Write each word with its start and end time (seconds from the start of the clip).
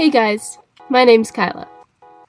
Hey 0.00 0.08
guys, 0.08 0.56
my 0.88 1.04
name's 1.04 1.30
Kyla, 1.30 1.68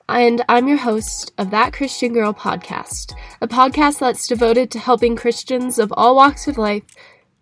and 0.10 0.44
I'm 0.50 0.68
your 0.68 0.80
host 0.80 1.32
of 1.38 1.52
That 1.52 1.72
Christian 1.72 2.12
Girl 2.12 2.34
podcast, 2.34 3.14
a 3.40 3.48
podcast 3.48 4.00
that's 4.00 4.28
devoted 4.28 4.70
to 4.72 4.80
helping 4.80 5.16
Christians 5.16 5.80
of 5.80 5.94
all 5.96 6.18
walks 6.18 6.50
of 6.50 6.58
life 6.58 6.84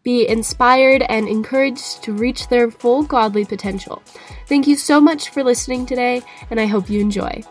be 0.03 0.27
inspired 0.27 1.01
and 1.09 1.27
encouraged 1.27 2.03
to 2.03 2.13
reach 2.13 2.47
their 2.47 2.69
full 2.69 3.01
godly 3.01 3.43
potential. 3.43 4.03
Thank 4.45 4.67
you 4.67 4.75
so 4.75 5.01
much 5.01 5.29
for 5.29 5.43
listening 5.43 5.87
today, 5.87 6.21
and 6.51 6.59
I 6.59 6.67
hope 6.67 6.91
you 6.91 7.01
enjoy. 7.01 7.41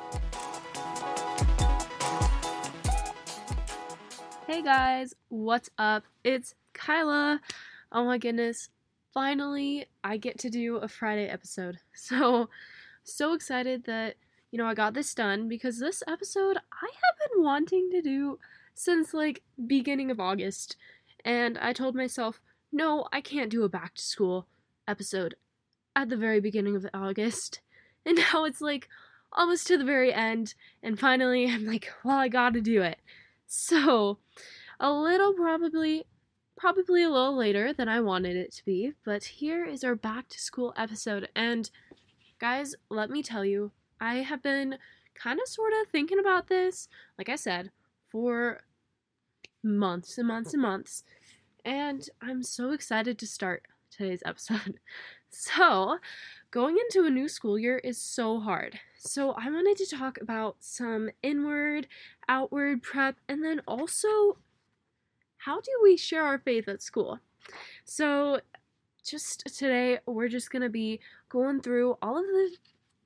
Hey 4.46 4.62
guys, 4.62 5.14
what's 5.30 5.68
up? 5.78 6.04
It's 6.22 6.54
Kyla. 6.74 7.40
Oh 7.90 8.04
my 8.04 8.18
goodness, 8.18 8.68
finally 9.12 9.86
I 10.04 10.16
get 10.16 10.38
to 10.40 10.50
do 10.50 10.76
a 10.76 10.88
Friday 10.88 11.28
episode. 11.28 11.78
So, 11.94 12.48
so 13.04 13.32
excited 13.32 13.84
that, 13.84 14.16
you 14.50 14.58
know, 14.58 14.66
I 14.66 14.74
got 14.74 14.94
this 14.94 15.14
done 15.14 15.48
because 15.48 15.78
this 15.78 16.02
episode 16.06 16.58
I 16.58 16.86
have 16.86 17.30
been 17.30 17.42
wanting 17.42 17.90
to 17.90 18.00
do 18.00 18.38
since 18.74 19.12
like 19.12 19.42
beginning 19.66 20.10
of 20.10 20.20
August. 20.20 20.76
And 21.24 21.58
I 21.58 21.72
told 21.72 21.94
myself, 21.94 22.40
no, 22.70 23.08
I 23.12 23.20
can't 23.20 23.50
do 23.50 23.64
a 23.64 23.68
back 23.68 23.94
to 23.94 24.02
school 24.02 24.46
episode 24.86 25.34
at 25.96 26.08
the 26.08 26.16
very 26.16 26.40
beginning 26.40 26.76
of 26.76 26.86
August. 26.94 27.60
And 28.06 28.16
now 28.32 28.44
it's 28.44 28.62
like 28.62 28.88
almost 29.32 29.66
to 29.66 29.76
the 29.76 29.84
very 29.84 30.14
end. 30.14 30.54
And 30.82 30.98
finally, 30.98 31.46
I'm 31.46 31.66
like, 31.66 31.90
well, 32.04 32.16
I 32.16 32.28
gotta 32.28 32.62
do 32.62 32.80
it. 32.80 32.98
So, 33.46 34.18
a 34.80 34.90
little 34.90 35.34
probably, 35.34 36.06
probably 36.58 37.02
a 37.02 37.10
little 37.10 37.36
later 37.36 37.72
than 37.72 37.88
I 37.88 38.00
wanted 38.00 38.36
it 38.36 38.52
to 38.54 38.64
be. 38.64 38.92
But 39.04 39.24
here 39.24 39.64
is 39.64 39.84
our 39.84 39.94
back 39.94 40.28
to 40.28 40.40
school 40.40 40.74
episode. 40.76 41.28
And 41.34 41.70
guys, 42.38 42.74
let 42.90 43.10
me 43.10 43.22
tell 43.22 43.44
you, 43.44 43.72
I 44.00 44.16
have 44.16 44.42
been 44.42 44.76
kind 45.14 45.40
of 45.40 45.48
sort 45.48 45.72
of 45.80 45.90
thinking 45.90 46.18
about 46.18 46.48
this, 46.48 46.88
like 47.16 47.28
I 47.28 47.36
said, 47.36 47.70
for 48.10 48.60
months 49.62 50.18
and 50.18 50.28
months 50.28 50.52
and 50.52 50.62
months 50.62 51.04
and 51.68 52.08
I'm 52.22 52.42
so 52.42 52.70
excited 52.70 53.18
to 53.18 53.26
start 53.26 53.64
today's 53.90 54.22
episode. 54.26 54.80
So, 55.30 55.98
going 56.50 56.78
into 56.78 57.06
a 57.06 57.10
new 57.10 57.28
school 57.28 57.58
year 57.58 57.76
is 57.78 58.00
so 58.00 58.40
hard. 58.40 58.80
So, 58.96 59.32
I 59.32 59.50
wanted 59.50 59.76
to 59.76 59.96
talk 59.96 60.18
about 60.20 60.56
some 60.60 61.10
inward, 61.22 61.86
outward 62.26 62.82
prep, 62.82 63.16
and 63.28 63.44
then 63.44 63.60
also 63.68 64.38
how 65.48 65.62
do 65.62 65.70
we 65.82 65.96
share 65.96 66.24
our 66.24 66.38
faith 66.38 66.68
at 66.68 66.82
school? 66.82 67.20
So, 67.86 68.42
just 69.02 69.44
today, 69.56 69.98
we're 70.04 70.28
just 70.28 70.50
going 70.50 70.60
to 70.60 70.68
be 70.68 71.00
going 71.30 71.62
through 71.62 71.96
all 72.02 72.18
of 72.18 72.26
the 72.26 72.50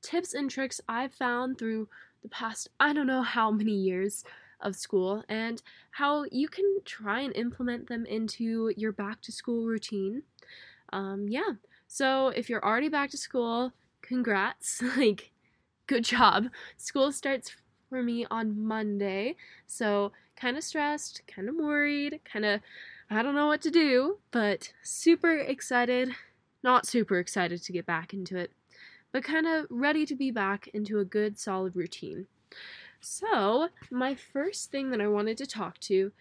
tips 0.02 0.34
and 0.34 0.50
tricks 0.50 0.80
I've 0.88 1.14
found 1.14 1.56
through 1.56 1.86
the 2.20 2.28
past, 2.28 2.68
I 2.80 2.92
don't 2.92 3.06
know 3.06 3.22
how 3.22 3.52
many 3.52 3.70
years 3.70 4.24
of 4.60 4.74
school 4.74 5.22
and 5.28 5.62
how 5.92 6.24
you 6.32 6.48
can 6.48 6.78
try 6.84 7.20
and 7.20 7.34
implement 7.36 7.88
them 7.88 8.04
into 8.06 8.72
your 8.76 8.90
back 8.90 9.22
to 9.22 9.30
school 9.30 9.64
routine. 9.64 10.22
Um, 10.92 11.28
yeah, 11.28 11.52
so 11.86 12.28
if 12.30 12.50
you're 12.50 12.64
already 12.64 12.88
back 12.88 13.10
to 13.10 13.16
school, 13.16 13.72
congrats. 14.02 14.82
like, 14.96 15.30
good 15.86 16.02
job. 16.02 16.48
School 16.76 17.12
starts 17.12 17.54
for 17.92 18.02
me 18.02 18.24
on 18.30 18.58
Monday, 18.58 19.36
so 19.66 20.12
kind 20.34 20.56
of 20.56 20.64
stressed, 20.64 21.20
kind 21.26 21.46
of 21.46 21.56
worried, 21.56 22.20
kind 22.24 22.46
of 22.46 22.60
I 23.10 23.22
don't 23.22 23.34
know 23.34 23.48
what 23.48 23.60
to 23.62 23.70
do, 23.70 24.16
but 24.30 24.72
super 24.82 25.36
excited. 25.36 26.14
Not 26.62 26.86
super 26.86 27.18
excited 27.18 27.62
to 27.62 27.72
get 27.72 27.84
back 27.84 28.14
into 28.14 28.38
it, 28.38 28.50
but 29.12 29.22
kind 29.22 29.46
of 29.46 29.66
ready 29.68 30.06
to 30.06 30.14
be 30.14 30.30
back 30.30 30.68
into 30.68 31.00
a 31.00 31.04
good 31.04 31.38
solid 31.38 31.76
routine. 31.76 32.28
So, 33.00 33.68
my 33.90 34.14
first 34.14 34.70
thing 34.70 34.90
that 34.90 35.00
I 35.02 35.08
wanted 35.08 35.36
to 35.38 35.46
talk 35.46 35.78
to 35.80 36.12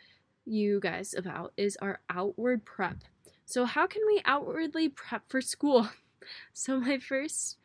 you 0.45 0.79
guys 0.81 1.13
about 1.13 1.53
is 1.55 1.77
our 1.77 2.01
outward 2.09 2.65
prep. 2.65 2.97
So, 3.45 3.63
how 3.63 3.87
can 3.87 4.01
we 4.05 4.21
outwardly 4.25 4.89
prep 4.89 5.23
for 5.29 5.39
school? 5.39 5.89
So, 6.53 6.79
my 6.79 6.99
first 6.99 7.57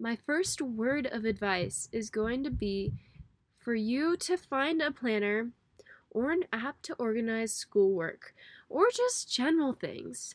my 0.00 0.16
first 0.16 0.62
word 0.62 1.06
of 1.06 1.24
advice 1.24 1.88
is 1.92 2.08
going 2.08 2.44
to 2.44 2.50
be 2.50 2.92
for 3.68 3.74
you 3.74 4.16
to 4.16 4.34
find 4.38 4.80
a 4.80 4.90
planner 4.90 5.50
or 6.10 6.30
an 6.30 6.42
app 6.54 6.80
to 6.80 6.94
organize 6.94 7.52
schoolwork 7.52 8.34
or 8.70 8.86
just 8.90 9.30
general 9.30 9.74
things. 9.74 10.34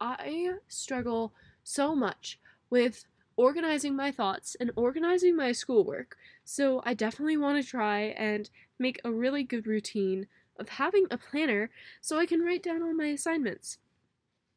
I 0.00 0.54
struggle 0.66 1.32
so 1.62 1.94
much 1.94 2.40
with 2.68 3.04
organizing 3.36 3.94
my 3.94 4.10
thoughts 4.10 4.56
and 4.58 4.72
organizing 4.74 5.36
my 5.36 5.52
schoolwork. 5.52 6.16
So 6.44 6.82
I 6.84 6.94
definitely 6.94 7.36
want 7.36 7.62
to 7.62 7.70
try 7.70 8.06
and 8.18 8.50
make 8.76 9.00
a 9.04 9.12
really 9.12 9.44
good 9.44 9.68
routine 9.68 10.26
of 10.58 10.70
having 10.70 11.06
a 11.12 11.16
planner 11.16 11.70
so 12.00 12.18
I 12.18 12.26
can 12.26 12.42
write 12.42 12.64
down 12.64 12.82
all 12.82 12.92
my 12.92 13.06
assignments. 13.06 13.78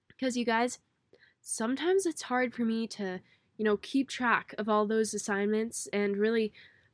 Because 0.07 0.35
you 0.35 0.43
guys, 0.43 0.79
sometimes 1.39 2.07
it's 2.07 2.23
hard 2.23 2.55
for 2.55 2.65
me 2.65 2.87
to, 2.87 3.19
you 3.57 3.63
know, 3.63 3.77
keep 3.77 4.09
track 4.09 4.55
of 4.57 4.67
all 4.67 4.87
those 4.87 5.13
assignments 5.13 5.87
and 5.93 6.17
really 6.17 6.51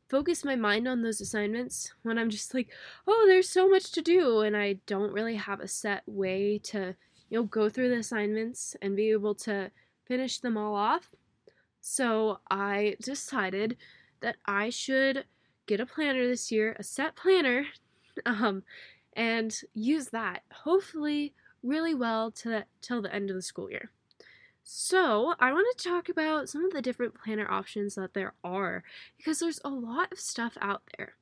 focus 0.09 0.45
my 0.45 0.55
mind 0.55 0.87
on 0.87 1.01
those 1.01 1.21
assignments 1.21 1.91
when 2.03 2.17
I'm 2.17 2.29
just 2.29 2.53
like, 2.53 2.69
oh, 3.07 3.25
there's 3.27 3.49
so 3.49 3.67
much 3.67 3.91
to 3.91 4.01
do 4.01 4.41
and 4.41 4.55
I 4.55 4.77
don't 4.85 5.11
really 5.11 5.35
have 5.35 5.59
a 5.59 5.67
set 5.67 6.03
way 6.05 6.59
to, 6.65 6.95
you 7.29 7.39
know, 7.39 7.43
go 7.43 7.69
through 7.69 7.89
the 7.89 7.97
assignments 7.97 8.75
and 8.81 8.95
be 8.95 9.11
able 9.11 9.35
to 9.35 9.71
finish 10.05 10.39
them 10.39 10.57
all 10.57 10.75
off. 10.75 11.09
So 11.81 12.39
I 12.49 12.95
decided 13.01 13.77
that 14.21 14.37
I 14.45 14.69
should 14.69 15.25
get 15.67 15.79
a 15.79 15.85
planner 15.85 16.25
this 16.27 16.51
year, 16.51 16.75
a 16.79 16.83
set 16.83 17.15
planner, 17.15 17.65
um, 18.25 18.63
and 19.13 19.59
use 19.73 20.07
that 20.07 20.43
hopefully 20.51 21.33
really 21.63 21.93
well 21.93 22.31
to 22.31 22.65
till 22.81 23.01
the 23.01 23.13
end 23.13 23.29
of 23.29 23.35
the 23.35 23.41
school 23.41 23.69
year. 23.69 23.91
So, 24.69 25.33
I 25.39 25.53
want 25.53 25.77
to 25.77 25.89
talk 25.89 26.09
about 26.09 26.49
some 26.49 26.65
of 26.65 26.73
the 26.73 26.81
different 26.81 27.13
planner 27.13 27.49
options 27.49 27.95
that 27.95 28.13
there 28.13 28.33
are 28.43 28.83
because 29.15 29.39
there's 29.39 29.61
a 29.63 29.69
lot 29.69 30.11
of 30.11 30.19
stuff 30.19 30.57
out 30.59 30.81
there. 30.97 31.13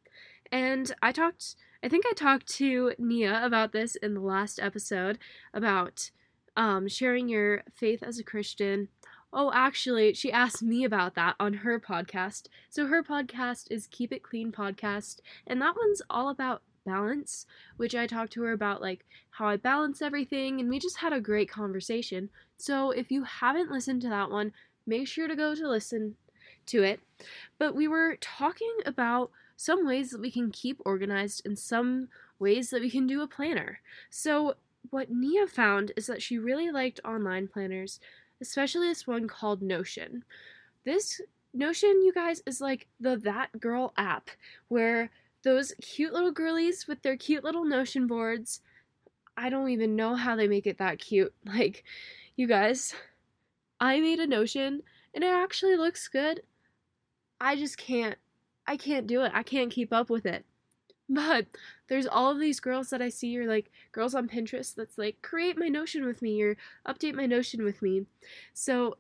And 0.52 0.92
I 1.00 1.12
talked, 1.12 1.56
I 1.84 1.88
think 1.88 2.06
I 2.10 2.14
talked 2.14 2.48
to 2.56 2.94
Nia 2.98 3.46
about 3.46 3.72
this 3.72 3.96
in 3.98 4.16
the 4.16 4.20
last 4.20 4.60
episode 4.60 5.20
about 5.54 6.10
um, 6.58 6.88
sharing 6.88 7.30
your 7.30 7.62
faith 7.72 8.02
as 8.02 8.18
a 8.18 8.24
Christian 8.24 8.88
Oh, 9.32 9.52
actually, 9.54 10.14
she 10.16 10.32
asked 10.32 10.64
me 10.64 10.84
about 10.84 11.14
that 11.16 11.36
on 11.40 11.54
her 11.56 11.80
podcast. 11.80 12.48
So 12.70 12.88
her 12.88 13.04
podcast 13.04 13.70
is 13.70 13.86
Keep 13.86 14.14
It 14.14 14.24
Clean 14.24 14.52
Podcast, 14.52 15.20
and 15.46 15.62
that 15.62 15.76
one's 15.76 16.02
all 16.10 16.30
about 16.30 16.62
balance, 16.86 17.46
which 17.78 17.96
I 17.96 18.08
talked 18.08 18.34
to 18.34 18.44
her 18.44 18.52
about 18.52 18.82
like 18.82 19.06
how 19.32 19.48
I 19.48 19.58
balance 19.58 20.02
everything, 20.02 20.60
and 20.60 20.70
we 20.70 20.80
just 20.80 20.98
had 20.98 21.14
a 21.14 21.20
great 21.20 21.50
conversation. 21.50 22.30
So 22.58 22.92
if 22.92 23.12
you 23.12 23.24
haven't 23.24 23.72
listened 23.72 24.02
to 24.04 24.10
that 24.10 24.32
one, 24.32 24.54
make 24.86 25.08
sure 25.08 25.28
to 25.28 25.36
go 25.36 25.56
to 25.56 25.70
listen 25.70 26.16
to 26.68 26.84
it. 26.84 27.00
But 27.58 27.76
we 27.76 27.88
were 27.88 28.18
talking 28.22 28.78
about 28.86 29.32
some 29.58 29.86
ways 29.86 30.12
that 30.12 30.22
we 30.22 30.32
can 30.32 30.52
keep 30.52 30.82
organized 30.86 31.42
and 31.46 31.58
some 31.58 32.10
ways 32.40 32.70
that 32.70 32.82
we 32.82 32.90
can 32.90 33.08
do 33.08 33.22
a 33.22 33.28
planner. 33.28 33.80
So 34.10 34.56
what 34.90 35.10
Nia 35.10 35.48
found 35.48 35.92
is 35.96 36.08
that 36.08 36.22
she 36.22 36.38
really 36.38 36.72
liked 36.72 37.00
online 37.04 37.48
planners 37.48 38.00
especially 38.42 38.88
this 38.88 39.08
one 39.08 39.28
called 39.28 39.62
Notion. 39.62 40.24
This 40.84 41.22
Notion, 41.54 42.02
you 42.04 42.14
guys, 42.14 42.42
is 42.46 42.62
like 42.62 42.88
the 43.00 43.18
That 43.18 43.60
Girl 43.60 43.94
app 43.98 44.30
where 44.68 45.10
those 45.46 45.74
cute 45.80 46.12
little 46.12 46.32
girlies 46.32 46.88
with 46.88 47.02
their 47.04 47.16
cute 47.16 47.44
little 47.44 47.64
Notion 47.64 48.08
boards. 48.08 48.62
I 49.38 49.50
don't 49.50 49.70
even 49.70 49.96
know 49.96 50.16
how 50.16 50.36
they 50.36 50.48
make 50.48 50.68
it 50.68 50.80
that 50.80 51.00
cute. 51.00 51.34
Like, 51.46 51.86
you 52.36 52.48
guys, 52.48 52.94
I 53.80 54.02
made 54.02 54.20
a 54.20 54.28
Notion 54.28 54.82
and 55.14 55.24
it 55.24 55.28
actually 55.28 55.78
looks 55.78 56.10
good. 56.10 56.42
I 57.40 57.56
just 57.56 57.78
can't. 57.78 58.18
I 58.68 58.76
can't 58.76 59.08
do 59.08 59.22
it. 59.22 59.32
I 59.34 59.44
can't 59.44 59.72
keep 59.72 59.94
up 59.94 60.10
with 60.10 60.26
it. 60.26 60.44
But 61.08 61.46
there's 61.88 62.08
all 62.08 62.32
of 62.32 62.40
these 62.40 62.60
girls 62.60 62.90
that 62.90 63.02
I 63.02 63.10
see 63.10 63.38
are 63.38 63.46
like 63.48 63.72
girls 63.92 64.16
on 64.16 64.28
Pinterest 64.28 64.74
that's 64.74 64.98
like 64.98 65.22
create 65.22 65.60
my 65.60 65.68
Notion 65.68 66.06
with 66.06 66.24
me 66.24 66.42
or 66.42 66.58
update 66.88 67.14
my 67.14 67.28
Notion 67.28 67.64
with 67.64 67.84
me. 67.84 68.08
So 68.56 68.98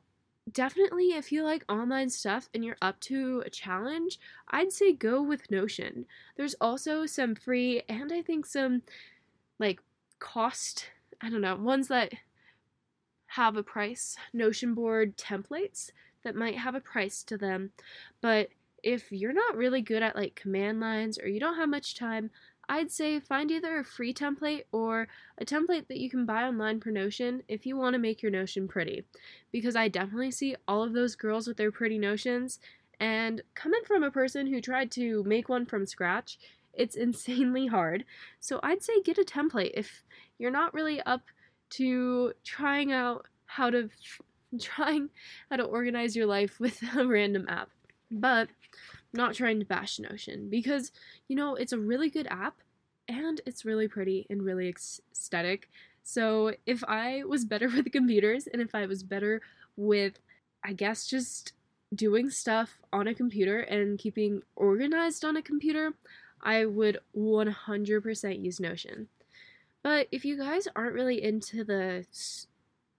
definitely 0.51 1.13
if 1.13 1.31
you 1.31 1.43
like 1.43 1.65
online 1.69 2.09
stuff 2.09 2.49
and 2.53 2.63
you're 2.63 2.77
up 2.81 2.99
to 3.01 3.43
a 3.45 3.49
challenge, 3.49 4.19
I'd 4.49 4.71
say 4.71 4.93
go 4.93 5.21
with 5.21 5.49
Notion. 5.51 6.05
There's 6.37 6.55
also 6.61 7.05
some 7.05 7.35
free 7.35 7.83
and 7.89 8.11
I 8.11 8.21
think 8.21 8.45
some 8.45 8.81
like 9.59 9.79
cost, 10.19 10.89
I 11.21 11.29
don't 11.29 11.41
know, 11.41 11.55
ones 11.55 11.87
that 11.87 12.13
have 13.27 13.57
a 13.57 13.63
price, 13.63 14.15
Notion 14.33 14.73
board 14.73 15.17
templates 15.17 15.91
that 16.23 16.35
might 16.35 16.57
have 16.57 16.75
a 16.75 16.79
price 16.79 17.23
to 17.23 17.37
them, 17.37 17.71
but 18.21 18.49
if 18.83 19.11
you're 19.11 19.33
not 19.33 19.57
really 19.57 19.81
good 19.81 20.03
at 20.03 20.15
like 20.15 20.35
command 20.35 20.79
lines 20.79 21.17
or 21.17 21.27
you 21.27 21.39
don't 21.39 21.57
have 21.57 21.67
much 21.67 21.95
time, 21.95 22.29
I'd 22.67 22.91
say 22.91 23.19
find 23.19 23.51
either 23.51 23.79
a 23.79 23.83
free 23.83 24.13
template 24.13 24.63
or 24.71 25.07
a 25.37 25.45
template 25.45 25.87
that 25.87 25.99
you 25.99 26.09
can 26.09 26.25
buy 26.25 26.43
online 26.43 26.79
for 26.79 26.91
Notion 26.91 27.43
if 27.47 27.65
you 27.65 27.77
want 27.77 27.93
to 27.93 27.99
make 27.99 28.21
your 28.21 28.31
Notion 28.31 28.67
pretty. 28.67 29.03
Because 29.51 29.75
I 29.75 29.87
definitely 29.87 30.31
see 30.31 30.55
all 30.67 30.83
of 30.83 30.93
those 30.93 31.15
girls 31.15 31.47
with 31.47 31.57
their 31.57 31.71
pretty 31.71 31.97
Notions, 31.97 32.59
and 32.99 33.41
coming 33.53 33.81
from 33.85 34.03
a 34.03 34.11
person 34.11 34.47
who 34.47 34.61
tried 34.61 34.91
to 34.91 35.23
make 35.23 35.49
one 35.49 35.65
from 35.65 35.85
scratch, 35.85 36.37
it's 36.73 36.95
insanely 36.95 37.67
hard. 37.67 38.05
So 38.39 38.59
I'd 38.63 38.83
say 38.83 39.01
get 39.01 39.17
a 39.17 39.23
template 39.23 39.71
if 39.73 40.03
you're 40.37 40.51
not 40.51 40.73
really 40.73 41.01
up 41.01 41.23
to 41.71 42.33
trying 42.43 42.91
out 42.91 43.27
how 43.45 43.69
to 43.69 43.89
trying 44.59 45.09
how 45.49 45.57
to 45.57 45.63
organize 45.63 46.15
your 46.15 46.25
life 46.25 46.59
with 46.59 46.81
a 46.95 47.05
random 47.05 47.45
app. 47.49 47.69
But 48.11 48.49
not 49.15 49.33
trying 49.33 49.59
to 49.59 49.65
bash 49.65 49.99
Notion 49.99 50.49
because 50.49 50.91
you 51.27 51.35
know 51.35 51.55
it's 51.55 51.73
a 51.73 51.79
really 51.79 52.09
good 52.09 52.27
app 52.27 52.55
and 53.07 53.41
it's 53.45 53.65
really 53.65 53.87
pretty 53.87 54.25
and 54.29 54.43
really 54.43 54.69
aesthetic. 54.69 55.69
So 56.03 56.53
if 56.65 56.83
I 56.87 57.23
was 57.23 57.45
better 57.45 57.69
with 57.75 57.91
computers 57.91 58.47
and 58.47 58.61
if 58.61 58.75
I 58.75 58.85
was 58.85 59.03
better 59.03 59.41
with 59.75 60.19
I 60.63 60.73
guess 60.73 61.05
just 61.07 61.53
doing 61.93 62.29
stuff 62.29 62.79
on 62.91 63.07
a 63.07 63.13
computer 63.13 63.59
and 63.59 63.99
keeping 63.99 64.41
organized 64.55 65.23
on 65.23 65.37
a 65.37 65.41
computer, 65.41 65.93
I 66.41 66.65
would 66.65 66.99
100% 67.15 68.43
use 68.43 68.59
Notion. 68.59 69.07
But 69.83 70.07
if 70.11 70.25
you 70.25 70.37
guys 70.37 70.67
aren't 70.75 70.95
really 70.95 71.23
into 71.23 71.63
the 71.63 72.05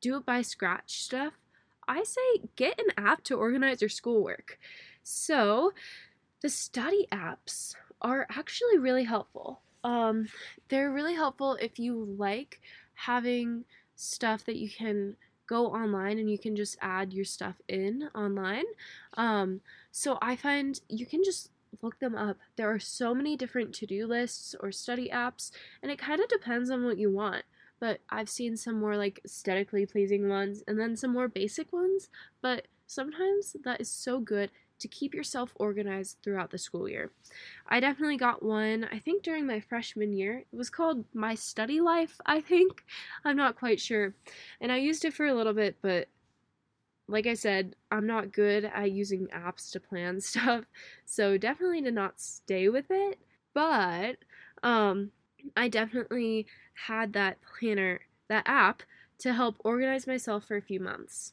do 0.01 0.17
it 0.17 0.27
by 0.27 0.43
scratch 0.43 1.03
stuff, 1.03 1.33
I 1.89 2.05
say 2.05 2.49
get 2.55 2.79
an 2.79 3.05
app 3.05 3.23
to 3.25 3.35
organize 3.35 3.81
your 3.81 3.89
schoolwork. 3.89 4.59
So, 5.03 5.73
the 6.47 6.51
study 6.51 7.09
apps 7.11 7.75
are 8.01 8.25
actually 8.31 8.79
really 8.79 9.03
helpful. 9.03 9.63
Um, 9.83 10.29
they're 10.69 10.93
really 10.93 11.15
helpful 11.15 11.59
if 11.61 11.77
you 11.77 12.15
like 12.17 12.61
having 12.95 13.65
stuff 13.97 14.45
that 14.45 14.55
you 14.55 14.71
can 14.71 15.17
go 15.49 15.67
online 15.67 16.21
and 16.21 16.31
you 16.31 16.39
can 16.39 16.55
just 16.55 16.79
add 16.81 17.13
your 17.13 17.25
stuff 17.25 17.57
in 17.67 18.09
online. 18.15 18.63
Um, 19.15 19.61
so 19.91 20.19
I 20.23 20.37
find 20.37 20.81
you 20.89 21.05
can 21.05 21.25
just 21.25 21.51
look 21.83 21.99
them 21.99 22.15
up. 22.15 22.37
There 22.55 22.71
are 22.71 22.79
so 22.79 23.13
many 23.13 23.37
different 23.37 23.75
to 23.75 23.87
do 23.87 24.07
lists 24.07 24.55
or 24.61 24.71
study 24.71 25.11
apps, 25.13 25.51
and 25.83 25.91
it 25.91 25.99
kind 25.99 26.21
of 26.21 26.29
depends 26.29 26.71
on 26.71 26.85
what 26.85 26.97
you 26.97 27.11
want. 27.11 27.43
But 27.81 27.99
I've 28.09 28.29
seen 28.29 28.57
some 28.57 28.79
more 28.79 28.97
like 28.97 29.21
aesthetically 29.25 29.85
pleasing 29.85 30.29
ones 30.29 30.63
and 30.69 30.79
then 30.79 30.97
some 30.97 31.13
more 31.13 31.27
basic 31.27 31.73
ones. 31.73 32.09
But 32.41 32.69
sometimes 32.87 33.57
that 33.65 33.81
is 33.81 33.91
so 33.91 34.21
good 34.21 34.53
to 34.79 34.89
keep 34.89 35.15
yourself 35.15 35.53
organized 35.57 36.19
throughout 36.23 36.51
the 36.51 36.59
school 36.59 36.89
year. 36.89 37.11
I 37.67 37.81
definitely 37.81 38.17
got 38.17 38.43
one, 38.43 38.87
I 38.93 38.99
think 38.99 39.23
during 39.23 39.47
my 39.47 39.61
freshman 39.61 40.13
year. 40.13 40.45
It 40.53 40.57
was 40.57 40.71
called 40.71 41.05
My 41.15 41.35
Study 41.35 41.81
Life, 41.81 42.21
I 42.27 42.41
think. 42.41 42.85
I'm 43.25 43.37
not 43.37 43.57
quite 43.57 43.81
sure. 43.81 44.15
And 44.61 44.71
I 44.71 44.77
used 44.77 45.05
it 45.05 45.15
for 45.15 45.27
a 45.27 45.35
little 45.35 45.55
bit, 45.55 45.77
but 45.83 46.09
like 47.09 47.27
I 47.27 47.35
said, 47.35 47.77
I'm 47.91 48.07
not 48.07 48.33
good 48.33 48.65
at 48.65 48.91
using 48.91 49.29
apps 49.29 49.71
to 49.73 49.81
plan 49.81 50.21
stuff, 50.21 50.65
so 51.05 51.39
definitely 51.39 51.81
did 51.81 51.95
not 51.95 52.21
stay 52.21 52.69
with 52.69 52.87
it. 52.91 53.19
But 53.55 54.17
um, 54.63 55.13
I 55.57 55.69
definitely 55.69 56.47
had 56.87 57.13
that 57.15 57.39
planner, 57.59 58.01
that 58.29 58.45
app, 58.47 58.83
to 59.19 59.33
help 59.33 59.57
organize 59.61 60.07
myself 60.07 60.45
for 60.45 60.57
a 60.57 60.63
few 60.63 60.81
months. 60.81 61.33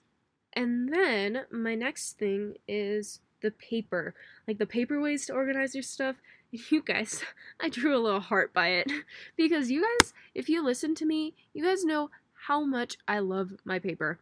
And 0.54 0.94
then 0.94 1.46
my 1.52 1.76
next 1.76 2.18
thing 2.18 2.56
is 2.68 3.20
the 3.44 3.52
paper, 3.52 4.16
like 4.48 4.58
the 4.58 4.66
paper 4.66 5.00
ways 5.00 5.28
to 5.28 5.34
organize 5.34 5.76
your 5.76 5.84
stuff. 5.84 6.16
You 6.70 6.84
guys, 6.84 7.24
I 7.60 7.68
drew 7.68 7.98
a 7.98 8.04
little 8.04 8.20
heart 8.20 8.54
by 8.54 8.68
it 8.68 8.92
because 9.36 9.72
you 9.72 9.82
guys, 9.82 10.14
if 10.36 10.50
you 10.50 10.64
listen 10.64 10.94
to 10.94 11.06
me, 11.06 11.34
you 11.52 11.64
guys 11.64 11.84
know 11.84 12.12
how 12.48 12.64
much 12.64 12.96
I 13.08 13.18
love 13.18 13.54
my 13.66 13.80
paper 13.80 14.20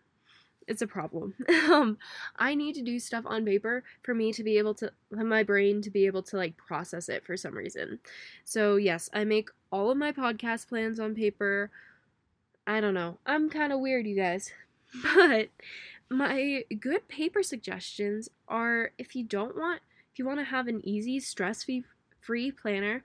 it's 0.68 0.82
a 0.82 0.88
problem. 0.88 1.34
um, 1.70 1.98
I 2.38 2.56
need 2.56 2.76
to 2.76 2.82
do 2.82 3.00
stuff 3.00 3.26
on 3.28 3.46
paper 3.46 3.84
for 4.04 4.14
me 4.16 4.32
to 4.34 4.44
be 4.44 4.58
able 4.58 4.74
to, 4.76 4.92
my 5.12 5.44
brain 5.44 5.82
to 5.82 5.90
be 5.90 6.06
able 6.06 6.24
to 6.24 6.38
like 6.38 6.58
process 6.58 7.10
it 7.10 7.26
for 7.26 7.36
some 7.36 7.56
reason. 7.56 8.00
So, 8.46 8.78
yes, 8.78 9.10
I 9.14 9.26
make 9.26 9.50
all 9.72 9.92
of 9.92 9.98
my 9.98 10.12
podcast 10.12 10.68
plans 10.68 11.00
on 11.00 11.14
paper. 11.16 11.72
I 12.66 12.80
don't 12.80 12.94
know. 12.94 13.18
I'm 13.26 13.50
kind 13.50 13.74
of 13.74 13.80
weird, 13.80 14.08
you 14.08 14.16
guys. 14.16 14.52
But 15.16 15.50
my 16.12 16.66
good 16.80 17.08
paper 17.08 17.42
suggestions 17.42 18.30
are 18.48 18.92
if 18.98 19.16
you 19.16 19.24
don't 19.24 19.56
want, 19.56 19.82
if 20.12 20.20
you 20.20 20.26
want 20.26 20.40
to 20.40 20.46
have 20.46 20.68
an 20.68 20.82
easy, 20.84 21.20
stress 21.22 21.66
free 22.20 22.52
planner, 22.52 23.04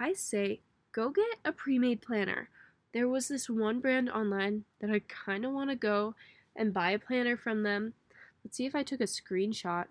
I 0.00 0.14
say 0.14 0.60
go 0.92 1.10
get 1.10 1.26
a 1.44 1.52
pre 1.52 1.78
made 1.78 2.00
planner. 2.00 2.48
There 2.94 3.08
was 3.08 3.28
this 3.28 3.50
one 3.50 3.80
brand 3.80 4.08
online 4.08 4.64
that 4.80 4.90
I 4.90 5.00
kind 5.00 5.44
of 5.44 5.52
want 5.52 5.68
to 5.68 5.76
go 5.76 6.14
and 6.56 6.72
buy 6.72 6.92
a 6.92 6.98
planner 6.98 7.36
from 7.36 7.62
them. 7.62 7.92
Let's 8.42 8.56
see 8.56 8.64
if 8.64 8.74
I 8.74 8.82
took 8.82 9.02
a 9.02 9.04
screenshot. 9.04 9.84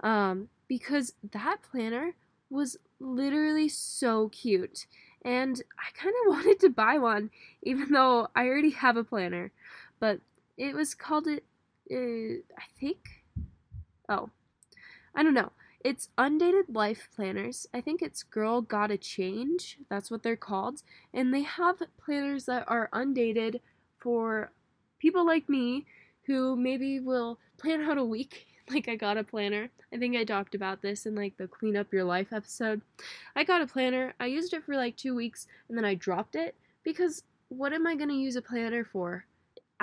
Um, 0.00 0.48
because 0.66 1.12
that 1.30 1.58
planner 1.70 2.16
was 2.50 2.76
literally 2.98 3.68
so 3.68 4.30
cute. 4.30 4.86
And 5.24 5.62
I 5.78 5.96
kind 5.96 6.14
of 6.26 6.32
wanted 6.34 6.58
to 6.60 6.70
buy 6.70 6.98
one, 6.98 7.30
even 7.62 7.92
though 7.92 8.26
I 8.34 8.46
already 8.46 8.70
have 8.70 8.96
a 8.96 9.04
planner. 9.04 9.52
But 10.00 10.18
it 10.56 10.74
was 10.74 10.94
called 10.94 11.28
it, 11.28 11.44
I 11.90 12.64
think. 12.78 12.98
Oh, 14.08 14.30
I 15.14 15.22
don't 15.22 15.34
know. 15.34 15.52
It's 15.84 16.08
undated 16.16 16.74
life 16.74 17.08
planners. 17.14 17.66
I 17.74 17.80
think 17.80 18.00
it's 18.00 18.22
Girl 18.22 18.62
Gotta 18.62 18.96
Change. 18.96 19.78
That's 19.90 20.10
what 20.10 20.22
they're 20.22 20.36
called. 20.36 20.82
And 21.12 21.32
they 21.32 21.42
have 21.42 21.82
planners 22.02 22.46
that 22.46 22.64
are 22.68 22.88
undated 22.92 23.60
for 23.98 24.50
people 24.98 25.26
like 25.26 25.48
me 25.48 25.84
who 26.26 26.56
maybe 26.56 27.00
will 27.00 27.38
plan 27.58 27.82
out 27.82 27.98
a 27.98 28.04
week 28.04 28.46
like 28.70 28.88
I 28.88 28.96
got 28.96 29.18
a 29.18 29.24
planner. 29.24 29.68
I 29.92 29.98
think 29.98 30.16
I 30.16 30.24
talked 30.24 30.54
about 30.54 30.80
this 30.80 31.06
in 31.06 31.14
like 31.14 31.36
the 31.36 31.46
clean 31.46 31.76
up 31.76 31.92
your 31.92 32.04
life 32.04 32.32
episode. 32.32 32.80
I 33.36 33.44
got 33.44 33.60
a 33.60 33.66
planner. 33.66 34.14
I 34.18 34.26
used 34.26 34.54
it 34.54 34.64
for 34.64 34.74
like 34.74 34.96
2 34.96 35.14
weeks 35.14 35.46
and 35.68 35.76
then 35.76 35.84
I 35.84 35.94
dropped 35.94 36.34
it 36.34 36.54
because 36.82 37.22
what 37.48 37.72
am 37.72 37.86
I 37.86 37.94
going 37.94 38.08
to 38.08 38.14
use 38.14 38.36
a 38.36 38.42
planner 38.42 38.84
for 38.84 39.26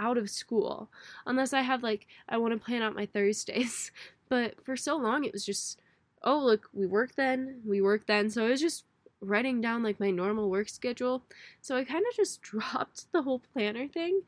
out 0.02 0.18
of 0.18 0.30
school 0.30 0.90
unless 1.26 1.54
I 1.54 1.62
have 1.62 1.84
like 1.84 2.08
I 2.28 2.38
want 2.38 2.54
to 2.54 2.60
plan 2.60 2.82
out 2.82 2.96
my 2.96 3.06
Thursdays. 3.06 3.92
But 4.30 4.64
for 4.64 4.78
so 4.78 4.96
long 4.96 5.26
it 5.26 5.34
was 5.34 5.46
just 5.46 5.82
oh 6.24 6.40
look, 6.40 6.70
we 6.74 6.86
work 6.86 7.16
then, 7.16 7.60
we 7.66 7.82
work 7.82 8.08
then. 8.08 8.30
So 8.30 8.46
it 8.46 8.52
was 8.52 8.62
just 8.62 8.86
writing 9.20 9.60
down 9.60 9.84
like 9.84 10.00
my 10.00 10.10
normal 10.10 10.50
work 10.50 10.70
schedule. 10.70 11.24
So 11.62 11.76
I 11.76 11.84
kind 11.84 12.06
of 12.10 12.16
just 12.16 12.42
dropped 12.52 13.12
the 13.12 13.24
whole 13.24 13.42
planner 13.54 13.88
thing. 13.88 14.22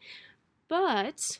But 0.67 1.39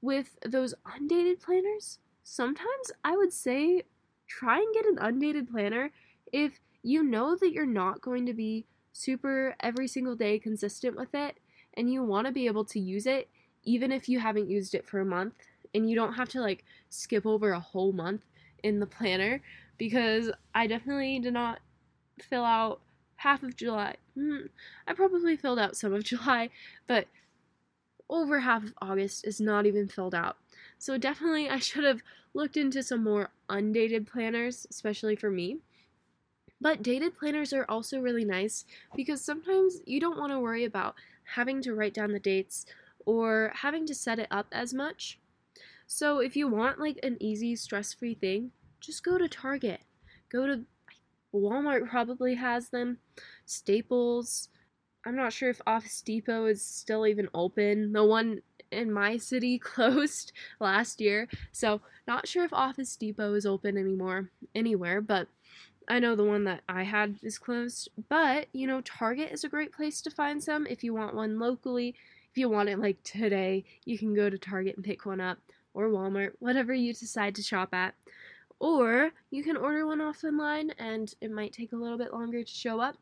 with 0.00 0.36
those 0.46 0.74
undated 0.94 1.40
planners, 1.40 1.98
sometimes 2.22 2.92
I 3.04 3.16
would 3.16 3.32
say 3.32 3.82
try 4.26 4.58
and 4.58 4.74
get 4.74 4.86
an 4.86 4.98
undated 4.98 5.50
planner 5.50 5.90
if 6.32 6.60
you 6.82 7.02
know 7.02 7.36
that 7.36 7.52
you're 7.52 7.66
not 7.66 8.00
going 8.00 8.26
to 8.26 8.34
be 8.34 8.66
super 8.92 9.56
every 9.60 9.88
single 9.88 10.14
day 10.14 10.38
consistent 10.38 10.96
with 10.96 11.14
it 11.14 11.38
and 11.74 11.92
you 11.92 12.02
want 12.02 12.26
to 12.26 12.32
be 12.32 12.46
able 12.46 12.64
to 12.64 12.78
use 12.78 13.06
it 13.06 13.28
even 13.64 13.92
if 13.92 14.08
you 14.08 14.18
haven't 14.20 14.50
used 14.50 14.74
it 14.74 14.86
for 14.86 15.00
a 15.00 15.04
month 15.04 15.34
and 15.74 15.88
you 15.88 15.96
don't 15.96 16.14
have 16.14 16.28
to 16.30 16.40
like 16.40 16.64
skip 16.90 17.26
over 17.26 17.52
a 17.52 17.60
whole 17.60 17.92
month 17.92 18.22
in 18.62 18.80
the 18.80 18.86
planner 18.86 19.40
because 19.78 20.30
I 20.54 20.66
definitely 20.66 21.18
did 21.18 21.32
not 21.32 21.60
fill 22.20 22.44
out 22.44 22.80
half 23.16 23.42
of 23.42 23.56
July. 23.56 23.96
Hmm, 24.14 24.46
I 24.86 24.94
probably 24.94 25.36
filled 25.36 25.58
out 25.58 25.76
some 25.76 25.92
of 25.92 26.04
July, 26.12 26.50
but 26.86 27.06
over 28.08 28.40
half 28.40 28.64
of 28.64 28.74
August 28.80 29.26
is 29.26 29.40
not 29.40 29.66
even 29.66 29.88
filled 29.88 30.14
out. 30.14 30.36
So 30.78 30.98
definitely 30.98 31.48
I 31.48 31.58
should 31.58 31.84
have 31.84 32.02
looked 32.34 32.56
into 32.56 32.82
some 32.82 33.02
more 33.02 33.30
undated 33.48 34.06
planners, 34.06 34.66
especially 34.70 35.16
for 35.16 35.30
me. 35.30 35.58
But 36.60 36.82
dated 36.82 37.18
planners 37.18 37.52
are 37.52 37.66
also 37.68 38.00
really 38.00 38.24
nice 38.24 38.64
because 38.94 39.20
sometimes 39.20 39.80
you 39.86 40.00
don't 40.00 40.18
want 40.18 40.32
to 40.32 40.40
worry 40.40 40.64
about 40.64 40.94
having 41.34 41.60
to 41.62 41.74
write 41.74 41.94
down 41.94 42.12
the 42.12 42.20
dates 42.20 42.66
or 43.06 43.52
having 43.54 43.86
to 43.86 43.94
set 43.94 44.18
it 44.18 44.28
up 44.30 44.46
as 44.52 44.74
much. 44.74 45.18
So 45.86 46.18
if 46.18 46.36
you 46.36 46.48
want 46.48 46.80
like 46.80 46.98
an 47.02 47.16
easy 47.20 47.56
stress-free 47.56 48.14
thing, 48.14 48.50
just 48.80 49.04
go 49.04 49.18
to 49.18 49.28
Target. 49.28 49.80
Go 50.30 50.46
to 50.46 50.64
Walmart 51.34 51.88
probably 51.88 52.36
has 52.36 52.68
them, 52.68 52.98
Staples, 53.44 54.48
I'm 55.06 55.16
not 55.16 55.32
sure 55.32 55.50
if 55.50 55.60
Office 55.66 56.00
Depot 56.00 56.46
is 56.46 56.64
still 56.64 57.06
even 57.06 57.28
open. 57.34 57.92
The 57.92 58.04
one 58.04 58.40
in 58.70 58.92
my 58.92 59.16
city 59.18 59.58
closed 59.62 60.32
last 60.60 61.00
year, 61.00 61.28
so 61.52 61.80
not 62.06 62.26
sure 62.26 62.44
if 62.44 62.52
Office 62.52 62.96
Depot 62.96 63.34
is 63.34 63.46
open 63.46 63.76
anymore 63.76 64.30
anywhere, 64.54 65.00
but 65.00 65.28
I 65.86 65.98
know 65.98 66.16
the 66.16 66.24
one 66.24 66.44
that 66.44 66.62
I 66.68 66.84
had 66.84 67.16
is 67.22 67.38
closed. 67.38 67.90
But, 68.08 68.46
you 68.52 68.66
know, 68.66 68.80
Target 68.80 69.32
is 69.32 69.44
a 69.44 69.50
great 69.50 69.72
place 69.72 70.00
to 70.02 70.10
find 70.10 70.42
some 70.42 70.66
if 70.66 70.82
you 70.82 70.94
want 70.94 71.14
one 71.14 71.38
locally. 71.38 71.94
If 72.34 72.38
you 72.38 72.48
want 72.48 72.68
it 72.68 72.80
like 72.80 73.00
today, 73.04 73.62
you 73.84 73.96
can 73.96 74.12
go 74.12 74.28
to 74.28 74.36
Target 74.36 74.74
and 74.74 74.84
pick 74.84 75.06
one 75.06 75.20
up, 75.20 75.38
or 75.72 75.88
Walmart, 75.88 76.32
whatever 76.40 76.74
you 76.74 76.92
decide 76.92 77.36
to 77.36 77.44
shop 77.44 77.72
at. 77.72 77.94
Or 78.58 79.12
you 79.30 79.44
can 79.44 79.56
order 79.56 79.86
one 79.86 80.00
off 80.00 80.24
online 80.24 80.72
and 80.80 81.14
it 81.20 81.30
might 81.30 81.52
take 81.52 81.72
a 81.72 81.76
little 81.76 81.96
bit 81.96 82.12
longer 82.12 82.42
to 82.42 82.50
show 82.50 82.80
up, 82.80 82.96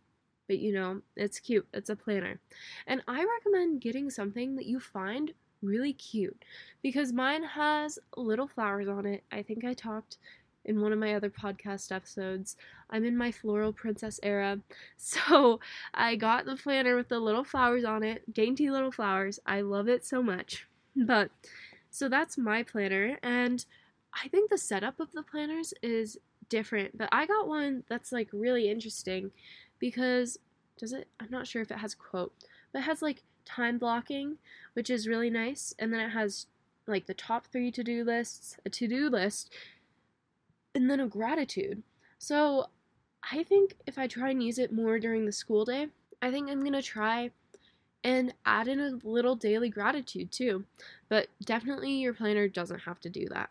but 0.48 0.58
you 0.58 0.74
know, 0.74 1.00
it's 1.16 1.40
cute. 1.40 1.66
It's 1.72 1.88
a 1.88 1.96
planner. 1.96 2.40
And 2.86 3.02
I 3.08 3.24
recommend 3.24 3.80
getting 3.80 4.10
something 4.10 4.54
that 4.56 4.66
you 4.66 4.78
find 4.78 5.32
really 5.62 5.94
cute 5.94 6.44
because 6.82 7.10
mine 7.14 7.42
has 7.42 7.98
little 8.18 8.48
flowers 8.48 8.86
on 8.86 9.06
it. 9.06 9.24
I 9.32 9.40
think 9.40 9.64
I 9.64 9.72
talked 9.72 10.18
in 10.64 10.80
one 10.80 10.92
of 10.92 10.98
my 10.98 11.14
other 11.14 11.30
podcast 11.30 11.92
episodes. 11.92 12.56
I'm 12.90 13.04
in 13.04 13.16
my 13.16 13.32
floral 13.32 13.72
princess 13.72 14.20
era. 14.22 14.58
So 14.96 15.60
I 15.94 16.16
got 16.16 16.46
the 16.46 16.56
planner 16.56 16.96
with 16.96 17.08
the 17.08 17.18
little 17.18 17.44
flowers 17.44 17.84
on 17.84 18.02
it, 18.02 18.32
dainty 18.32 18.70
little 18.70 18.92
flowers. 18.92 19.40
I 19.44 19.60
love 19.60 19.88
it 19.88 20.06
so 20.06 20.22
much. 20.22 20.66
But 20.94 21.30
so 21.90 22.08
that's 22.08 22.38
my 22.38 22.62
planner 22.62 23.18
and 23.22 23.64
I 24.12 24.28
think 24.28 24.50
the 24.50 24.58
setup 24.58 25.00
of 25.00 25.12
the 25.12 25.22
planners 25.22 25.72
is 25.82 26.18
different, 26.48 26.98
but 26.98 27.08
I 27.12 27.26
got 27.26 27.48
one 27.48 27.82
that's 27.88 28.12
like 28.12 28.28
really 28.32 28.70
interesting 28.70 29.30
because 29.78 30.38
does 30.78 30.92
it 30.92 31.08
I'm 31.18 31.30
not 31.30 31.46
sure 31.46 31.62
if 31.62 31.70
it 31.70 31.78
has 31.78 31.94
quote, 31.94 32.32
but 32.72 32.80
it 32.80 32.82
has 32.82 33.02
like 33.02 33.22
time 33.44 33.78
blocking, 33.78 34.38
which 34.74 34.90
is 34.90 35.08
really 35.08 35.30
nice, 35.30 35.74
and 35.78 35.92
then 35.92 36.00
it 36.00 36.10
has 36.10 36.46
like 36.86 37.06
the 37.06 37.14
top 37.14 37.46
3 37.46 37.70
to-do 37.70 38.04
lists, 38.04 38.56
a 38.66 38.70
to-do 38.70 39.08
list, 39.08 39.52
and 40.74 40.90
then 40.90 41.00
a 41.00 41.06
gratitude. 41.06 41.82
So 42.18 42.66
I 43.30 43.42
think 43.42 43.76
if 43.86 43.98
I 43.98 44.06
try 44.06 44.30
and 44.30 44.42
use 44.42 44.58
it 44.58 44.72
more 44.72 44.98
during 44.98 45.26
the 45.26 45.32
school 45.32 45.64
day, 45.64 45.88
I 46.20 46.30
think 46.30 46.48
I'm 46.48 46.60
going 46.60 46.72
to 46.72 46.82
try 46.82 47.30
and 48.04 48.34
add 48.44 48.68
in 48.68 48.80
a 48.80 48.98
little 49.04 49.36
daily 49.36 49.68
gratitude 49.68 50.32
too. 50.32 50.64
But 51.08 51.28
definitely 51.44 51.92
your 51.92 52.14
planner 52.14 52.48
doesn't 52.48 52.80
have 52.80 53.00
to 53.00 53.10
do 53.10 53.28
that. 53.28 53.50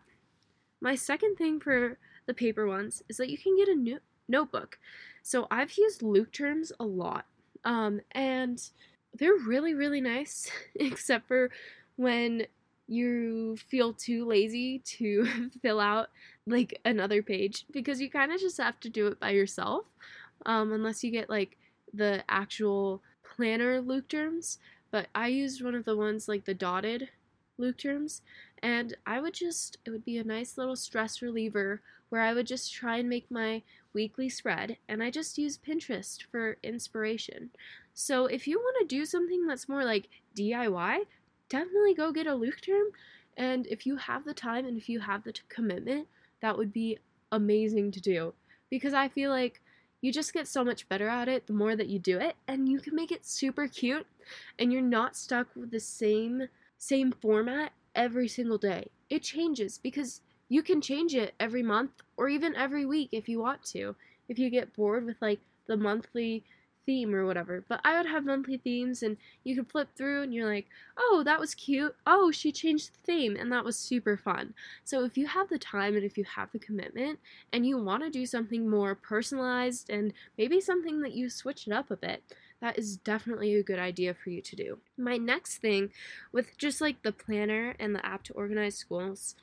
My 0.80 0.94
second 0.94 1.36
thing 1.36 1.60
for 1.60 1.96
the 2.26 2.34
paper 2.34 2.66
ones 2.66 3.02
is 3.08 3.16
that 3.16 3.30
you 3.30 3.38
can 3.38 3.56
get 3.56 3.68
a 3.68 3.74
new 3.74 4.00
notebook. 4.28 4.78
So 5.22 5.46
I've 5.50 5.76
used 5.78 6.00
Leuchtturms 6.00 6.72
a 6.80 6.84
lot. 6.84 7.26
Um, 7.64 8.00
and 8.12 8.60
they're 9.14 9.34
really, 9.34 9.74
really 9.74 10.00
nice, 10.00 10.50
except 10.74 11.28
for 11.28 11.50
when 11.96 12.46
you 12.88 13.56
feel 13.68 13.92
too 13.92 14.26
lazy 14.26 14.80
to 14.80 15.50
fill 15.62 15.80
out 15.80 16.10
like 16.46 16.80
another 16.84 17.22
page 17.22 17.66
because 17.70 18.00
you 18.00 18.10
kind 18.10 18.32
of 18.32 18.40
just 18.40 18.58
have 18.58 18.80
to 18.80 18.88
do 18.88 19.06
it 19.06 19.20
by 19.20 19.30
yourself 19.30 19.84
um, 20.46 20.72
unless 20.72 21.04
you 21.04 21.10
get 21.10 21.30
like 21.30 21.56
the 21.94 22.24
actual 22.28 23.02
planner 23.22 23.80
Leuchtturms. 23.80 24.58
But 24.90 25.06
I 25.14 25.28
used 25.28 25.64
one 25.64 25.74
of 25.74 25.84
the 25.84 25.96
ones 25.96 26.28
like 26.28 26.44
the 26.44 26.54
dotted 26.54 27.08
Leuchtturms, 27.58 28.20
and 28.62 28.96
I 29.06 29.20
would 29.20 29.34
just, 29.34 29.78
it 29.84 29.90
would 29.90 30.04
be 30.04 30.18
a 30.18 30.24
nice 30.24 30.58
little 30.58 30.76
stress 30.76 31.22
reliever 31.22 31.80
where 32.08 32.20
I 32.20 32.34
would 32.34 32.46
just 32.46 32.72
try 32.72 32.98
and 32.98 33.08
make 33.08 33.30
my 33.30 33.62
weekly 33.94 34.28
spread, 34.28 34.76
and 34.88 35.02
I 35.02 35.10
just 35.10 35.38
use 35.38 35.58
Pinterest 35.58 36.22
for 36.30 36.58
inspiration. 36.62 37.50
So 37.94 38.26
if 38.26 38.46
you 38.46 38.58
want 38.58 38.76
to 38.80 38.96
do 38.96 39.06
something 39.06 39.46
that's 39.46 39.68
more 39.68 39.84
like 39.84 40.08
DIY, 40.36 41.06
definitely 41.48 41.94
go 41.94 42.12
get 42.12 42.26
a 42.26 42.30
Leuchtturm. 42.30 42.88
And 43.36 43.66
if 43.66 43.86
you 43.86 43.96
have 43.96 44.24
the 44.24 44.34
time 44.34 44.66
and 44.66 44.76
if 44.76 44.88
you 44.88 45.00
have 45.00 45.24
the 45.24 45.32
t- 45.32 45.40
commitment, 45.48 46.06
that 46.42 46.58
would 46.58 46.72
be 46.72 46.98
amazing 47.30 47.90
to 47.92 48.00
do. 48.00 48.34
Because 48.68 48.92
I 48.92 49.08
feel 49.08 49.30
like 49.30 49.60
you 50.02 50.12
just 50.12 50.34
get 50.34 50.48
so 50.48 50.64
much 50.64 50.88
better 50.88 51.08
at 51.08 51.28
it 51.28 51.46
the 51.46 51.52
more 51.52 51.76
that 51.76 51.88
you 51.88 51.98
do 51.98 52.18
it, 52.18 52.36
and 52.46 52.68
you 52.68 52.80
can 52.80 52.94
make 52.94 53.12
it 53.12 53.24
super 53.24 53.68
cute, 53.68 54.06
and 54.58 54.72
you're 54.72 54.82
not 54.82 55.16
stuck 55.16 55.46
with 55.56 55.70
the 55.70 55.80
same 55.80 56.48
same 56.76 57.12
format 57.12 57.72
every 57.94 58.26
single 58.26 58.58
day. 58.58 58.90
It 59.08 59.22
changes 59.22 59.78
because 59.78 60.20
you 60.48 60.62
can 60.62 60.80
change 60.80 61.14
it 61.14 61.32
every 61.38 61.62
month 61.62 61.92
or 62.16 62.28
even 62.28 62.56
every 62.56 62.84
week 62.84 63.08
if 63.12 63.28
you 63.28 63.40
want 63.40 63.62
to. 63.66 63.94
If 64.28 64.38
you 64.38 64.50
get 64.50 64.74
bored 64.74 65.06
with 65.06 65.16
like 65.20 65.40
the 65.66 65.76
monthly 65.76 66.44
theme 66.86 67.14
or 67.14 67.26
whatever. 67.26 67.64
But 67.68 67.80
I 67.84 67.96
would 67.96 68.06
have 68.06 68.24
monthly 68.24 68.58
themes 68.58 69.02
and 69.02 69.16
you 69.44 69.56
could 69.56 69.70
flip 69.70 69.88
through 69.96 70.22
and 70.22 70.34
you're 70.34 70.52
like, 70.52 70.66
oh, 70.96 71.22
that 71.24 71.40
was 71.40 71.54
cute. 71.54 71.94
Oh, 72.06 72.30
she 72.30 72.52
changed 72.52 72.92
the 72.92 72.98
theme 73.04 73.36
and 73.36 73.50
that 73.52 73.64
was 73.64 73.76
super 73.76 74.16
fun. 74.16 74.54
So 74.84 75.04
if 75.04 75.16
you 75.16 75.26
have 75.26 75.48
the 75.48 75.58
time 75.58 75.94
and 75.96 76.04
if 76.04 76.16
you 76.18 76.24
have 76.24 76.50
the 76.52 76.58
commitment 76.58 77.18
and 77.52 77.66
you 77.66 77.78
want 77.78 78.02
to 78.02 78.10
do 78.10 78.26
something 78.26 78.68
more 78.68 78.94
personalized 78.94 79.90
and 79.90 80.12
maybe 80.38 80.60
something 80.60 81.00
that 81.00 81.12
you 81.12 81.30
switch 81.30 81.66
it 81.66 81.72
up 81.72 81.90
a 81.90 81.96
bit, 81.96 82.22
that 82.62 82.78
is 82.78 82.96
definitely 82.96 83.56
a 83.56 83.62
good 83.62 83.80
idea 83.80 84.14
for 84.14 84.30
you 84.30 84.40
to 84.40 84.54
do. 84.54 84.78
My 84.96 85.16
next 85.16 85.58
thing 85.58 85.90
with 86.30 86.56
just 86.56 86.80
like 86.80 87.02
the 87.02 87.10
planner 87.10 87.74
and 87.80 87.92
the 87.92 88.06
app 88.06 88.22
to 88.24 88.32
organize 88.34 88.76
schools 88.76 89.34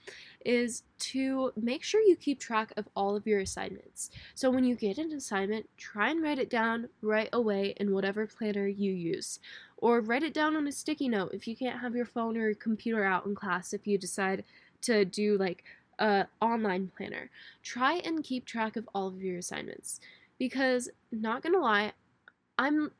is 0.46 0.84
to 1.00 1.52
make 1.62 1.84
sure 1.84 2.00
you 2.00 2.16
keep 2.16 2.40
track 2.40 2.72
of 2.78 2.88
all 2.96 3.18
of 3.18 3.28
your 3.28 3.42
assignments. 3.42 4.10
So 4.36 4.50
when 4.50 4.64
you 4.64 4.74
get 4.74 4.98
an 4.98 5.12
assignment, 5.12 5.68
try 5.78 6.10
and 6.12 6.24
write 6.24 6.40
it 6.40 6.50
down 6.50 6.88
right 7.02 7.28
away 7.34 7.74
in 7.76 7.94
whatever 7.94 8.26
planner 8.26 8.68
you 8.68 8.94
use. 8.94 9.40
Or 9.76 10.00
write 10.00 10.24
it 10.24 10.34
down 10.34 10.56
on 10.56 10.66
a 10.66 10.72
sticky 10.72 11.10
note 11.10 11.34
if 11.34 11.46
you 11.46 11.58
can't 11.58 11.82
have 11.82 11.96
your 11.96 12.06
phone 12.06 12.38
or 12.38 12.46
your 12.46 12.56
computer 12.56 13.04
out 13.04 13.26
in 13.26 13.36
class 13.36 13.74
if 13.74 13.86
you 13.86 13.98
decide 13.98 14.46
to 14.84 15.04
do 15.04 15.38
like 15.38 15.66
a 16.00 16.26
online 16.40 16.90
planner. 16.96 17.30
Try 17.64 17.96
and 17.96 18.24
keep 18.24 18.46
track 18.46 18.78
of 18.78 18.88
all 18.96 19.10
of 19.10 19.22
your 19.22 19.38
assignments 19.38 20.00
because 20.38 20.90
not 21.12 21.44
going 21.44 21.54
to 21.54 21.60
lie, 21.60 21.92
I'm 22.58 22.92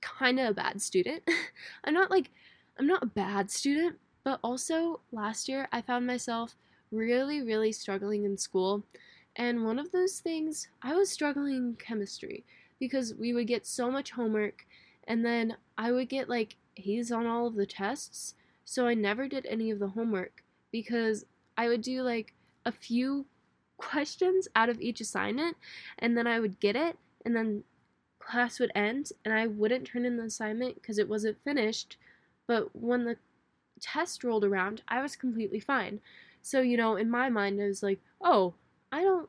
kind 0.00 0.38
of 0.38 0.50
a 0.50 0.54
bad 0.54 0.80
student. 0.80 1.22
I'm 1.84 1.94
not 1.94 2.10
like, 2.10 2.30
I'm 2.78 2.86
not 2.86 3.02
a 3.02 3.06
bad 3.06 3.50
student, 3.50 3.98
but 4.24 4.40
also 4.42 5.00
last 5.12 5.48
year 5.48 5.68
I 5.72 5.80
found 5.80 6.06
myself 6.06 6.56
really, 6.90 7.42
really 7.42 7.72
struggling 7.72 8.24
in 8.24 8.36
school. 8.36 8.84
And 9.36 9.64
one 9.64 9.78
of 9.78 9.92
those 9.92 10.20
things, 10.20 10.68
I 10.82 10.94
was 10.94 11.10
struggling 11.10 11.54
in 11.54 11.76
chemistry 11.76 12.44
because 12.78 13.14
we 13.14 13.32
would 13.32 13.46
get 13.46 13.66
so 13.66 13.90
much 13.90 14.10
homework 14.12 14.66
and 15.06 15.24
then 15.24 15.56
I 15.78 15.92
would 15.92 16.08
get 16.08 16.28
like 16.28 16.56
A's 16.76 17.12
on 17.12 17.26
all 17.26 17.46
of 17.46 17.54
the 17.54 17.66
tests. 17.66 18.34
So 18.64 18.86
I 18.86 18.94
never 18.94 19.28
did 19.28 19.46
any 19.46 19.70
of 19.70 19.78
the 19.78 19.88
homework 19.88 20.42
because 20.72 21.24
I 21.56 21.68
would 21.68 21.82
do 21.82 22.02
like 22.02 22.34
a 22.64 22.72
few 22.72 23.26
questions 23.76 24.48
out 24.56 24.68
of 24.68 24.80
each 24.80 25.00
assignment 25.00 25.56
and 25.98 26.16
then 26.16 26.26
I 26.26 26.40
would 26.40 26.58
get 26.60 26.76
it 26.76 26.96
and 27.24 27.36
then 27.36 27.64
class 28.26 28.58
would 28.58 28.72
end 28.74 29.12
and 29.24 29.32
I 29.32 29.46
wouldn't 29.46 29.86
turn 29.86 30.04
in 30.04 30.16
the 30.16 30.24
assignment 30.24 30.74
because 30.74 30.98
it 30.98 31.08
wasn't 31.08 31.42
finished. 31.44 31.96
But 32.46 32.74
when 32.74 33.04
the 33.04 33.16
test 33.80 34.24
rolled 34.24 34.44
around, 34.44 34.82
I 34.88 35.02
was 35.02 35.16
completely 35.16 35.60
fine. 35.60 36.00
So, 36.42 36.60
you 36.60 36.76
know, 36.76 36.96
in 36.96 37.10
my 37.10 37.28
mind, 37.28 37.60
I 37.60 37.66
was 37.66 37.82
like, 37.82 38.00
oh, 38.20 38.54
I 38.92 39.02
don't 39.02 39.28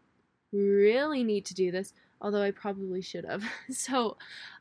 really 0.51 1.23
need 1.23 1.45
to 1.45 1.53
do 1.53 1.71
this, 1.71 1.93
although 2.21 2.43
I 2.43 2.51
probably 2.51 3.01
should 3.01 3.25
have. 3.25 3.43
so, 3.71 4.17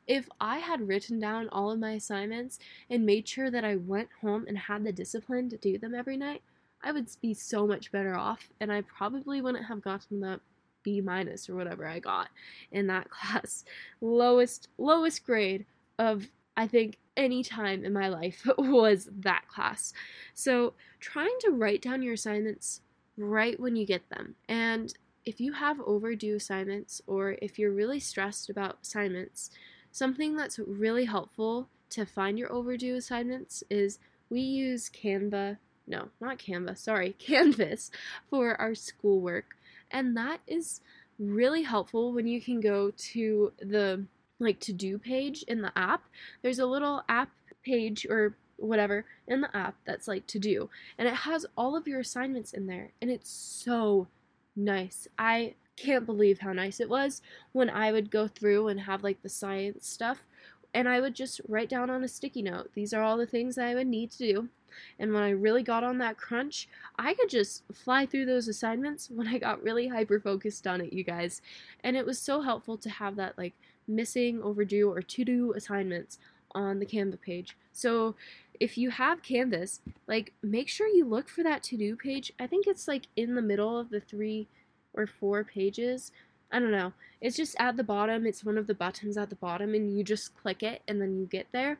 if 0.06 0.28
I 0.40 0.58
had 0.58 0.86
written 0.86 1.18
down 1.18 1.48
all 1.48 1.70
of 1.70 1.80
my 1.80 1.92
assignments 1.92 2.58
and 2.88 3.04
made 3.04 3.26
sure 3.26 3.50
that 3.50 3.64
I 3.64 3.76
went 3.76 4.08
home 4.20 4.44
and 4.46 4.56
had 4.56 4.84
the 4.84 4.92
discipline 4.92 5.50
to 5.50 5.56
do 5.56 5.78
them 5.78 5.94
every 5.94 6.16
night, 6.16 6.42
I 6.82 6.92
would 6.92 7.08
be 7.20 7.34
so 7.34 7.66
much 7.66 7.90
better 7.90 8.14
off, 8.14 8.48
and 8.60 8.72
I 8.72 8.82
probably 8.82 9.40
wouldn't 9.40 9.66
have 9.66 9.82
gotten 9.82 10.20
the 10.20 10.40
B 10.86 11.00
minus 11.00 11.50
or 11.50 11.56
whatever 11.56 11.84
I 11.86 11.98
got 11.98 12.28
in 12.70 12.86
that 12.86 13.10
class. 13.10 13.64
Lowest 14.00 14.68
lowest 14.78 15.26
grade 15.26 15.66
of 15.98 16.28
I 16.56 16.66
think 16.66 16.98
any 17.16 17.42
time 17.42 17.84
in 17.84 17.92
my 17.92 18.08
life 18.08 18.46
was 18.58 19.08
that 19.12 19.48
class. 19.48 19.92
So, 20.32 20.74
trying 21.00 21.36
to 21.40 21.50
write 21.50 21.82
down 21.82 22.02
your 22.02 22.14
assignments 22.14 22.80
right 23.18 23.58
when 23.58 23.76
you 23.76 23.84
get 23.84 24.08
them. 24.10 24.36
And 24.48 24.94
if 25.24 25.40
you 25.40 25.52
have 25.54 25.80
overdue 25.80 26.36
assignments 26.36 27.02
or 27.06 27.36
if 27.42 27.58
you're 27.58 27.72
really 27.72 27.98
stressed 27.98 28.48
about 28.48 28.78
assignments, 28.82 29.50
something 29.90 30.36
that's 30.36 30.58
really 30.58 31.06
helpful 31.06 31.68
to 31.90 32.04
find 32.06 32.38
your 32.38 32.52
overdue 32.52 32.94
assignments 32.94 33.64
is 33.68 33.98
we 34.30 34.40
use 34.40 34.90
Canva, 34.90 35.56
no, 35.86 36.08
not 36.20 36.38
Canva, 36.38 36.76
sorry, 36.78 37.12
Canvas 37.18 37.90
for 38.28 38.60
our 38.60 38.74
schoolwork. 38.74 39.56
And 39.90 40.16
that 40.16 40.40
is 40.46 40.80
really 41.18 41.62
helpful 41.62 42.12
when 42.12 42.26
you 42.26 42.40
can 42.40 42.60
go 42.60 42.92
to 42.96 43.52
the 43.58 44.04
like 44.38 44.60
to 44.60 44.72
do 44.72 44.98
page 44.98 45.44
in 45.48 45.62
the 45.62 45.72
app. 45.76 46.04
There's 46.42 46.58
a 46.58 46.66
little 46.66 47.02
app 47.08 47.30
page 47.62 48.06
or 48.08 48.36
whatever 48.58 49.04
in 49.26 49.40
the 49.40 49.54
app 49.56 49.74
that's 49.84 50.08
like 50.08 50.26
to 50.26 50.38
do 50.38 50.70
and 50.98 51.06
it 51.06 51.14
has 51.14 51.44
all 51.58 51.76
of 51.76 51.86
your 51.86 52.00
assignments 52.00 52.52
in 52.52 52.66
there 52.66 52.90
and 53.02 53.10
it's 53.10 53.30
so 53.30 54.06
nice. 54.54 55.06
I 55.18 55.54
can't 55.76 56.06
believe 56.06 56.38
how 56.38 56.52
nice 56.52 56.80
it 56.80 56.88
was 56.88 57.20
when 57.52 57.68
I 57.68 57.92
would 57.92 58.10
go 58.10 58.26
through 58.26 58.68
and 58.68 58.80
have 58.80 59.02
like 59.02 59.22
the 59.22 59.28
science 59.28 59.86
stuff 59.86 60.26
and 60.72 60.88
I 60.88 61.00
would 61.00 61.14
just 61.14 61.40
write 61.48 61.68
down 61.68 61.90
on 61.90 62.04
a 62.04 62.08
sticky 62.08 62.42
note. 62.42 62.70
These 62.74 62.92
are 62.92 63.02
all 63.02 63.16
the 63.16 63.26
things 63.26 63.56
that 63.56 63.66
I 63.66 63.74
would 63.74 63.86
need 63.86 64.10
to 64.12 64.18
do. 64.18 64.48
And 64.98 65.12
when 65.12 65.22
I 65.22 65.30
really 65.30 65.62
got 65.62 65.84
on 65.84 65.98
that 65.98 66.16
crunch, 66.16 66.68
I 66.98 67.14
could 67.14 67.28
just 67.28 67.62
fly 67.72 68.06
through 68.06 68.26
those 68.26 68.48
assignments 68.48 69.10
when 69.14 69.28
I 69.28 69.38
got 69.38 69.62
really 69.62 69.88
hyper 69.88 70.20
focused 70.20 70.66
on 70.66 70.80
it, 70.80 70.92
you 70.92 71.04
guys. 71.04 71.42
And 71.84 71.96
it 71.96 72.06
was 72.06 72.18
so 72.18 72.40
helpful 72.40 72.76
to 72.78 72.90
have 72.90 73.16
that 73.16 73.36
like 73.38 73.54
missing, 73.88 74.42
overdue, 74.42 74.90
or 74.90 75.02
to 75.02 75.24
do 75.24 75.52
assignments 75.52 76.18
on 76.52 76.78
the 76.78 76.86
Canvas 76.86 77.20
page. 77.22 77.56
So 77.72 78.14
if 78.58 78.78
you 78.78 78.90
have 78.90 79.22
Canvas, 79.22 79.80
like 80.06 80.32
make 80.42 80.68
sure 80.68 80.88
you 80.88 81.04
look 81.04 81.28
for 81.28 81.42
that 81.42 81.62
to 81.64 81.76
do 81.76 81.96
page. 81.96 82.32
I 82.40 82.46
think 82.46 82.66
it's 82.66 82.88
like 82.88 83.08
in 83.16 83.34
the 83.34 83.42
middle 83.42 83.78
of 83.78 83.90
the 83.90 84.00
three 84.00 84.48
or 84.94 85.06
four 85.06 85.44
pages 85.44 86.10
I 86.50 86.58
don't 86.58 86.70
know. 86.70 86.92
It's 87.20 87.36
just 87.36 87.56
at 87.58 87.76
the 87.76 87.84
bottom. 87.84 88.26
It's 88.26 88.44
one 88.44 88.58
of 88.58 88.66
the 88.66 88.74
buttons 88.74 89.16
at 89.16 89.30
the 89.30 89.36
bottom, 89.36 89.74
and 89.74 89.96
you 89.96 90.04
just 90.04 90.36
click 90.36 90.62
it, 90.62 90.82
and 90.86 91.00
then 91.00 91.16
you 91.18 91.26
get 91.26 91.46
there. 91.52 91.78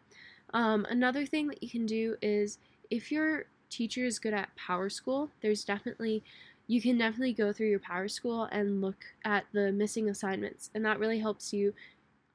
Um, 0.54 0.86
another 0.90 1.26
thing 1.26 1.48
that 1.48 1.62
you 1.62 1.68
can 1.68 1.86
do 1.86 2.16
is 2.22 2.58
if 2.90 3.10
your 3.10 3.46
teacher 3.70 4.04
is 4.04 4.18
good 4.18 4.34
at 4.34 4.54
Power 4.56 4.88
School, 4.88 5.30
there's 5.42 5.64
definitely 5.64 6.22
you 6.68 6.82
can 6.82 6.98
definitely 6.98 7.32
go 7.32 7.52
through 7.52 7.68
your 7.68 7.78
Power 7.78 8.08
School 8.08 8.44
and 8.50 8.80
look 8.80 9.04
at 9.24 9.44
the 9.52 9.70
missing 9.70 10.08
assignments, 10.08 10.70
and 10.74 10.84
that 10.84 10.98
really 10.98 11.20
helps 11.20 11.52
you 11.52 11.72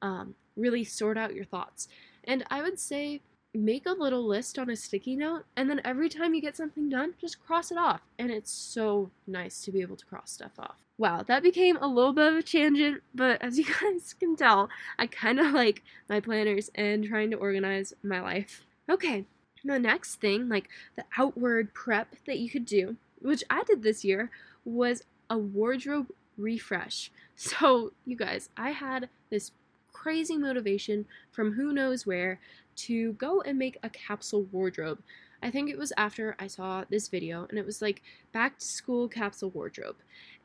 um, 0.00 0.34
really 0.56 0.84
sort 0.84 1.18
out 1.18 1.34
your 1.34 1.44
thoughts. 1.44 1.88
And 2.24 2.44
I 2.50 2.62
would 2.62 2.78
say 2.78 3.20
make 3.54 3.84
a 3.84 3.92
little 3.92 4.26
list 4.26 4.58
on 4.58 4.70
a 4.70 4.76
sticky 4.76 5.16
note, 5.16 5.44
and 5.56 5.68
then 5.68 5.80
every 5.84 6.08
time 6.08 6.34
you 6.34 6.40
get 6.40 6.56
something 6.56 6.88
done, 6.88 7.14
just 7.20 7.44
cross 7.44 7.70
it 7.70 7.76
off. 7.76 8.00
And 8.18 8.30
it's 8.30 8.50
so 8.50 9.10
nice 9.26 9.60
to 9.62 9.70
be 9.70 9.82
able 9.82 9.96
to 9.96 10.06
cross 10.06 10.32
stuff 10.32 10.52
off. 10.58 10.76
Wow, 10.98 11.22
that 11.26 11.42
became 11.42 11.76
a 11.78 11.86
little 11.86 12.12
bit 12.12 12.32
of 12.32 12.38
a 12.38 12.42
tangent, 12.42 13.02
but 13.14 13.42
as 13.42 13.58
you 13.58 13.64
guys 13.64 14.14
can 14.18 14.36
tell, 14.36 14.70
I 14.98 15.06
kind 15.06 15.40
of 15.40 15.52
like 15.52 15.82
my 16.08 16.20
planners 16.20 16.70
and 16.74 17.04
trying 17.04 17.30
to 17.32 17.36
organize 17.36 17.92
my 18.02 18.20
life. 18.20 18.64
Okay, 18.90 19.26
the 19.64 19.78
next 19.78 20.16
thing, 20.16 20.48
like 20.48 20.68
the 20.96 21.04
outward 21.16 21.74
prep 21.74 22.14
that 22.26 22.38
you 22.38 22.50
could 22.50 22.66
do, 22.66 22.96
which 23.20 23.44
I 23.48 23.62
did 23.64 23.82
this 23.82 24.04
year, 24.04 24.30
was 24.64 25.02
a 25.30 25.38
wardrobe 25.38 26.10
refresh. 26.36 27.10
So, 27.34 27.92
you 28.04 28.14
guys, 28.14 28.50
I 28.56 28.70
had 28.70 29.08
this 29.30 29.50
crazy 29.92 30.36
motivation 30.36 31.06
from 31.32 31.54
who 31.54 31.72
knows 31.72 32.06
where 32.06 32.38
to 32.76 33.14
go 33.14 33.40
and 33.40 33.58
make 33.58 33.78
a 33.82 33.88
capsule 33.88 34.46
wardrobe. 34.52 35.02
I 35.42 35.50
think 35.50 35.68
it 35.68 35.78
was 35.78 35.92
after 35.96 36.36
I 36.38 36.46
saw 36.46 36.84
this 36.88 37.08
video, 37.08 37.46
and 37.48 37.58
it 37.58 37.66
was 37.66 37.82
like 37.82 38.02
back 38.32 38.58
to 38.58 38.64
school 38.64 39.08
capsule 39.08 39.50
wardrobe. 39.50 39.96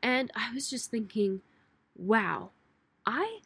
And 0.02 0.32
I 0.34 0.52
was 0.52 0.68
just 0.68 0.90
thinking, 0.90 1.42
wow, 1.96 2.50
I 3.06 3.40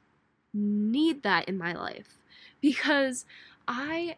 need 0.55 1.23
that 1.23 1.49
in 1.49 1.59
my 1.59 1.73
life 1.73 2.19
because 2.61 3.25
I 3.67 4.17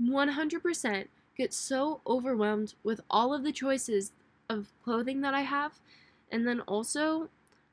100% 0.00 1.06
get 1.36 1.52
so 1.52 2.00
overwhelmed 2.06 2.74
with 2.82 3.00
all 3.10 3.34
of 3.34 3.42
the 3.42 3.52
choices 3.52 4.12
of 4.48 4.72
clothing 4.84 5.20
that 5.20 5.34
I 5.34 5.42
have. 5.42 5.72
And 6.30 6.46
then 6.46 6.60
also, 6.60 7.28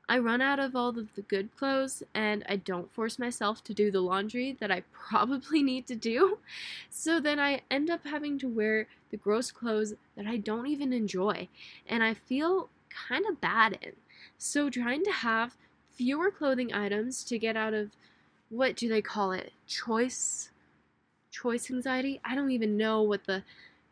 I 0.08 0.18
run 0.18 0.42
out 0.42 0.60
of 0.60 0.76
all 0.76 0.90
of 0.90 1.14
the 1.14 1.22
good 1.22 1.56
clothes 1.56 2.02
and 2.14 2.44
I 2.48 2.56
don't 2.56 2.92
force 2.92 3.18
myself 3.18 3.64
to 3.64 3.74
do 3.74 3.90
the 3.90 4.02
laundry 4.02 4.56
that 4.60 4.70
I 4.70 4.82
probably 4.92 5.62
need 5.62 5.86
to 5.86 5.96
do. 5.96 6.38
So 6.90 7.20
then 7.20 7.40
I 7.40 7.62
end 7.70 7.88
up 7.90 8.04
having 8.04 8.38
to 8.40 8.48
wear 8.48 8.86
the 9.10 9.16
gross 9.16 9.50
clothes 9.50 9.94
that 10.16 10.26
I 10.26 10.36
don't 10.36 10.66
even 10.66 10.92
enjoy 10.92 11.48
and 11.88 12.02
I 12.02 12.14
feel 12.14 12.68
kind 13.08 13.24
of 13.26 13.40
bad 13.40 13.78
in. 13.80 13.92
So 14.36 14.68
trying 14.68 15.04
to 15.04 15.12
have 15.12 15.56
fewer 15.92 16.30
clothing 16.30 16.74
items 16.74 17.24
to 17.24 17.38
get 17.38 17.56
out 17.56 17.72
of 17.72 17.90
what 18.50 18.76
do 18.76 18.88
they 18.88 19.02
call 19.02 19.32
it? 19.32 19.52
Choice 19.66 20.50
choice 21.34 21.68
anxiety. 21.70 22.20
I 22.24 22.34
don't 22.36 22.52
even 22.52 22.76
know 22.76 23.02
what 23.02 23.24
the 23.24 23.42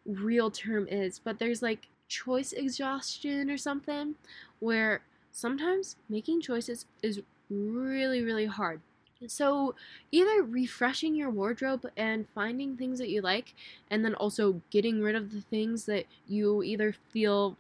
real 0.07 0.51
term 0.51 0.87
is, 0.89 1.19
but 1.19 1.39
there's 1.39 1.61
like 1.61 1.89
choice 2.09 2.53
exhaustion 2.53 3.51
or 3.51 3.59
something 3.59 4.15
where 4.61 5.03
sometimes 5.33 5.97
making 6.09 6.41
choices 6.41 6.87
is 7.03 7.21
really, 7.51 8.23
really 8.23 8.47
hard. 8.47 8.81
So, 9.27 9.77
either 10.11 10.43
refreshing 10.43 11.15
your 11.15 11.31
wardrobe 11.31 11.87
and 11.97 12.27
finding 12.35 12.77
things 12.77 12.99
that 12.99 13.09
you 13.09 13.21
like, 13.23 13.55
and 13.89 14.05
then 14.05 14.17
also 14.17 14.61
getting 14.71 15.01
rid 15.01 15.15
of 15.15 15.33
the 15.33 15.43
things 15.43 15.85
that 15.87 16.07
you 16.27 16.65
either 16.65 16.93
feel 17.13 17.57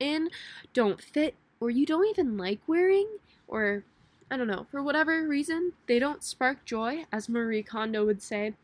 in, 0.00 0.28
don't 0.74 1.00
fit, 1.00 1.36
or 1.60 1.70
you 1.70 1.86
don't 1.86 2.08
even 2.08 2.36
like 2.36 2.58
wearing, 2.66 3.06
or 3.46 3.84
I 4.28 4.36
don't 4.36 4.48
know, 4.48 4.66
for 4.72 4.82
whatever 4.82 5.28
reason, 5.28 5.72
they 5.86 6.00
don't 6.00 6.24
spark 6.24 6.64
joy, 6.64 7.04
as 7.12 7.28
Marie 7.28 7.62
Kondo 7.62 8.04
would 8.04 8.20
say. 8.20 8.54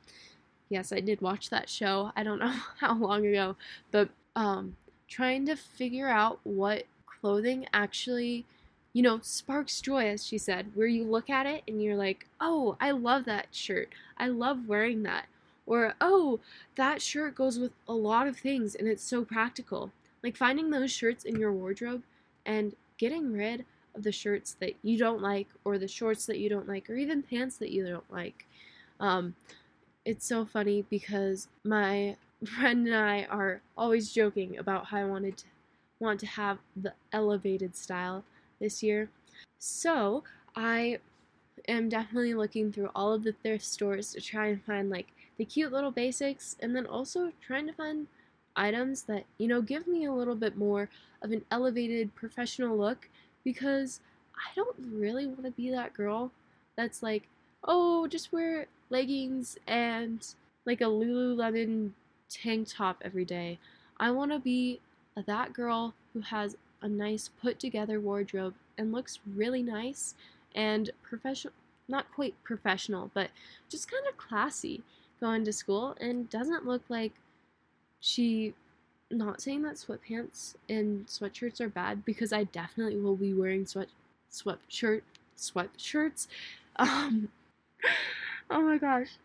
Yes, 0.69 0.93
I 0.93 1.01
did 1.01 1.21
watch 1.21 1.51
that 1.51 1.69
show. 1.69 2.13
I 2.17 2.23
don't 2.23 2.39
know 2.41 2.55
how 2.81 2.95
long 2.95 3.27
ago, 3.27 3.57
but 3.91 4.11
um, 4.37 4.77
trying 5.09 5.47
to 5.47 5.57
figure 5.57 6.09
out 6.09 6.41
what 6.45 6.85
clothing 7.07 7.67
actually, 7.73 8.45
you 8.93 9.03
know, 9.03 9.21
sparks 9.23 9.81
joy, 9.81 10.07
as 10.09 10.25
she 10.27 10.39
said, 10.39 10.73
where 10.75 10.87
you 10.87 11.05
look 11.05 11.31
at 11.31 11.47
it 11.47 11.63
and 11.67 11.83
you're 11.83 11.97
like, 11.97 12.27
oh, 12.41 12.77
I 12.81 12.93
love 12.93 13.25
that 13.25 13.49
shirt. 13.51 13.89
I 14.17 14.29
love 14.29 14.69
wearing 14.69 15.03
that. 15.05 15.27
Or, 15.67 15.95
oh, 16.01 16.41
that 16.77 17.03
shirt 17.03 17.35
goes 17.35 17.59
with 17.59 17.73
a 17.87 17.93
lot 17.93 18.27
of 18.27 18.39
things 18.39 18.75
and 18.75 18.89
it's 18.89 19.03
so 19.03 19.25
practical. 19.25 19.93
Like 20.23 20.37
finding 20.37 20.71
those 20.71 20.91
shirts 20.91 21.25
in 21.25 21.37
your 21.37 21.53
wardrobe 21.53 22.03
and 22.47 22.75
getting 22.97 23.33
rid 23.33 23.65
of 23.95 24.03
the 24.03 24.13
shirts 24.13 24.57
that 24.61 24.75
you 24.83 24.99
don't 24.99 25.21
like, 25.21 25.49
or 25.65 25.79
the 25.79 25.89
shorts 25.89 26.27
that 26.27 26.39
you 26.39 26.49
don't 26.49 26.69
like, 26.69 26.89
or 26.89 26.95
even 26.95 27.23
pants 27.23 27.57
that 27.59 27.71
you 27.71 27.87
don't 27.87 28.11
like. 28.11 28.47
Um, 29.01 29.35
it's 30.09 30.25
so 30.27 30.47
funny 30.47 30.87
because 30.89 31.49
my 31.65 32.17
friend 32.57 32.87
and 32.87 32.97
I 32.97 33.25
are 33.25 33.61
always 33.77 34.11
joking 34.11 34.57
about 34.57 34.87
how 34.87 34.97
I 34.97 35.05
wanted 35.05 35.37
to 35.37 35.45
want 36.01 36.19
to 36.21 36.27
have 36.27 36.59
the 36.75 36.95
elevated 37.13 37.77
style 37.77 38.25
this 38.59 38.83
year. 38.83 39.11
So 39.59 40.25
I 40.57 41.01
am 41.69 41.91
definitely 41.91 42.33
looking 42.33 42.73
through 42.73 42.89
all 42.95 43.13
of 43.13 43.23
the 43.23 43.33
thrift 43.33 43.67
stores 43.67 44.13
to 44.13 44.21
try 44.23 44.47
and 44.47 44.65
find 44.65 44.89
like 44.89 45.09
the 45.37 45.45
cute 45.45 45.73
little 45.73 45.91
basics 45.91 46.57
and 46.61 46.75
then 46.75 46.87
also 46.87 47.31
trying 47.47 47.67
to 47.67 47.75
find 47.75 48.07
items 48.57 49.03
that, 49.03 49.25
you 49.37 49.47
know, 49.47 49.61
give 49.61 49.87
me 49.87 50.07
a 50.07 50.13
little 50.13 50.37
bit 50.37 50.57
more 50.57 50.89
of 51.21 51.33
an 51.33 51.45
elevated 51.51 52.15
professional 52.15 52.79
look 52.79 53.11
because 53.45 54.01
I 54.35 54.55
don't 54.57 54.77
really 54.91 55.27
want 55.27 55.45
to 55.45 55.51
be 55.51 55.71
that 55.71 55.93
girl 55.93 56.31
that's 56.77 57.03
like, 57.03 57.25
oh, 57.65 58.07
just 58.07 58.33
wear 58.33 58.69
leggings 58.91 59.59
and 59.67 60.27
like 60.65 60.81
a 60.81 60.85
Lululemon 60.85 61.91
tank 62.29 62.69
top 62.69 63.01
every 63.03 63.25
day. 63.25 63.59
I 63.99 64.11
want 64.11 64.33
to 64.33 64.39
be 64.39 64.81
that 65.27 65.53
girl 65.53 65.95
who 66.13 66.21
has 66.21 66.57
a 66.83 66.89
nice 66.89 67.29
put 67.43 67.59
together 67.59 68.01
wardrobe 68.01 68.55
and 68.77 68.93
looks 68.93 69.19
really 69.35 69.63
nice 69.63 70.15
and 70.55 70.91
professional 71.03 71.53
not 71.89 72.07
quite 72.15 72.35
professional 72.45 73.11
but 73.15 73.31
just 73.69 73.91
kind 73.91 74.05
of 74.07 74.17
classy 74.17 74.83
going 75.21 75.45
to 75.45 75.53
school 75.53 75.97
and 76.01 76.29
doesn't 76.31 76.67
look 76.67 76.83
like 76.89 77.13
she 78.01 78.55
not 79.11 79.41
saying 79.41 79.63
that 79.63 79.75
sweatpants 79.75 80.55
and 80.69 81.07
sweatshirts 81.07 81.61
are 81.61 81.69
bad 81.69 82.05
because 82.05 82.33
I 82.33 82.45
definitely 82.45 83.01
will 83.01 83.17
be 83.17 83.33
wearing 83.33 83.67
sweat 83.67 83.89
sweatshirt 84.31 85.03
sweatshirts 85.37 86.29
um 86.77 87.29
oh 88.51 88.63
my 88.63 88.79
gosh 88.79 89.19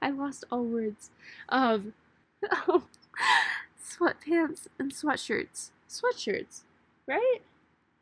I 0.00 0.10
lost 0.10 0.44
all 0.50 0.64
words 0.64 1.10
um 1.48 1.94
oh 2.68 2.84
sweatpants 3.84 4.66
and 4.78 4.92
sweatshirts. 4.92 5.70
Sweatshirts, 5.88 6.62
right? 7.06 7.38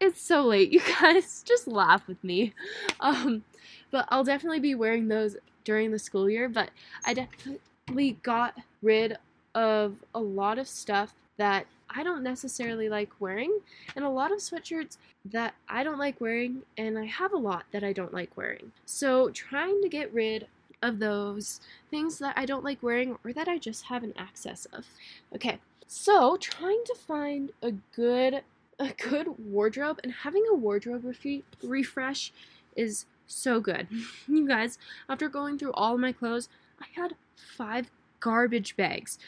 It's 0.00 0.20
so 0.20 0.42
late, 0.42 0.72
you 0.72 0.80
guys. 1.00 1.42
Just 1.46 1.66
laugh 1.66 2.06
with 2.08 2.22
me. 2.24 2.54
Um, 3.00 3.44
but 3.90 4.06
I'll 4.08 4.24
definitely 4.24 4.60
be 4.60 4.74
wearing 4.74 5.08
those 5.08 5.36
during 5.64 5.90
the 5.90 5.98
school 5.98 6.28
year. 6.28 6.48
But 6.48 6.70
I 7.04 7.14
definitely 7.14 8.18
got 8.22 8.54
rid 8.80 9.16
of 9.54 9.96
a 10.14 10.20
lot 10.20 10.58
of 10.58 10.66
stuff 10.66 11.14
that 11.36 11.66
I 11.94 12.02
don't 12.02 12.22
necessarily 12.22 12.88
like 12.88 13.10
wearing, 13.20 13.60
and 13.96 14.04
a 14.04 14.10
lot 14.10 14.32
of 14.32 14.38
sweatshirts 14.38 14.96
that 15.26 15.54
I 15.68 15.82
don't 15.84 15.98
like 15.98 16.20
wearing, 16.20 16.62
and 16.76 16.98
I 16.98 17.06
have 17.06 17.32
a 17.32 17.38
lot 17.38 17.64
that 17.72 17.84
I 17.84 17.92
don't 17.92 18.14
like 18.14 18.36
wearing. 18.36 18.72
So, 18.86 19.30
trying 19.30 19.82
to 19.82 19.88
get 19.88 20.12
rid 20.12 20.46
of 20.82 20.98
those 20.98 21.60
things 21.90 22.18
that 22.18 22.34
I 22.36 22.44
don't 22.44 22.64
like 22.64 22.82
wearing 22.82 23.16
or 23.24 23.32
that 23.32 23.48
I 23.48 23.58
just 23.58 23.84
have 23.84 24.02
an 24.02 24.14
access 24.16 24.66
of. 24.66 24.86
Okay, 25.34 25.58
so, 25.86 26.36
trying 26.38 26.82
to 26.86 26.94
find 26.94 27.52
a 27.62 27.72
good 27.94 28.42
a 28.78 28.92
good 28.94 29.28
wardrobe 29.38 30.00
and 30.02 30.12
having 30.12 30.44
a 30.50 30.54
wardrobe 30.54 31.04
refi- 31.04 31.42
refresh 31.62 32.32
is 32.74 33.04
so 33.26 33.60
good. 33.60 33.86
you 34.28 34.48
guys, 34.48 34.78
after 35.08 35.28
going 35.28 35.58
through 35.58 35.72
all 35.72 35.98
my 35.98 36.12
clothes, 36.12 36.48
I 36.80 36.86
had 36.98 37.14
5 37.36 37.90
garbage 38.20 38.76
bags 38.76 39.18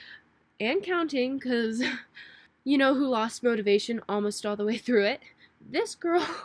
and 0.59 0.83
counting 0.83 1.39
cuz 1.39 1.83
you 2.65 2.79
know 2.79 2.95
who 2.95 3.07
lost 3.07 3.43
motivation 3.43 4.01
almost 4.09 4.45
all 4.45 4.57
the 4.57 4.65
way 4.65 4.79
through 4.79 5.05
it? 5.05 5.21
This 5.71 5.95
girl. 5.95 6.27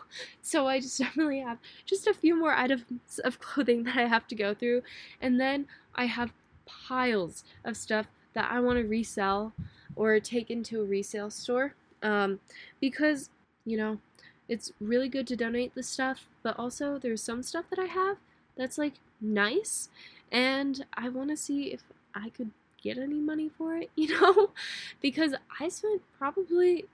So 0.41 0.67
I 0.67 0.79
just 0.79 0.97
definitely 0.97 1.41
have 1.41 1.60
just 1.86 2.08
a 2.08 2.13
few 2.13 2.36
more 2.36 2.53
items 2.53 3.19
of 3.23 3.39
clothing 3.39 3.84
that 3.84 3.97
I 3.97 4.08
have 4.08 4.27
to 4.29 4.36
go 4.36 4.55
through 4.55 4.82
and 5.21 5.39
then 5.39 5.67
I 5.93 6.05
have 6.05 6.34
piles 6.65 7.43
of 7.63 7.77
stuff 7.77 8.08
that 8.34 8.49
I 8.51 8.60
want 8.60 8.79
to 8.79 8.88
resell 8.88 9.53
or 9.95 10.19
take 10.19 10.49
into 10.49 10.82
a 10.82 10.86
resale 10.86 11.29
store 11.29 11.75
um, 12.01 12.39
because, 12.79 13.29
you 13.63 13.77
know, 13.77 13.99
it's 14.47 14.71
really 14.79 15.08
good 15.08 15.27
to 15.27 15.36
donate 15.36 15.75
the 15.75 15.84
stuff, 15.84 16.25
but 16.41 16.58
also 16.58 16.97
there's 16.97 17.21
some 17.21 17.43
stuff 17.43 17.65
that 17.69 17.79
I 17.79 17.86
have 17.86 18.17
that's 18.58 18.79
like 18.79 18.93
nice 19.21 19.89
and 20.32 20.86
I 20.95 21.10
want 21.10 21.29
to 21.29 21.38
see 21.38 21.65
if 21.73 21.84
I 22.15 22.29
could 22.29 22.51
get 22.82 22.98
any 22.98 23.20
money 23.20 23.50
for 23.50 23.76
it, 23.76 23.89
you 23.96 24.20
know? 24.20 24.52
because 25.02 25.34
I 25.60 25.70
spent 25.70 26.02
probably 26.18 26.86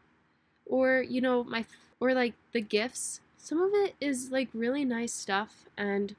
or 0.66 1.02
you 1.02 1.22
know 1.22 1.44
my 1.44 1.66
or 2.00 2.14
like 2.14 2.34
the 2.52 2.62
gifts 2.62 3.22
some 3.38 3.62
of 3.62 3.72
it 3.74 3.96
is 4.02 4.32
like 4.32 4.50
really 4.54 4.84
nice 4.84 5.14
stuff 5.14 5.66
and 5.78 6.16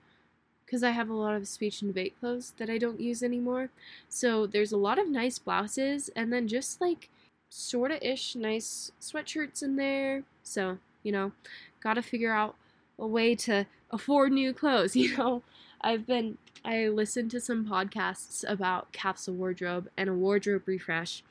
because 0.65 0.83
I 0.83 0.91
have 0.91 1.09
a 1.09 1.15
lot 1.15 1.35
of 1.35 1.47
speech 1.47 1.81
and 1.81 1.91
debate 1.91 2.19
clothes 2.19 2.53
that 2.59 2.69
I 2.69 2.77
don't 2.79 3.01
use 3.01 3.23
anymore. 3.23 3.71
So 4.09 4.47
there's 4.47 4.73
a 4.73 4.77
lot 4.77 4.99
of 4.99 5.09
nice 5.09 5.39
blouses 5.39 6.11
and 6.17 6.33
then 6.33 6.49
just 6.49 6.81
like 6.81 7.09
sort 7.49 7.93
of 7.93 8.03
ish 8.03 8.35
nice 8.35 8.91
sweatshirts 9.01 9.63
in 9.63 9.77
there. 9.77 10.25
So, 10.43 10.79
you 11.05 11.13
know, 11.13 11.33
gotta 11.81 12.03
figure 12.03 12.33
out 12.33 12.57
a 12.99 13.07
way 13.07 13.37
to 13.37 13.67
afford 13.91 14.33
new 14.33 14.53
clothes, 14.53 14.97
you 14.99 15.17
know. 15.17 15.43
I've 15.81 16.07
been 16.07 16.39
I 16.65 16.89
listened 16.89 17.31
to 17.33 17.41
some 17.41 17.67
podcasts 17.67 18.45
about 18.49 18.93
capsule 18.93 19.35
wardrobe 19.35 19.89
and 19.97 20.09
a 20.09 20.15
wardrobe 20.15 20.63
refresh 20.67 21.23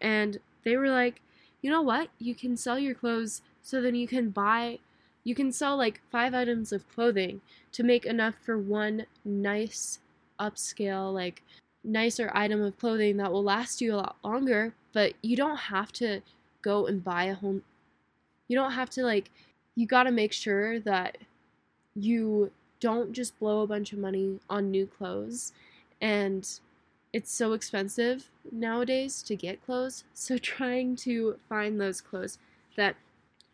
and 0.00 0.38
they 0.64 0.76
were 0.76 0.90
like, 0.90 1.20
"You 1.60 1.70
know 1.70 1.82
what? 1.82 2.08
You 2.18 2.34
can 2.34 2.56
sell 2.56 2.78
your 2.78 2.94
clothes 2.94 3.42
so 3.62 3.80
then 3.80 3.94
you 3.94 4.06
can 4.06 4.30
buy 4.30 4.78
you 5.24 5.34
can 5.34 5.52
sell 5.52 5.76
like 5.76 6.00
5 6.10 6.34
items 6.34 6.72
of 6.72 6.88
clothing 6.88 7.40
to 7.72 7.82
make 7.84 8.04
enough 8.06 8.34
for 8.42 8.58
one 8.58 9.06
nice 9.24 10.00
upscale 10.40 11.12
like 11.12 11.42
nicer 11.84 12.30
item 12.34 12.62
of 12.62 12.78
clothing 12.78 13.16
that 13.16 13.32
will 13.32 13.42
last 13.42 13.80
you 13.80 13.94
a 13.94 13.96
lot 13.96 14.16
longer, 14.24 14.74
but 14.92 15.14
you 15.22 15.36
don't 15.36 15.56
have 15.56 15.92
to 15.92 16.20
go 16.62 16.86
and 16.86 17.02
buy 17.02 17.24
a 17.24 17.34
whole 17.34 17.60
you 18.48 18.56
don't 18.56 18.72
have 18.72 18.90
to 18.90 19.02
like 19.02 19.30
you 19.74 19.86
got 19.86 20.04
to 20.04 20.10
make 20.10 20.32
sure 20.32 20.78
that 20.80 21.18
you 21.94 22.50
don't 22.82 23.12
just 23.12 23.38
blow 23.38 23.62
a 23.62 23.66
bunch 23.66 23.92
of 23.92 23.98
money 23.98 24.40
on 24.50 24.70
new 24.70 24.86
clothes 24.86 25.52
and 26.00 26.60
it's 27.12 27.32
so 27.32 27.52
expensive 27.52 28.28
nowadays 28.50 29.22
to 29.22 29.36
get 29.36 29.64
clothes 29.64 30.04
so 30.12 30.36
trying 30.36 30.96
to 30.96 31.38
find 31.48 31.80
those 31.80 32.00
clothes 32.00 32.38
that 32.76 32.96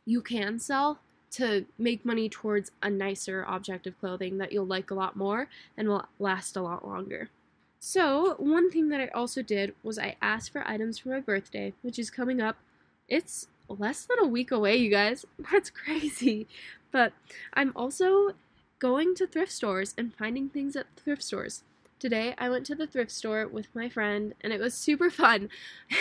you 0.07 0.23
can 0.23 0.59
sell 0.59 0.99
to 1.31 1.67
make 1.79 2.05
money 2.05 2.29
towards 2.29 2.71
a 2.83 2.91
nicer 2.91 3.45
object 3.47 3.87
of 3.87 3.99
clothing 4.01 4.39
that 4.39 4.53
you'll 4.53 4.67
like 4.67 4.91
a 4.91 4.95
lot 4.95 5.17
more 5.17 5.49
and 5.77 5.89
will 5.89 6.07
last 6.19 6.57
a 6.57 6.63
lot 6.63 6.87
longer. 6.87 7.29
So, 7.79 8.35
one 8.39 8.71
thing 8.71 8.89
that 8.89 9.01
I 9.01 9.09
also 9.09 9.43
did 9.43 9.75
was 9.83 9.99
I 9.99 10.17
asked 10.21 10.51
for 10.51 10.67
items 10.67 10.99
for 10.99 11.11
my 11.11 11.21
birthday, 11.21 11.75
which 11.83 11.99
is 11.99 12.11
coming 12.11 12.41
up. 12.41 12.57
It's 13.09 13.47
less 13.69 14.05
than 14.05 14.19
a 14.19 14.27
week 14.27 14.51
away, 14.51 14.77
you 14.77 14.91
guys. 14.91 15.25
That's 15.53 15.71
crazy. 15.71 16.49
But 16.91 17.13
I'm 17.53 17.73
also 17.77 18.33
going 18.79 19.15
to 19.17 19.27
thrift 19.27 19.53
stores 19.53 19.95
and 19.99 20.15
finding 20.15 20.49
things 20.49 20.77
at 20.77 20.87
thrift 20.97 21.23
stores. 21.23 21.63
Today, 21.99 22.35
I 22.39 22.49
went 22.49 22.65
to 22.67 22.77
the 22.77 22.87
thrift 22.87 23.11
store 23.11 23.47
with 23.49 23.75
my 23.75 23.89
friend 23.89 24.35
and 24.41 24.53
it 24.53 24.61
was 24.61 24.75
super 24.75 25.11
fun. 25.25 25.49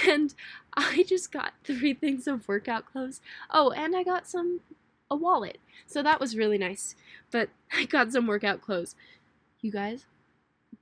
And 0.07 0.33
I 0.75 1.03
just 1.07 1.31
got 1.31 1.53
three 1.63 1.93
things 1.93 2.27
of 2.27 2.47
workout 2.47 2.85
clothes. 2.85 3.21
Oh, 3.49 3.71
and 3.71 3.95
I 3.95 4.03
got 4.03 4.27
some 4.27 4.61
a 5.09 5.15
wallet. 5.15 5.57
So 5.85 6.03
that 6.03 6.19
was 6.19 6.37
really 6.37 6.57
nice. 6.57 6.95
But 7.31 7.49
I 7.73 7.85
got 7.85 8.11
some 8.11 8.27
workout 8.27 8.61
clothes. 8.61 8.95
You 9.61 9.71
guys, 9.71 10.05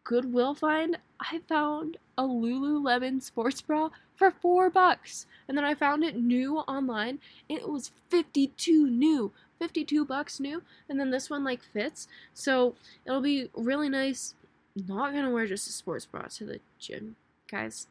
Goodwill 0.03 0.53
find, 0.53 0.97
I 1.19 1.39
found 1.47 1.97
a 2.17 2.23
Lululemon 2.23 3.21
sports 3.21 3.61
bra 3.61 3.89
for 4.15 4.31
four 4.31 4.69
bucks. 4.69 5.25
And 5.47 5.57
then 5.57 5.65
I 5.65 5.75
found 5.75 6.03
it 6.03 6.17
new 6.17 6.59
online. 6.59 7.19
And 7.49 7.59
it 7.59 7.69
was 7.69 7.91
52 8.09 8.89
new. 8.89 9.31
52 9.59 10.05
bucks 10.05 10.39
new. 10.39 10.63
And 10.89 10.99
then 10.99 11.11
this 11.11 11.29
one 11.29 11.43
like 11.43 11.61
fits. 11.73 12.07
So 12.33 12.75
it'll 13.05 13.21
be 13.21 13.49
really 13.53 13.89
nice. 13.89 14.35
Not 14.75 15.13
gonna 15.13 15.31
wear 15.31 15.47
just 15.47 15.69
a 15.69 15.73
sports 15.73 16.05
bra 16.05 16.23
to 16.23 16.45
the 16.45 16.59
gym, 16.79 17.15
guys. 17.49 17.87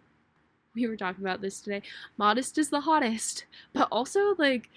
We 0.75 0.87
were 0.87 0.97
talking 0.97 1.25
about 1.25 1.41
this 1.41 1.61
today. 1.61 1.83
Modest 2.19 2.59
is 2.59 2.71
the 2.71 2.81
hottest. 2.81 3.47
But 3.73 3.89
also, 3.93 4.35
like, 4.37 4.69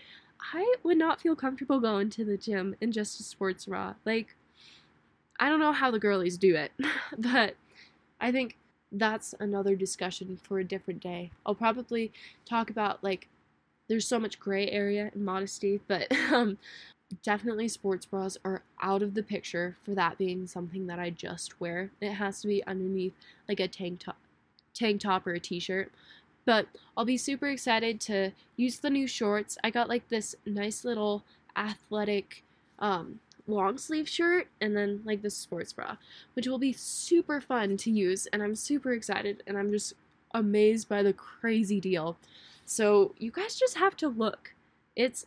I 0.54 0.76
would 0.84 0.98
not 0.98 1.20
feel 1.20 1.36
comfortable 1.36 1.80
going 1.80 2.10
to 2.12 2.24
the 2.24 2.38
gym 2.38 2.76
in 2.80 2.92
just 2.92 3.20
a 3.20 3.24
sports 3.24 3.66
bra. 3.66 3.96
Like, 4.06 4.36
I 5.40 5.50
don't 5.50 5.60
know 5.60 5.72
how 5.72 5.92
the 5.92 6.00
girlies 6.00 6.38
do 6.38 6.56
it, 6.56 6.72
but 7.18 7.56
I 8.20 8.32
think 8.32 8.58
that's 8.92 9.36
another 9.40 9.76
discussion 9.76 10.40
for 10.42 10.60
a 10.60 10.64
different 10.64 11.02
day. 11.02 11.32
I'll 11.46 11.56
probably 11.56 12.12
talk 12.46 12.70
about 12.70 13.04
like 13.04 13.28
there's 13.88 14.08
so 14.08 14.20
much 14.20 14.40
gray 14.40 14.70
area 14.70 15.12
in 15.14 15.24
modesty, 15.24 15.80
but 15.88 16.12
um, 16.32 16.58
definitely 17.24 17.68
sports 17.68 18.06
bras 18.06 18.38
are 18.44 18.64
out 18.82 19.02
of 19.02 19.14
the 19.14 19.24
picture 19.24 19.78
for 19.84 19.96
that 19.96 20.18
being 20.18 20.48
something 20.48 20.88
that 20.88 21.00
I 21.00 21.10
just 21.10 21.60
wear. 21.60 21.92
It 22.02 22.14
has 22.14 22.42
to 22.42 22.48
be 22.48 22.66
underneath 22.66 23.14
like 23.48 23.60
a 23.60 23.68
tank 23.68 24.00
top, 24.00 24.18
tank 24.74 25.02
top 25.02 25.26
or 25.26 25.34
a 25.34 25.40
t-shirt. 25.40 25.92
But 26.46 26.68
I'll 26.96 27.06
be 27.06 27.18
super 27.18 27.48
excited 27.48 28.00
to 28.02 28.32
use 28.56 28.80
the 28.80 28.90
new 28.90 29.08
shorts. 29.08 29.58
I 29.64 29.70
got 29.70 29.90
like 29.90 30.08
this 30.08 30.36
nice 30.46 30.86
little 30.86 31.24
athletic 31.58 32.44
um, 32.80 33.20
long 33.48 33.78
sleeve 33.78 34.08
shirt 34.08 34.48
and 34.62 34.76
then 34.76 35.02
like 35.06 35.22
this 35.22 35.36
sports 35.36 35.74
bra, 35.74 35.98
which 36.34 36.48
will 36.48 36.60
be 36.60 36.74
super 36.74 37.42
fun 37.42 37.78
to 37.78 37.92
use. 37.92 38.28
And 38.28 38.42
I'm 38.42 38.56
super 38.56 38.94
excited 38.94 39.44
and 39.48 39.58
I'm 39.58 39.72
just 39.72 39.94
amazed 40.34 40.88
by 40.88 41.04
the 41.04 41.14
crazy 41.14 41.80
deal. 41.80 42.18
So 42.68 43.16
you 43.18 43.32
guys 43.32 43.56
just 43.56 43.78
have 43.78 43.96
to 43.98 44.10
look. 44.10 44.54
It's 44.96 45.26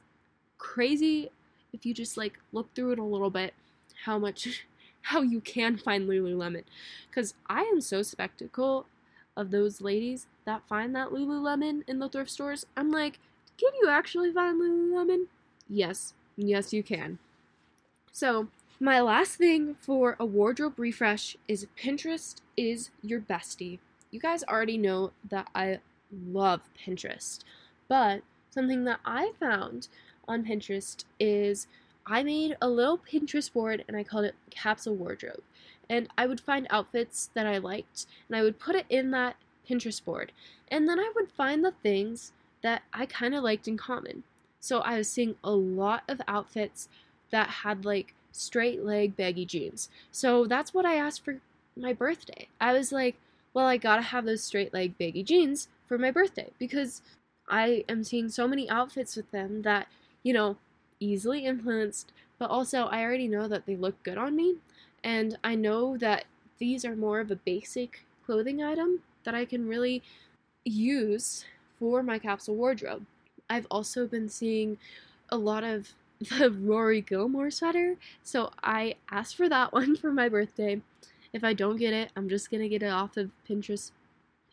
crazy 0.58 1.30
if 1.72 1.86
you 1.86 1.94
just 1.94 2.16
like 2.16 2.38
look 2.52 2.72
through 2.74 2.92
it 2.92 2.98
a 2.98 3.04
little 3.04 3.30
bit 3.30 3.54
how 4.04 4.18
much 4.18 4.66
how 5.02 5.22
you 5.22 5.40
can 5.40 5.78
find 5.78 6.06
Lululemon 6.06 6.64
cuz 7.10 7.32
I 7.48 7.62
am 7.62 7.80
so 7.80 8.02
spectacle 8.02 8.86
of 9.36 9.50
those 9.50 9.80
ladies 9.80 10.26
that 10.44 10.68
find 10.68 10.94
that 10.94 11.08
Lululemon 11.08 11.82
in 11.88 11.98
the 11.98 12.08
thrift 12.08 12.30
stores, 12.30 12.66
I'm 12.76 12.90
like, 12.90 13.18
can 13.56 13.70
you 13.80 13.88
actually 13.88 14.32
find 14.32 14.60
Lululemon? 14.60 15.26
Yes, 15.68 16.12
yes, 16.36 16.72
you 16.72 16.82
can. 16.82 17.18
So, 18.12 18.48
my 18.78 19.00
last 19.00 19.36
thing 19.36 19.76
for 19.80 20.16
a 20.18 20.26
wardrobe 20.26 20.78
refresh 20.78 21.36
is 21.48 21.66
Pinterest 21.78 22.36
is 22.56 22.90
your 23.02 23.20
bestie. 23.20 23.78
You 24.10 24.20
guys 24.20 24.42
already 24.44 24.76
know 24.76 25.12
that 25.28 25.48
I 25.54 25.80
love 26.12 26.62
Pinterest, 26.78 27.40
but 27.88 28.22
something 28.50 28.84
that 28.84 29.00
I 29.04 29.32
found 29.38 29.88
on 30.26 30.44
Pinterest 30.44 31.04
is 31.18 31.66
I 32.06 32.22
made 32.22 32.56
a 32.60 32.68
little 32.68 32.98
Pinterest 32.98 33.52
board 33.52 33.84
and 33.86 33.96
I 33.96 34.04
called 34.04 34.24
it 34.24 34.34
Capsule 34.50 34.94
Wardrobe. 34.94 35.42
And 35.88 36.08
I 36.16 36.26
would 36.26 36.40
find 36.40 36.66
outfits 36.70 37.30
that 37.34 37.46
I 37.46 37.58
liked 37.58 38.06
and 38.28 38.36
I 38.36 38.42
would 38.42 38.58
put 38.58 38.76
it 38.76 38.86
in 38.88 39.10
that 39.10 39.36
Pinterest 39.68 40.04
board. 40.04 40.32
And 40.68 40.88
then 40.88 40.98
I 40.98 41.12
would 41.14 41.30
find 41.30 41.64
the 41.64 41.72
things 41.82 42.32
that 42.62 42.82
I 42.92 43.06
kind 43.06 43.34
of 43.34 43.42
liked 43.42 43.68
in 43.68 43.76
common. 43.76 44.22
So 44.60 44.80
I 44.80 44.98
was 44.98 45.10
seeing 45.10 45.36
a 45.42 45.52
lot 45.52 46.02
of 46.08 46.20
outfits 46.28 46.88
that 47.30 47.48
had 47.48 47.84
like 47.84 48.14
straight 48.32 48.84
leg 48.84 49.16
baggy 49.16 49.44
jeans. 49.44 49.88
So 50.10 50.46
that's 50.46 50.74
what 50.74 50.86
I 50.86 50.96
asked 50.96 51.24
for 51.24 51.40
my 51.76 51.92
birthday. 51.92 52.48
I 52.60 52.72
was 52.72 52.92
like, 52.92 53.16
well, 53.54 53.66
I 53.66 53.76
gotta 53.76 54.02
have 54.02 54.24
those 54.24 54.42
straight 54.42 54.72
leg 54.72 54.96
baggy 54.98 55.22
jeans 55.22 55.68
for 55.90 55.98
my 55.98 56.12
birthday 56.12 56.48
because 56.60 57.02
I 57.48 57.84
am 57.88 58.04
seeing 58.04 58.28
so 58.28 58.46
many 58.46 58.70
outfits 58.70 59.16
with 59.16 59.28
them 59.32 59.62
that, 59.62 59.88
you 60.22 60.32
know, 60.32 60.56
easily 61.00 61.44
influenced, 61.44 62.12
but 62.38 62.48
also 62.48 62.84
I 62.84 63.02
already 63.02 63.26
know 63.26 63.48
that 63.48 63.66
they 63.66 63.74
look 63.74 64.00
good 64.04 64.16
on 64.16 64.36
me. 64.36 64.58
And 65.02 65.36
I 65.42 65.56
know 65.56 65.96
that 65.96 66.26
these 66.60 66.84
are 66.84 66.94
more 66.94 67.18
of 67.18 67.32
a 67.32 67.36
basic 67.36 68.04
clothing 68.24 68.62
item 68.62 69.00
that 69.24 69.34
I 69.34 69.44
can 69.44 69.66
really 69.66 70.00
use 70.64 71.44
for 71.80 72.04
my 72.04 72.20
capsule 72.20 72.54
wardrobe. 72.54 73.04
I've 73.48 73.66
also 73.68 74.06
been 74.06 74.28
seeing 74.28 74.78
a 75.28 75.36
lot 75.36 75.64
of 75.64 75.88
the 76.20 76.52
Rory 76.52 77.00
Gilmore 77.00 77.50
sweater, 77.50 77.96
so 78.22 78.52
I 78.62 78.94
asked 79.10 79.34
for 79.34 79.48
that 79.48 79.72
one 79.80 79.96
for 79.96 80.12
my 80.12 80.28
birthday. 80.28 80.82
If 81.32 81.42
I 81.42 81.52
don't 81.52 81.78
get 81.78 81.92
it, 81.92 82.12
I'm 82.14 82.28
just 82.28 82.48
gonna 82.48 82.68
get 82.68 82.84
it 82.84 82.92
off 82.92 83.16
of 83.16 83.32
Pinterest. 83.48 83.90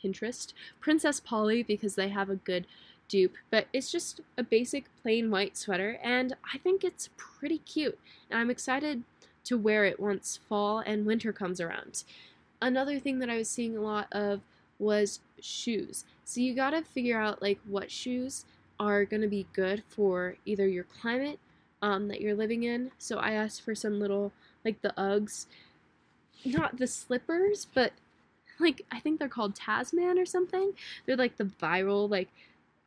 Pinterest, 0.04 0.54
Princess 0.80 1.20
Polly, 1.20 1.64
because 1.64 1.96
they 1.96 2.10
have 2.10 2.30
a 2.30 2.36
good 2.36 2.68
dupe, 3.08 3.36
but 3.50 3.68
it's 3.74 3.92
just 3.92 4.22
a 4.38 4.44
basic 4.44 4.86
plain 5.02 5.32
white 5.32 5.58
sweater, 5.58 6.00
and 6.04 6.36
I 6.54 6.58
think 6.58 6.84
it's 6.84 7.10
pretty 7.18 7.60
cute, 7.60 7.98
and 8.30 8.40
I'm 8.40 8.50
excited 8.50 9.04
to 9.46 9.58
wear 9.58 9.86
it 9.86 10.00
once 10.00 10.40
fall 10.50 10.80
and 10.80 11.06
winter 11.06 11.32
comes 11.32 11.62
around. 11.62 12.04
Another 12.62 13.00
thing 13.00 13.20
that 13.20 13.30
I 13.30 13.38
was 13.38 13.50
seeing 13.50 13.78
a 13.78 13.82
lot 13.82 14.08
of 14.12 14.42
was 14.78 15.22
shoes. 15.40 16.04
So 16.26 16.42
you 16.42 16.54
gotta 16.54 16.82
figure 16.82 17.20
out 17.20 17.42
like 17.42 17.60
what 17.66 17.90
shoes 17.90 18.46
are 18.80 19.06
gonna 19.06 19.28
be 19.28 19.48
good 19.54 19.84
for 19.88 20.36
either 20.46 20.68
your 20.68 20.84
climate 20.84 21.40
um, 21.82 22.10
that 22.10 22.20
you're 22.20 22.36
living 22.36 22.64
in. 22.64 22.92
So 22.98 23.20
I 23.20 23.32
asked 23.32 23.62
for 23.62 23.74
some 23.74 24.00
little 24.00 24.34
like 24.66 24.82
the 24.82 24.94
Uggs, 24.98 25.46
not 26.44 26.78
the 26.78 26.88
slippers, 26.88 27.68
but 27.74 27.94
like 28.60 28.86
I 28.92 29.00
think 29.00 29.20
they're 29.20 29.28
called 29.28 29.56
Tasman 29.56 30.18
or 30.20 30.26
something. 30.26 30.74
They're 31.06 31.18
like 31.18 31.38
the 31.38 31.46
viral 31.46 32.10
like 32.10 32.30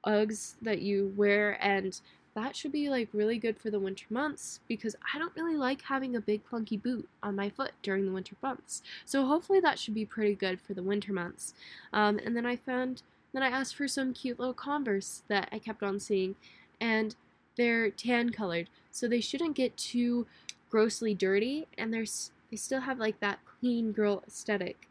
Uggs 0.06 0.54
that 0.62 0.80
you 0.80 1.12
wear 1.16 1.58
and 1.62 2.00
that 2.34 2.54
should 2.54 2.72
be 2.72 2.88
like 2.88 3.08
really 3.12 3.38
good 3.38 3.58
for 3.58 3.70
the 3.70 3.80
winter 3.80 4.06
months 4.08 4.60
because 4.68 4.94
I 5.12 5.18
don't 5.18 5.34
really 5.36 5.56
like 5.56 5.82
having 5.82 6.14
a 6.14 6.20
big 6.20 6.42
clunky 6.48 6.80
boot 6.80 7.08
on 7.22 7.36
my 7.36 7.50
foot 7.50 7.72
during 7.82 8.06
the 8.06 8.12
winter 8.12 8.36
months. 8.42 8.82
So 9.04 9.26
hopefully 9.26 9.60
that 9.60 9.78
should 9.78 9.94
be 9.94 10.04
pretty 10.04 10.34
good 10.34 10.60
for 10.60 10.74
the 10.74 10.82
winter 10.82 11.12
months. 11.12 11.54
Um, 11.92 12.20
and 12.24 12.36
then 12.36 12.46
I 12.46 12.56
found, 12.56 13.02
then 13.32 13.42
I 13.42 13.48
asked 13.48 13.74
for 13.74 13.88
some 13.88 14.14
cute 14.14 14.38
little 14.38 14.54
Converse 14.54 15.22
that 15.28 15.48
I 15.50 15.58
kept 15.58 15.82
on 15.82 15.98
seeing, 15.98 16.36
and 16.80 17.16
they're 17.56 17.90
tan 17.90 18.30
colored, 18.30 18.68
so 18.90 19.08
they 19.08 19.20
shouldn't 19.20 19.56
get 19.56 19.76
too 19.76 20.26
grossly 20.70 21.14
dirty, 21.14 21.66
and 21.76 21.92
they're 21.92 22.06
they 22.50 22.56
still 22.56 22.80
have 22.80 22.98
like 22.98 23.20
that 23.20 23.38
clean 23.44 23.92
girl 23.92 24.22
aesthetic. 24.26 24.88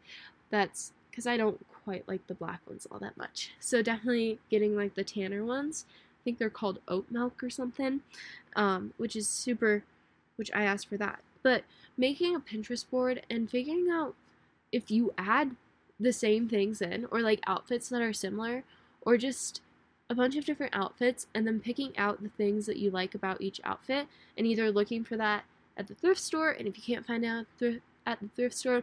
That's 0.50 0.92
because 1.10 1.26
I 1.26 1.36
don't 1.36 1.64
quite 1.84 2.06
like 2.06 2.26
the 2.26 2.34
black 2.34 2.60
ones 2.68 2.86
all 2.90 2.98
that 2.98 3.16
much. 3.16 3.52
So 3.58 3.82
definitely 3.82 4.38
getting 4.50 4.76
like 4.76 4.94
the 4.94 5.04
tanner 5.04 5.44
ones. 5.44 5.86
I 5.88 6.20
think 6.24 6.38
they're 6.38 6.50
called 6.50 6.80
oat 6.86 7.06
milk 7.10 7.42
or 7.42 7.50
something, 7.50 8.00
um, 8.56 8.92
which 8.96 9.16
is 9.16 9.28
super. 9.28 9.82
Which 10.36 10.50
I 10.54 10.62
asked 10.62 10.88
for 10.88 10.96
that. 10.96 11.20
But 11.42 11.64
making 11.98 12.34
a 12.34 12.40
Pinterest 12.40 12.88
board 12.88 13.22
and 13.28 13.50
figuring 13.50 13.90
out 13.90 14.14
if 14.72 14.90
you 14.90 15.12
add 15.18 15.54
the 15.98 16.14
same 16.14 16.48
things 16.48 16.80
in, 16.80 17.06
or 17.10 17.20
like 17.20 17.40
outfits 17.46 17.90
that 17.90 18.00
are 18.00 18.14
similar, 18.14 18.64
or 19.02 19.18
just 19.18 19.60
a 20.08 20.14
bunch 20.14 20.34
of 20.36 20.46
different 20.46 20.74
outfits, 20.74 21.26
and 21.34 21.46
then 21.46 21.60
picking 21.60 21.96
out 21.98 22.22
the 22.22 22.30
things 22.30 22.64
that 22.64 22.78
you 22.78 22.90
like 22.90 23.14
about 23.14 23.42
each 23.42 23.60
outfit, 23.64 24.06
and 24.38 24.46
either 24.46 24.70
looking 24.70 25.04
for 25.04 25.18
that 25.18 25.44
at 25.76 25.88
the 25.88 25.94
thrift 25.94 26.20
store, 26.20 26.50
and 26.52 26.66
if 26.66 26.76
you 26.76 26.82
can't 26.82 27.06
find 27.06 27.22
out 27.22 27.44
at 28.06 28.20
the 28.20 28.28
thrift 28.34 28.56
store, 28.56 28.82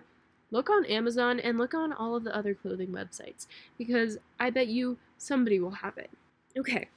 look 0.52 0.70
on 0.70 0.86
Amazon 0.86 1.40
and 1.40 1.58
look 1.58 1.74
on 1.74 1.94
all 1.94 2.16
of 2.16 2.24
the 2.24 2.36
other 2.36 2.54
clothing 2.54 2.90
websites 2.90 3.48
because 3.78 4.18
I 4.40 4.50
bet 4.50 4.68
you 4.68 4.98
somebody 5.18 5.60
will 5.60 5.72
have 5.72 5.98
it. 5.98 6.10
Okay. 6.58 6.88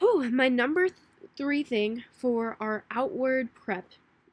Oh, 0.00 0.28
my 0.32 0.48
number 0.48 0.88
th- 0.88 0.98
three 1.36 1.62
thing 1.62 2.04
for 2.12 2.56
our 2.60 2.84
outward 2.90 3.54
prep 3.54 3.84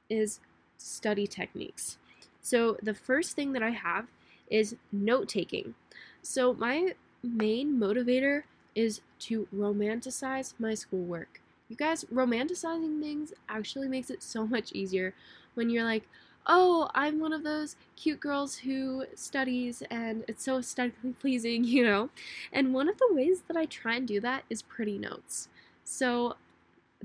is 0.09 0.39
study 0.77 1.27
techniques. 1.27 1.97
So, 2.41 2.77
the 2.81 2.93
first 2.93 3.35
thing 3.35 3.51
that 3.53 3.62
I 3.62 3.71
have 3.71 4.07
is 4.49 4.75
note 4.91 5.27
taking. 5.27 5.75
So, 6.23 6.53
my 6.53 6.93
main 7.21 7.79
motivator 7.79 8.43
is 8.73 9.01
to 9.19 9.47
romanticize 9.55 10.53
my 10.57 10.73
schoolwork. 10.73 11.41
You 11.67 11.75
guys, 11.75 12.05
romanticizing 12.05 12.99
things 13.01 13.33
actually 13.47 13.88
makes 13.88 14.09
it 14.09 14.23
so 14.23 14.47
much 14.47 14.71
easier 14.71 15.13
when 15.53 15.69
you're 15.69 15.83
like, 15.83 16.07
oh, 16.49 16.89
I'm 16.95 17.19
one 17.19 17.31
of 17.31 17.43
those 17.43 17.75
cute 17.95 18.19
girls 18.19 18.57
who 18.57 19.05
studies 19.15 19.83
and 19.91 20.25
it's 20.27 20.43
so 20.43 20.57
aesthetically 20.57 21.13
pleasing, 21.13 21.63
you 21.65 21.83
know? 21.85 22.09
And 22.51 22.73
one 22.73 22.89
of 22.89 22.97
the 22.97 23.09
ways 23.12 23.43
that 23.47 23.55
I 23.55 23.65
try 23.65 23.95
and 23.95 24.07
do 24.07 24.19
that 24.21 24.43
is 24.49 24.62
pretty 24.63 24.97
notes. 24.97 25.47
So, 25.85 26.35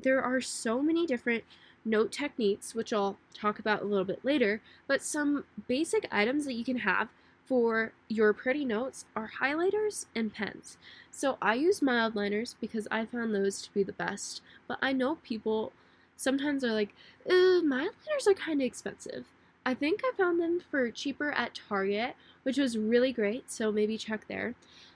there 0.01 0.23
are 0.23 0.41
so 0.41 0.83
many 0.83 1.07
different 1.07 1.45
note 1.85 2.11
techniques, 2.13 2.75
which 2.75 2.93
I'll 2.93 3.19
talk 3.35 3.59
about 3.59 3.83
a 3.83 3.85
little 3.85 4.05
bit 4.05 4.25
later, 4.25 4.61
but 4.89 5.03
some 5.03 5.45
basic 5.69 6.09
items 6.11 6.47
that 6.47 6.55
you 6.55 6.65
can 6.65 6.79
have 6.79 7.09
for 7.45 7.93
your 8.09 8.33
pretty 8.33 8.65
notes 8.65 9.05
are 9.15 9.33
highlighters 9.41 10.07
and 10.15 10.33
pens. 10.33 10.79
So 11.11 11.37
I 11.43 11.55
use 11.55 11.81
Mildliners 11.81 12.55
because 12.61 12.89
I 12.91 13.05
found 13.05 13.35
those 13.35 13.61
to 13.63 13.73
be 13.73 13.83
the 13.83 13.93
best, 13.93 14.41
but 14.67 14.79
I 14.83 14.93
know 14.93 15.17
people 15.17 15.73
sometimes 16.17 16.65
are 16.65 16.73
like, 16.73 16.95
Mildliners 17.29 18.27
are 18.27 18.35
kind 18.35 18.61
of 18.63 18.67
expensive. 18.67 19.27
I 19.67 19.75
think 19.75 20.01
I 20.05 20.13
found 20.17 20.41
them 20.41 20.61
for 20.71 20.91
cheaper 20.91 21.33
at 21.33 21.59
Target, 21.69 22.15
which 22.43 22.59
was 22.59 22.77
really 22.77 23.13
great, 23.13 23.51
so 23.51 23.73
maybe 23.73 23.97
check 23.97 24.27
there. 24.29 24.55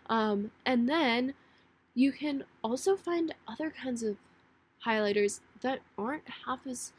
Um, 0.09 0.51
and 0.67 0.89
then 0.89 1.35
you 1.95 2.13
can 2.13 2.45
also 2.63 2.97
find 2.97 3.35
other 3.47 3.71
kinds 3.71 4.03
of 4.03 4.17
highlighters 4.85 5.41
that 5.63 5.81
aren't 5.97 6.29
half 6.47 6.61
as 6.67 6.93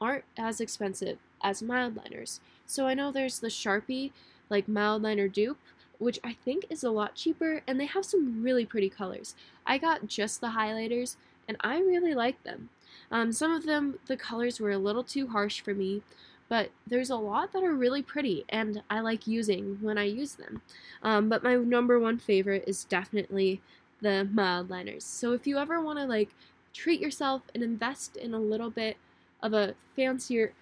aren't 0.00 0.24
as 0.38 0.60
expensive 0.60 1.18
as 1.42 1.60
Mildliners. 1.62 2.40
So 2.64 2.86
I 2.86 2.94
know 2.94 3.12
there's 3.12 3.40
the 3.40 3.48
Sharpie 3.48 4.12
like 4.48 4.66
Mildliner 4.66 5.30
dupe, 5.30 5.58
which 5.98 6.18
I 6.24 6.32
think 6.32 6.64
is 6.70 6.82
a 6.82 6.90
lot 6.90 7.14
cheaper, 7.14 7.62
and 7.66 7.78
they 7.78 7.86
have 7.86 8.06
some 8.06 8.42
really 8.42 8.64
pretty 8.64 8.88
colors. 8.88 9.34
I 9.66 9.76
got 9.76 10.06
just 10.06 10.40
the 10.40 10.48
highlighters, 10.48 11.16
and 11.46 11.56
I 11.60 11.78
really 11.80 12.14
like 12.14 12.42
them. 12.44 12.70
Um, 13.10 13.32
some 13.32 13.52
of 13.52 13.66
them, 13.66 13.98
the 14.06 14.16
colors 14.16 14.58
were 14.58 14.70
a 14.70 14.78
little 14.78 15.04
too 15.04 15.28
harsh 15.28 15.60
for 15.60 15.74
me, 15.74 16.02
but 16.50 16.70
there's 16.88 17.10
a 17.10 17.16
lot 17.16 17.52
that 17.52 17.62
are 17.62 17.74
really 17.74 18.02
pretty, 18.02 18.44
and 18.48 18.82
I 18.90 19.00
like 19.00 19.28
using 19.28 19.78
when 19.80 19.96
I 19.96 20.04
use 20.04 20.34
them. 20.34 20.60
Um, 21.02 21.28
but 21.28 21.44
my 21.44 21.54
number 21.54 21.98
one 22.00 22.18
favorite 22.18 22.64
is 22.66 22.84
definitely 22.84 23.62
the 24.02 24.28
Mildliners. 24.34 25.02
So 25.02 25.32
if 25.32 25.46
you 25.46 25.58
ever 25.58 25.80
want 25.80 26.00
to 26.00 26.04
like 26.06 26.30
treat 26.74 27.00
yourself 27.00 27.42
and 27.54 27.62
invest 27.62 28.16
in 28.16 28.34
a 28.34 28.38
little 28.40 28.68
bit 28.68 28.96
of 29.42 29.54
a 29.54 29.74
fancier, 29.94 30.52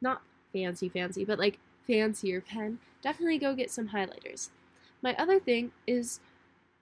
not 0.00 0.22
fancy, 0.52 0.88
fancy, 0.88 1.24
but 1.24 1.40
like 1.40 1.58
fancier 1.88 2.40
pen, 2.40 2.78
definitely 3.02 3.38
go 3.38 3.52
get 3.52 3.70
some 3.70 3.88
highlighters. 3.88 4.50
My 5.02 5.16
other 5.16 5.40
thing 5.40 5.72
is 5.88 6.20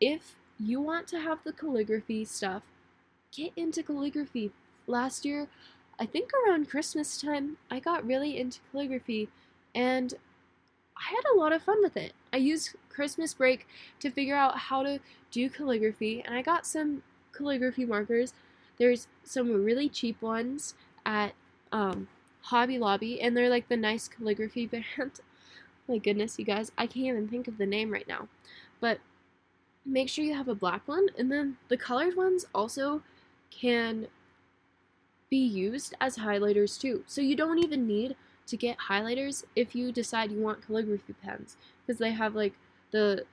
if 0.00 0.36
you 0.58 0.82
want 0.82 1.06
to 1.08 1.20
have 1.20 1.42
the 1.44 1.54
calligraphy 1.54 2.26
stuff, 2.26 2.62
get 3.32 3.52
into 3.56 3.82
calligraphy. 3.82 4.50
Last 4.86 5.24
year, 5.24 5.48
I 6.00 6.06
think 6.06 6.30
around 6.32 6.70
Christmas 6.70 7.20
time, 7.20 7.58
I 7.70 7.78
got 7.78 8.06
really 8.06 8.38
into 8.38 8.60
calligraphy 8.72 9.28
and 9.74 10.14
I 10.96 11.14
had 11.14 11.24
a 11.32 11.38
lot 11.38 11.52
of 11.52 11.62
fun 11.62 11.82
with 11.82 11.96
it. 11.96 12.12
I 12.32 12.38
used 12.38 12.74
Christmas 12.88 13.34
break 13.34 13.66
to 14.00 14.10
figure 14.10 14.36
out 14.36 14.56
how 14.56 14.82
to 14.82 14.98
do 15.30 15.50
calligraphy 15.50 16.22
and 16.24 16.34
I 16.34 16.42
got 16.42 16.66
some 16.66 17.02
calligraphy 17.32 17.84
markers 17.84 18.32
there's 18.80 19.08
some 19.24 19.62
really 19.62 19.90
cheap 19.90 20.20
ones 20.22 20.74
at 21.04 21.34
um, 21.70 22.08
Hobby 22.40 22.78
Lobby, 22.78 23.20
and 23.20 23.36
they're 23.36 23.50
like 23.50 23.68
the 23.68 23.76
nice 23.76 24.08
calligraphy 24.08 24.66
band. 24.96 25.20
My 25.86 25.98
goodness, 25.98 26.38
you 26.38 26.46
guys, 26.46 26.72
I 26.78 26.86
can't 26.86 27.06
even 27.06 27.28
think 27.28 27.46
of 27.46 27.58
the 27.58 27.66
name 27.66 27.90
right 27.90 28.08
now. 28.08 28.26
But 28.80 28.98
make 29.84 30.08
sure 30.08 30.24
you 30.24 30.34
have 30.34 30.48
a 30.48 30.54
black 30.54 30.88
one, 30.88 31.08
and 31.18 31.30
then 31.30 31.58
the 31.68 31.76
colored 31.76 32.16
ones 32.16 32.46
also 32.54 33.02
can 33.50 34.08
be 35.30 35.38
used 35.38 35.94
as 36.00 36.18
highlighters 36.18 36.78
too. 36.78 37.04
So 37.06 37.20
you 37.20 37.36
don't 37.36 37.58
even 37.58 37.86
need 37.86 38.16
to 38.46 38.56
get 38.56 38.76
highlighters 38.88 39.44
if 39.54 39.74
you 39.74 39.92
decide 39.92 40.32
you 40.32 40.40
want 40.40 40.66
calligraphy 40.66 41.14
pens 41.22 41.56
because 41.86 41.98
they 41.98 42.10
have 42.12 42.34
like 42.34 42.54
the 42.90 43.24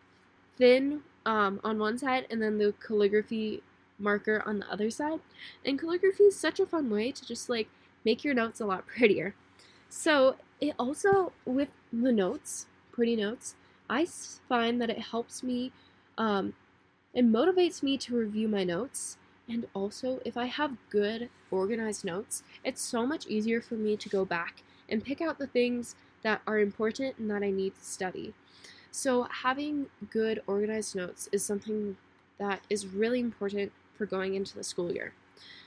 thin 0.57 1.01
um, 1.25 1.59
on 1.63 1.79
one 1.79 1.97
side 1.97 2.27
and 2.29 2.41
then 2.41 2.57
the 2.57 2.73
calligraphy 2.85 3.63
marker 3.99 4.43
on 4.45 4.59
the 4.59 4.71
other 4.71 4.89
side. 4.89 5.19
And 5.65 5.79
calligraphy 5.79 6.25
is 6.25 6.39
such 6.39 6.59
a 6.59 6.65
fun 6.65 6.89
way 6.89 7.11
to 7.11 7.25
just 7.25 7.49
like 7.49 7.67
make 8.05 8.23
your 8.23 8.33
notes 8.33 8.59
a 8.59 8.65
lot 8.65 8.85
prettier. 8.87 9.35
So 9.89 10.35
it 10.59 10.75
also, 10.77 11.31
with 11.45 11.69
the 11.91 12.11
notes, 12.11 12.67
pretty 12.91 13.15
notes, 13.15 13.55
I 13.89 14.05
find 14.05 14.81
that 14.81 14.89
it 14.89 14.99
helps 14.99 15.43
me, 15.43 15.71
um, 16.17 16.53
it 17.13 17.25
motivates 17.25 17.81
me 17.81 17.97
to 17.99 18.15
review 18.15 18.47
my 18.47 18.63
notes. 18.63 19.17
And 19.49 19.67
also, 19.73 20.19
if 20.25 20.35
I 20.35 20.45
have 20.45 20.77
good 20.89 21.29
organized 21.51 22.03
notes, 22.03 22.43
it's 22.63 22.81
so 22.81 23.05
much 23.05 23.27
easier 23.27 23.61
for 23.61 23.75
me 23.75 23.95
to 23.95 24.09
go 24.09 24.25
back 24.25 24.61
and 24.89 25.03
pick 25.03 25.21
out 25.21 25.37
the 25.37 25.47
things 25.47 25.95
that 26.23 26.41
are 26.45 26.59
important 26.59 27.17
and 27.17 27.29
that 27.31 27.43
I 27.43 27.51
need 27.51 27.75
to 27.75 27.83
study. 27.83 28.33
So, 28.91 29.23
having 29.23 29.87
good 30.09 30.41
organized 30.47 30.95
notes 30.95 31.29
is 31.31 31.45
something 31.45 31.97
that 32.39 32.61
is 32.69 32.87
really 32.87 33.19
important 33.19 33.71
for 33.97 34.05
going 34.05 34.35
into 34.35 34.55
the 34.55 34.63
school 34.63 34.91
year. 34.91 35.13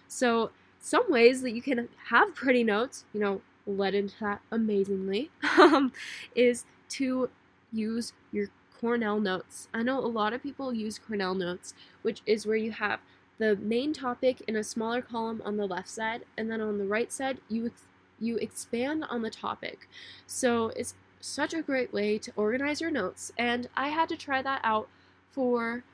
So, 0.08 0.50
some 0.78 1.10
ways 1.10 1.42
that 1.42 1.52
you 1.52 1.62
can 1.62 1.88
have 2.08 2.34
pretty 2.34 2.64
notes, 2.64 3.04
you 3.12 3.20
know, 3.20 3.40
led 3.66 3.94
into 3.94 4.14
that 4.20 4.40
amazingly, 4.50 5.30
um, 5.58 5.92
is 6.34 6.64
to 6.90 7.30
use 7.72 8.12
your 8.32 8.48
Cornell 8.80 9.20
notes. 9.20 9.68
I 9.74 9.82
know 9.82 9.98
a 9.98 10.08
lot 10.08 10.32
of 10.32 10.42
people 10.42 10.72
use 10.72 10.98
Cornell 10.98 11.34
notes, 11.34 11.74
which 12.02 12.22
is 12.26 12.46
where 12.46 12.56
you 12.56 12.72
have 12.72 13.00
the 13.40 13.56
main 13.56 13.92
topic 13.92 14.42
in 14.46 14.54
a 14.54 14.62
smaller 14.62 15.00
column 15.02 15.42
on 15.44 15.56
the 15.56 15.66
left 15.66 15.88
side, 15.88 16.24
and 16.36 16.50
then 16.50 16.60
on 16.60 16.78
the 16.78 16.84
right 16.86 17.10
side, 17.10 17.38
you 17.48 17.66
ex- 17.66 17.86
you 18.20 18.36
expand 18.36 19.04
on 19.08 19.22
the 19.22 19.30
topic. 19.30 19.88
So 20.26 20.68
it's 20.76 20.94
such 21.20 21.54
a 21.54 21.62
great 21.62 21.92
way 21.92 22.18
to 22.18 22.32
organize 22.36 22.80
your 22.80 22.90
notes, 22.90 23.32
and 23.38 23.68
I 23.74 23.88
had 23.88 24.08
to 24.10 24.16
try 24.16 24.42
that 24.42 24.60
out 24.62 24.88
for 25.32 25.84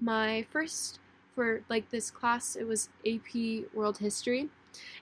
my 0.00 0.44
first 0.50 0.98
for 1.34 1.62
like 1.68 1.90
this 1.90 2.10
class, 2.10 2.56
it 2.56 2.66
was 2.66 2.88
AP 3.06 3.70
World 3.72 3.98
History, 3.98 4.48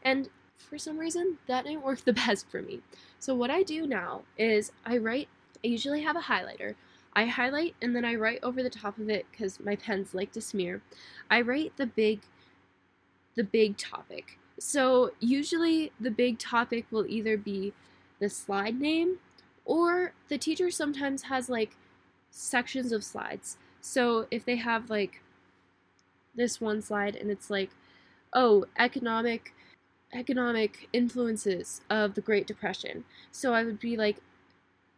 and 0.03 0.29
for 0.59 0.77
some 0.77 0.99
reason 0.99 1.39
that 1.47 1.65
didn't 1.65 1.83
work 1.83 2.05
the 2.05 2.13
best 2.27 2.51
for 2.51 2.61
me. 2.61 2.81
So 3.19 3.35
what 3.35 3.51
I 3.51 3.63
do 3.63 3.87
now 3.87 4.23
is 4.37 4.71
I 4.85 4.99
write. 4.99 5.29
I 5.65 5.69
usually 5.69 6.03
have 6.03 6.17
a 6.17 6.21
highlighter. 6.21 6.75
I 7.17 7.25
highlight 7.25 7.75
and 7.81 7.97
then 7.97 8.05
I 8.05 8.15
write 8.15 8.41
over 8.43 8.63
the 8.63 8.69
top 8.69 8.99
of 8.99 9.09
it 9.09 9.25
because 9.33 9.59
my 9.59 9.75
pens 9.75 10.15
like 10.15 10.33
to 10.33 10.41
smear. 10.43 10.83
I 11.31 11.41
write 11.41 11.73
the 11.79 11.87
big, 11.87 12.21
the 13.35 13.43
big 13.43 13.79
topic. 13.79 14.39
So 14.61 15.13
usually 15.19 15.93
the 15.99 16.11
big 16.11 16.39
topic 16.39 16.85
will 16.91 17.07
either 17.07 17.39
be 17.39 17.73
the 18.21 18.29
slide 18.29 18.79
name 18.79 19.19
or 19.65 20.13
the 20.29 20.37
teacher 20.37 20.71
sometimes 20.71 21.23
has 21.23 21.49
like 21.49 21.79
sections 22.31 22.93
of 22.93 23.03
slides. 23.03 23.57
So 23.81 24.27
if 24.31 24.45
they 24.45 24.57
have 24.57 24.91
like 24.91 25.23
this 26.35 26.61
one 26.61 26.83
slide 26.83 27.17
and 27.17 27.31
it's 27.31 27.49
like, 27.49 27.71
oh, 28.35 28.67
economic 28.79 29.55
economic 30.13 30.89
influences 30.93 31.81
of 31.89 32.15
the 32.15 32.21
Great 32.21 32.47
Depression. 32.47 33.05
So 33.33 33.55
I 33.55 33.65
would 33.65 33.81
be 33.81 33.97
like 33.97 34.19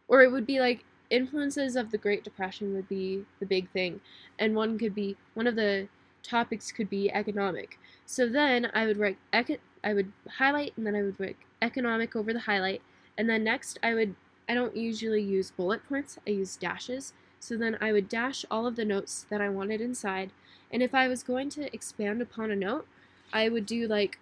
or 0.09 0.21
it 0.21 0.31
would 0.33 0.45
be 0.45 0.59
like 0.59 0.83
influences 1.09 1.75
of 1.75 1.91
the 1.91 1.97
Great 1.97 2.23
Depression 2.23 2.73
would 2.73 2.87
be 2.87 3.25
the 3.39 3.45
big 3.45 3.69
thing. 3.71 4.01
And 4.37 4.55
one 4.55 4.77
could 4.77 4.95
be 4.95 5.17
one 5.33 5.47
of 5.47 5.55
the 5.55 5.89
topics 6.23 6.71
could 6.71 6.89
be 6.89 7.11
economic. 7.11 7.79
So 8.05 8.27
then 8.27 8.69
I 8.73 8.85
would 8.85 8.97
write 8.97 9.17
eco- 9.33 9.57
I 9.83 9.93
would 9.93 10.11
highlight 10.37 10.75
and 10.77 10.85
then 10.85 10.95
I 10.95 11.01
would 11.03 11.19
write 11.19 11.37
economic 11.61 12.15
over 12.15 12.33
the 12.33 12.41
highlight. 12.41 12.81
And 13.17 13.29
then 13.29 13.43
next 13.43 13.77
I 13.83 13.93
would 13.93 14.15
I 14.47 14.53
don't 14.53 14.75
usually 14.75 15.21
use 15.21 15.51
bullet 15.51 15.83
points, 15.87 16.17
I 16.27 16.31
use 16.31 16.57
dashes. 16.57 17.13
So 17.39 17.55
then 17.55 17.77
I 17.79 17.91
would 17.93 18.09
dash 18.09 18.45
all 18.51 18.67
of 18.67 18.75
the 18.75 18.83
notes 18.85 19.25
that 19.29 19.41
I 19.41 19.49
wanted 19.49 19.79
inside. 19.81 20.31
And 20.71 20.83
if 20.83 20.93
I 20.93 21.07
was 21.07 21.23
going 21.23 21.49
to 21.51 21.73
expand 21.73 22.21
upon 22.21 22.51
a 22.51 22.55
note, 22.55 22.87
I 23.31 23.47
would 23.49 23.65
do 23.65 23.87
like 23.87 24.19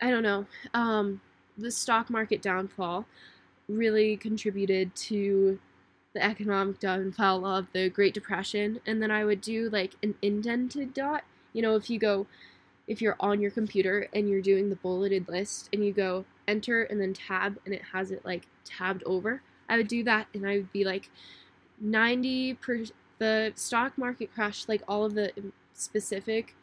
I 0.00 0.10
don't 0.10 0.22
know, 0.22 0.46
um, 0.72 1.20
the 1.56 1.70
stock 1.70 2.08
market 2.10 2.40
downfall 2.40 3.06
really 3.76 4.16
contributed 4.16 4.94
to 4.94 5.58
the 6.12 6.22
economic 6.24 6.80
downfall 6.80 7.46
of 7.46 7.66
the 7.72 7.88
Great 7.88 8.14
Depression. 8.14 8.80
And 8.86 9.02
then 9.02 9.10
I 9.10 9.24
would 9.24 9.40
do 9.40 9.70
like 9.70 9.94
an 10.02 10.14
indented 10.22 10.92
dot. 10.92 11.24
You 11.52 11.62
know, 11.62 11.76
if 11.76 11.88
you 11.88 11.98
go, 11.98 12.26
if 12.86 13.00
you're 13.00 13.16
on 13.20 13.40
your 13.40 13.50
computer 13.50 14.08
and 14.12 14.28
you're 14.28 14.42
doing 14.42 14.68
the 14.68 14.76
bulleted 14.76 15.28
list 15.28 15.68
and 15.72 15.84
you 15.84 15.92
go 15.92 16.24
enter 16.48 16.82
and 16.84 17.00
then 17.00 17.14
tab 17.14 17.58
and 17.64 17.74
it 17.74 17.82
has 17.92 18.10
it 18.10 18.24
like 18.24 18.46
tabbed 18.64 19.02
over, 19.04 19.42
I 19.68 19.76
would 19.76 19.88
do 19.88 20.02
that 20.04 20.26
and 20.34 20.46
I 20.46 20.56
would 20.56 20.72
be 20.72 20.84
like 20.84 21.10
90 21.80 22.54
per 22.54 22.84
the 23.18 23.52
stock 23.54 23.96
market 23.96 24.32
crash, 24.34 24.66
like 24.66 24.82
all 24.88 25.04
of 25.04 25.14
the 25.14 25.32
specific 25.74 26.54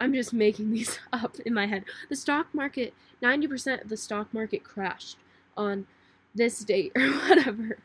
I'm 0.00 0.12
just 0.12 0.32
making 0.32 0.70
these 0.72 0.98
up 1.12 1.36
in 1.44 1.54
my 1.54 1.66
head. 1.66 1.84
The 2.08 2.16
stock 2.16 2.48
market, 2.52 2.94
90% 3.22 3.82
of 3.82 3.88
the 3.88 3.96
stock 3.96 4.32
market 4.32 4.64
crashed 4.64 5.16
on 5.56 5.86
this 6.34 6.60
date 6.60 6.92
or 6.96 7.08
whatever. 7.28 7.78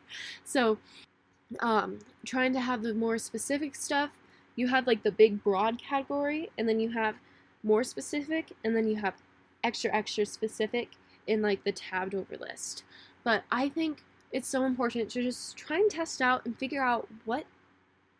So, 0.44 0.78
um, 1.60 1.98
trying 2.24 2.52
to 2.52 2.60
have 2.60 2.82
the 2.82 2.94
more 2.94 3.18
specific 3.18 3.74
stuff, 3.74 4.10
you 4.56 4.68
have 4.68 4.86
like 4.86 5.02
the 5.02 5.12
big 5.12 5.42
broad 5.42 5.80
category, 5.80 6.50
and 6.58 6.68
then 6.68 6.78
you 6.78 6.90
have 6.90 7.16
more 7.62 7.82
specific, 7.82 8.52
and 8.64 8.76
then 8.76 8.88
you 8.88 8.96
have 8.96 9.14
extra, 9.64 9.94
extra 9.94 10.24
specific 10.24 10.90
in 11.26 11.42
like 11.42 11.64
the 11.64 11.72
tabbed 11.72 12.14
over 12.14 12.36
list. 12.36 12.84
But 13.24 13.44
I 13.50 13.68
think 13.68 14.02
it's 14.32 14.48
so 14.48 14.64
important 14.64 15.10
to 15.10 15.22
just 15.22 15.56
try 15.56 15.76
and 15.76 15.90
test 15.90 16.22
out 16.22 16.44
and 16.46 16.56
figure 16.56 16.82
out 16.82 17.08
what 17.24 17.44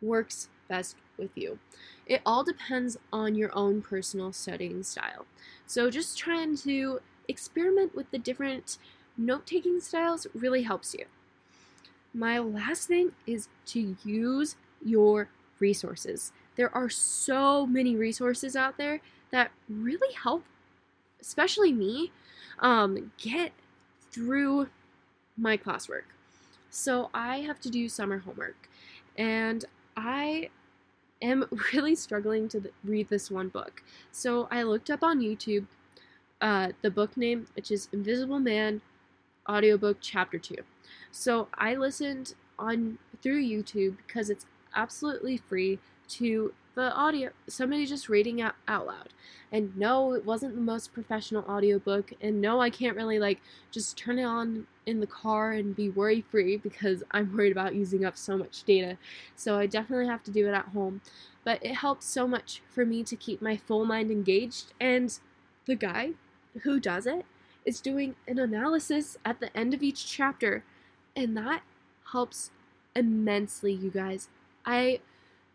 works 0.03 0.49
best 0.69 0.97
with 1.16 1.31
you. 1.37 1.59
It 2.07 2.23
all 2.27 2.43
depends 2.43 2.97
on 3.12 3.35
your 3.35 3.51
own 3.55 3.83
personal 3.83 4.33
studying 4.33 4.83
style. 4.83 5.27
So 5.66 5.90
just 5.90 6.19
trying 6.19 6.57
to 6.59 7.01
experiment 7.29 7.95
with 7.95 8.11
the 8.11 8.19
different 8.19 8.79
note 9.16 9.46
taking 9.46 9.81
styles 9.81 10.27
really 10.35 10.62
helps 10.62 10.94
you. 10.94 11.05
My 12.12 12.38
last 12.38 12.88
thing 12.88 13.12
is 13.27 13.49
to 13.66 13.96
use 14.05 14.57
your 14.85 15.29
resources. 15.61 16.33
There 16.57 16.75
are 16.75 16.88
so 16.88 17.66
many 17.66 17.94
resources 17.94 18.57
out 18.57 18.77
there 18.77 19.01
that 19.31 19.53
really 19.68 20.12
help, 20.14 20.44
especially 21.20 21.73
me, 21.73 22.11
um, 22.59 23.12
get 23.18 23.53
through 24.11 24.68
my 25.37 25.57
classwork. 25.57 26.05
So 26.68 27.11
I 27.14 27.38
have 27.40 27.61
to 27.61 27.70
do 27.70 27.88
summer 27.88 28.18
homework, 28.18 28.68
and 29.16 29.64
I 29.96 30.51
am 31.23 31.46
really 31.73 31.94
struggling 31.94 32.49
to 32.49 32.70
read 32.85 33.09
this 33.09 33.31
one 33.31 33.49
book. 33.49 33.83
So 34.12 34.49
I 34.51 34.62
looked 34.62 34.90
up 34.90 35.03
on 35.03 35.20
YouTube 35.20 35.66
uh, 36.40 36.73
the 36.83 36.90
book 36.90 37.16
name, 37.16 37.46
which 37.55 37.70
is 37.70 37.88
Invisible 37.92 38.38
Man 38.38 38.81
audiobook 39.48 39.98
chapter 40.00 40.38
2. 40.38 40.57
So 41.11 41.48
I 41.55 41.74
listened 41.74 42.35
on 42.59 42.98
through 43.22 43.42
YouTube 43.42 43.96
because 44.07 44.31
it's 44.31 44.46
absolutely 44.74 45.37
free 45.37 45.79
to 46.09 46.53
the 46.74 46.94
audio 46.94 47.31
somebody 47.48 47.85
just 47.85 48.09
reading 48.09 48.40
out, 48.40 48.55
out 48.68 48.87
loud. 48.87 49.09
And 49.53 49.76
no, 49.76 50.12
it 50.12 50.24
wasn't 50.24 50.55
the 50.55 50.61
most 50.61 50.92
professional 50.92 51.44
audiobook 51.44 52.12
and 52.20 52.40
no, 52.40 52.61
I 52.61 52.70
can't 52.70 52.96
really 52.96 53.18
like 53.18 53.40
just 53.70 53.96
turn 53.96 54.18
it 54.18 54.24
on 54.24 54.66
in 54.87 55.00
the 55.00 55.07
car 55.07 55.53
and 55.53 55.74
be 55.74 55.88
worry 55.88 56.24
free 56.31 56.57
because 56.57 57.03
I'm 57.11 57.37
worried 57.37 57.53
about 57.53 57.74
using 57.74 58.05
up 58.05 58.16
so 58.16 58.38
much 58.38 58.62
data. 58.64 58.96
So 59.37 59.59
I 59.59 59.66
definitely 59.66 60.07
have 60.07 60.22
to 60.24 60.31
do 60.31 60.48
it 60.48 60.53
at 60.55 60.66
home. 60.66 61.00
But 61.44 61.64
it 61.64 61.74
helps 61.74 62.07
so 62.07 62.29
much 62.29 62.62
for 62.68 62.85
me 62.85 63.03
to 63.05 63.16
keep 63.16 63.42
my 63.42 63.57
full 63.57 63.85
mind 63.85 64.11
engaged 64.11 64.72
and 64.81 65.18
the 65.66 65.74
guy 65.74 66.11
who 66.62 66.79
does 66.79 67.07
it 67.07 67.24
is 67.64 67.81
doing 67.81 68.14
an 68.27 68.38
analysis 68.38 69.16
at 69.25 69.40
the 69.40 69.55
end 69.57 69.75
of 69.75 69.83
each 69.83 70.07
chapter, 70.07 70.64
and 71.14 71.37
that 71.37 71.62
helps 72.12 72.51
immensely, 72.94 73.73
you 73.73 73.90
guys. 73.90 74.29
I 74.64 75.01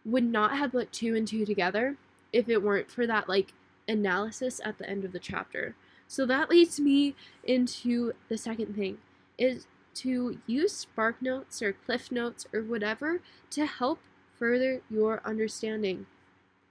would 0.06 0.24
not 0.24 0.58
have 0.58 0.72
put 0.72 0.92
two 0.92 1.16
and 1.16 1.28
two 1.28 1.46
together 1.46 1.98
if 2.32 2.48
it 2.50 2.62
weren't 2.62 2.92
for 2.92 3.08
that 3.08 3.28
like 3.28 3.54
analysis 3.88 4.62
at 4.64 4.78
the 4.78 4.90
end 4.90 5.04
of 5.04 5.12
the 5.12 5.20
chapter. 5.20 5.76
So 6.08 6.26
that 6.28 6.50
leads 6.50 6.80
me 6.80 7.16
into 7.44 8.14
the 8.30 8.38
second 8.38 8.76
thing 8.76 8.98
is 9.38 9.68
to 9.96 10.40
use 10.46 10.74
spark 10.74 11.22
notes 11.22 11.62
or 11.62 11.74
cliff 11.74 12.12
notes 12.12 12.46
or 12.54 12.62
whatever 12.62 13.22
to 13.52 13.66
help 13.66 14.00
further 14.38 14.82
your 14.90 15.22
understanding. 15.26 16.06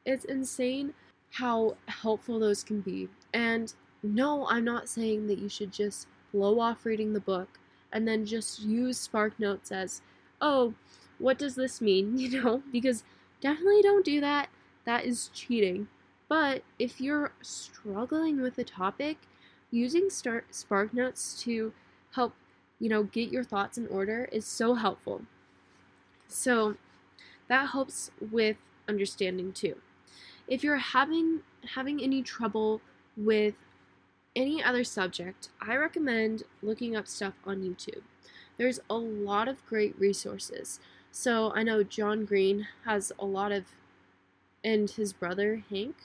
It's 0.05 0.25
insane 0.25 0.95
how 1.33 1.77
helpful 1.87 2.39
those 2.39 2.63
can 2.63 2.81
be. 2.81 3.09
And 3.33 3.73
no, 4.05 4.47
I'm 4.49 4.65
not 4.65 4.89
saying 4.89 5.27
that 5.29 5.39
you 5.39 5.49
should 5.49 5.73
just 5.73 6.07
blow 6.33 6.61
off 6.61 6.85
reading 6.85 7.15
the 7.15 7.21
book 7.21 7.59
and 7.91 8.07
then 8.07 8.27
just 8.27 8.61
use 8.61 8.99
Spark 8.99 9.41
Notes 9.41 9.73
as, 9.73 10.03
oh, 10.41 10.75
what 11.19 11.39
does 11.39 11.55
this 11.55 11.81
mean? 11.81 12.19
You 12.19 12.43
know, 12.43 12.63
because 12.71 13.03
definitely 13.41 13.83
don't 13.83 14.05
do 14.05 14.21
that. 14.21 14.51
That 14.85 15.07
is 15.07 15.31
cheating. 15.33 15.89
But 16.29 16.63
if 16.79 17.01
you're 17.01 17.33
struggling 17.41 18.43
with 18.43 18.59
a 18.59 18.65
topic, 18.65 19.17
using 19.71 20.11
start 20.11 20.55
Spark 20.55 20.93
Notes 20.93 21.41
to 21.43 21.73
help, 22.13 22.35
you 22.79 22.91
know, 22.91 23.05
get 23.05 23.33
your 23.33 23.45
thoughts 23.45 23.79
in 23.79 23.87
order 23.87 24.29
is 24.31 24.45
so 24.45 24.75
helpful. 24.75 25.23
So 26.29 26.77
that 27.49 27.71
helps 27.71 28.11
with 28.31 28.57
understanding 28.87 29.53
too. 29.53 29.77
If 30.47 30.63
you're 30.63 30.77
having 30.77 31.41
having 31.75 32.03
any 32.03 32.23
trouble 32.23 32.83
with 33.17 33.55
any 34.37 34.63
other 34.63 34.85
subject, 34.85 35.49
I 35.61 35.77
recommend 35.77 36.43
looking 36.63 36.97
up 36.97 37.07
stuff 37.07 37.35
on 37.45 37.63
YouTube. 37.63 38.03
There's 38.57 38.81
a 38.89 38.95
lot 38.95 39.49
of 39.49 39.65
great 39.67 39.99
resources. 39.99 40.81
So 41.11 41.53
I 41.55 41.63
know 41.63 41.83
John 41.83 42.25
Green 42.25 42.67
has 42.85 43.13
a 43.19 43.25
lot 43.25 43.53
of, 43.53 43.65
and 44.65 44.91
his 44.91 45.13
brother 45.13 45.63
Hank 45.71 45.97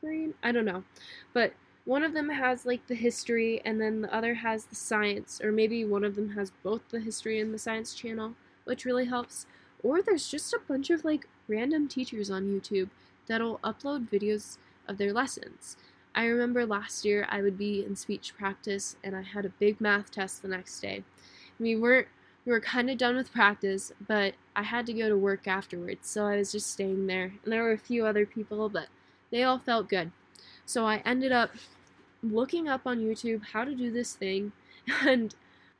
Green, 0.00 0.34
I 0.42 0.52
don't 0.52 0.64
know, 0.64 0.84
but 1.32 1.52
one 1.84 2.02
of 2.02 2.14
them 2.14 2.28
has 2.28 2.66
like 2.66 2.84
the 2.88 2.96
history 2.96 3.62
and 3.64 3.80
then 3.80 4.00
the 4.00 4.14
other 4.14 4.34
has 4.34 4.64
the 4.64 4.74
science, 4.74 5.40
or 5.42 5.52
maybe 5.52 5.84
one 5.84 6.04
of 6.04 6.16
them 6.16 6.30
has 6.30 6.50
both 6.64 6.82
the 6.90 7.00
history 7.00 7.40
and 7.40 7.54
the 7.54 7.58
science 7.58 7.94
channel, 7.94 8.34
which 8.64 8.84
really 8.84 9.04
helps. 9.04 9.46
Or 9.84 10.02
there's 10.02 10.28
just 10.28 10.52
a 10.52 10.60
bunch 10.66 10.90
of 10.90 11.04
like 11.04 11.28
random 11.46 11.86
teachers 11.86 12.28
on 12.28 12.46
YouTube 12.46 12.90
that'll 13.28 13.58
upload 13.58 14.10
videos 14.10 14.58
of 14.88 14.98
their 14.98 15.12
lessons. 15.12 15.76
I 16.16 16.24
remember 16.24 16.64
last 16.64 17.04
year 17.04 17.26
I 17.28 17.42
would 17.42 17.58
be 17.58 17.84
in 17.84 17.94
speech 17.94 18.32
practice 18.36 18.96
and 19.04 19.14
I 19.14 19.22
had 19.22 19.44
a 19.44 19.50
big 19.50 19.80
math 19.80 20.10
test 20.10 20.40
the 20.40 20.48
next 20.48 20.80
day. 20.80 21.04
We 21.60 21.76
weren't 21.76 22.08
we 22.46 22.52
were 22.52 22.60
kind 22.60 22.88
of 22.88 22.96
done 22.96 23.16
with 23.16 23.32
practice, 23.32 23.92
but 24.06 24.34
I 24.54 24.62
had 24.62 24.86
to 24.86 24.92
go 24.92 25.08
to 25.08 25.18
work 25.18 25.48
afterwards, 25.48 26.08
so 26.08 26.26
I 26.26 26.36
was 26.36 26.52
just 26.52 26.70
staying 26.70 27.08
there. 27.08 27.32
And 27.42 27.52
there 27.52 27.64
were 27.64 27.72
a 27.72 27.78
few 27.78 28.06
other 28.06 28.24
people, 28.24 28.68
but 28.68 28.86
they 29.32 29.42
all 29.42 29.58
felt 29.58 29.88
good. 29.88 30.12
So 30.64 30.86
I 30.86 31.02
ended 31.04 31.32
up 31.32 31.50
looking 32.22 32.68
up 32.68 32.82
on 32.86 33.00
YouTube 33.00 33.46
how 33.52 33.64
to 33.64 33.74
do 33.74 33.90
this 33.90 34.14
thing, 34.14 34.52
and 35.02 35.34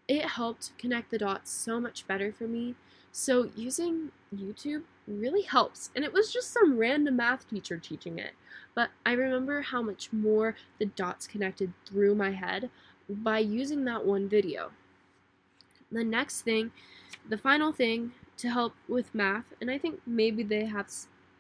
it 0.09 0.25
helped 0.25 0.77
connect 0.77 1.13
the 1.13 1.19
dots 1.19 1.53
so 1.53 1.81
much 1.81 2.07
better 2.09 2.33
for 2.33 2.49
me. 2.49 2.75
So 3.13 3.51
using 3.55 4.11
YouTube 4.35 4.83
really 5.07 5.43
helps. 5.43 5.91
And 5.95 6.05
it 6.05 6.13
was 6.13 6.33
just 6.33 6.53
some 6.53 6.77
random 6.77 7.17
math 7.17 7.49
teacher 7.49 7.79
teaching 7.79 8.19
it. 8.19 8.33
But 8.77 8.91
I 9.05 9.13
remember 9.13 9.63
how 9.63 9.83
much 9.83 10.13
more 10.13 10.55
the 10.79 10.85
dots 10.85 11.27
connected 11.27 11.73
through 11.87 12.15
my 12.15 12.31
head 12.31 12.71
by 13.09 13.39
using 13.39 13.85
that 13.87 14.05
one 14.05 14.29
video. 14.29 14.71
The 15.91 16.05
next 16.05 16.43
thing, 16.43 16.71
the 17.29 17.39
final 17.39 17.73
thing 17.73 18.13
to 18.37 18.51
help 18.51 18.75
with 18.87 19.15
math, 19.15 19.47
and 19.61 19.71
I 19.71 19.79
think 19.79 20.01
maybe 20.07 20.43
they 20.43 20.67
have 20.67 20.91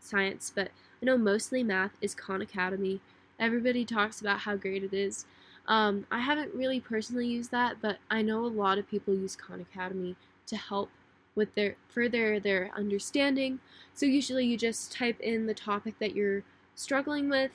science, 0.00 0.50
but 0.54 0.70
I 1.02 1.04
know 1.04 1.18
mostly 1.18 1.62
math 1.62 1.92
is 2.00 2.14
Khan 2.14 2.40
Academy. 2.40 3.00
Everybody 3.38 3.84
talks 3.84 4.20
about 4.20 4.40
how 4.40 4.56
great 4.56 4.82
it 4.82 4.94
is. 4.94 5.26
Um, 5.68 6.06
I 6.10 6.20
haven't 6.20 6.54
really 6.54 6.80
personally 6.80 7.26
used 7.26 7.50
that, 7.50 7.82
but 7.82 7.98
I 8.10 8.22
know 8.22 8.46
a 8.46 8.46
lot 8.46 8.78
of 8.78 8.88
people 8.88 9.12
use 9.12 9.36
Khan 9.36 9.60
Academy 9.60 10.16
to 10.46 10.56
help 10.56 10.88
with 11.34 11.54
their 11.54 11.76
further 11.88 12.40
their 12.40 12.70
understanding. 12.74 13.60
So 13.92 14.06
usually 14.06 14.46
you 14.46 14.56
just 14.56 14.90
type 14.90 15.20
in 15.20 15.46
the 15.46 15.54
topic 15.54 15.98
that 15.98 16.14
you're 16.14 16.44
struggling 16.76 17.28
with 17.28 17.50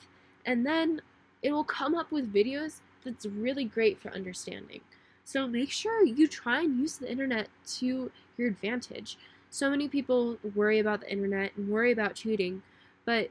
and 0.45 0.65
then 0.65 1.01
it 1.41 1.51
will 1.51 1.63
come 1.63 1.95
up 1.95 2.11
with 2.11 2.33
videos 2.33 2.81
that's 3.03 3.25
really 3.25 3.65
great 3.65 3.99
for 3.99 4.09
understanding. 4.11 4.81
So 5.23 5.47
make 5.47 5.71
sure 5.71 6.05
you 6.05 6.27
try 6.27 6.61
and 6.61 6.79
use 6.79 6.97
the 6.97 7.09
internet 7.09 7.47
to 7.77 8.11
your 8.37 8.47
advantage. 8.47 9.17
So 9.49 9.69
many 9.69 9.87
people 9.87 10.37
worry 10.55 10.79
about 10.79 11.01
the 11.01 11.11
internet 11.11 11.51
and 11.55 11.69
worry 11.69 11.91
about 11.91 12.15
cheating, 12.15 12.61
but 13.05 13.29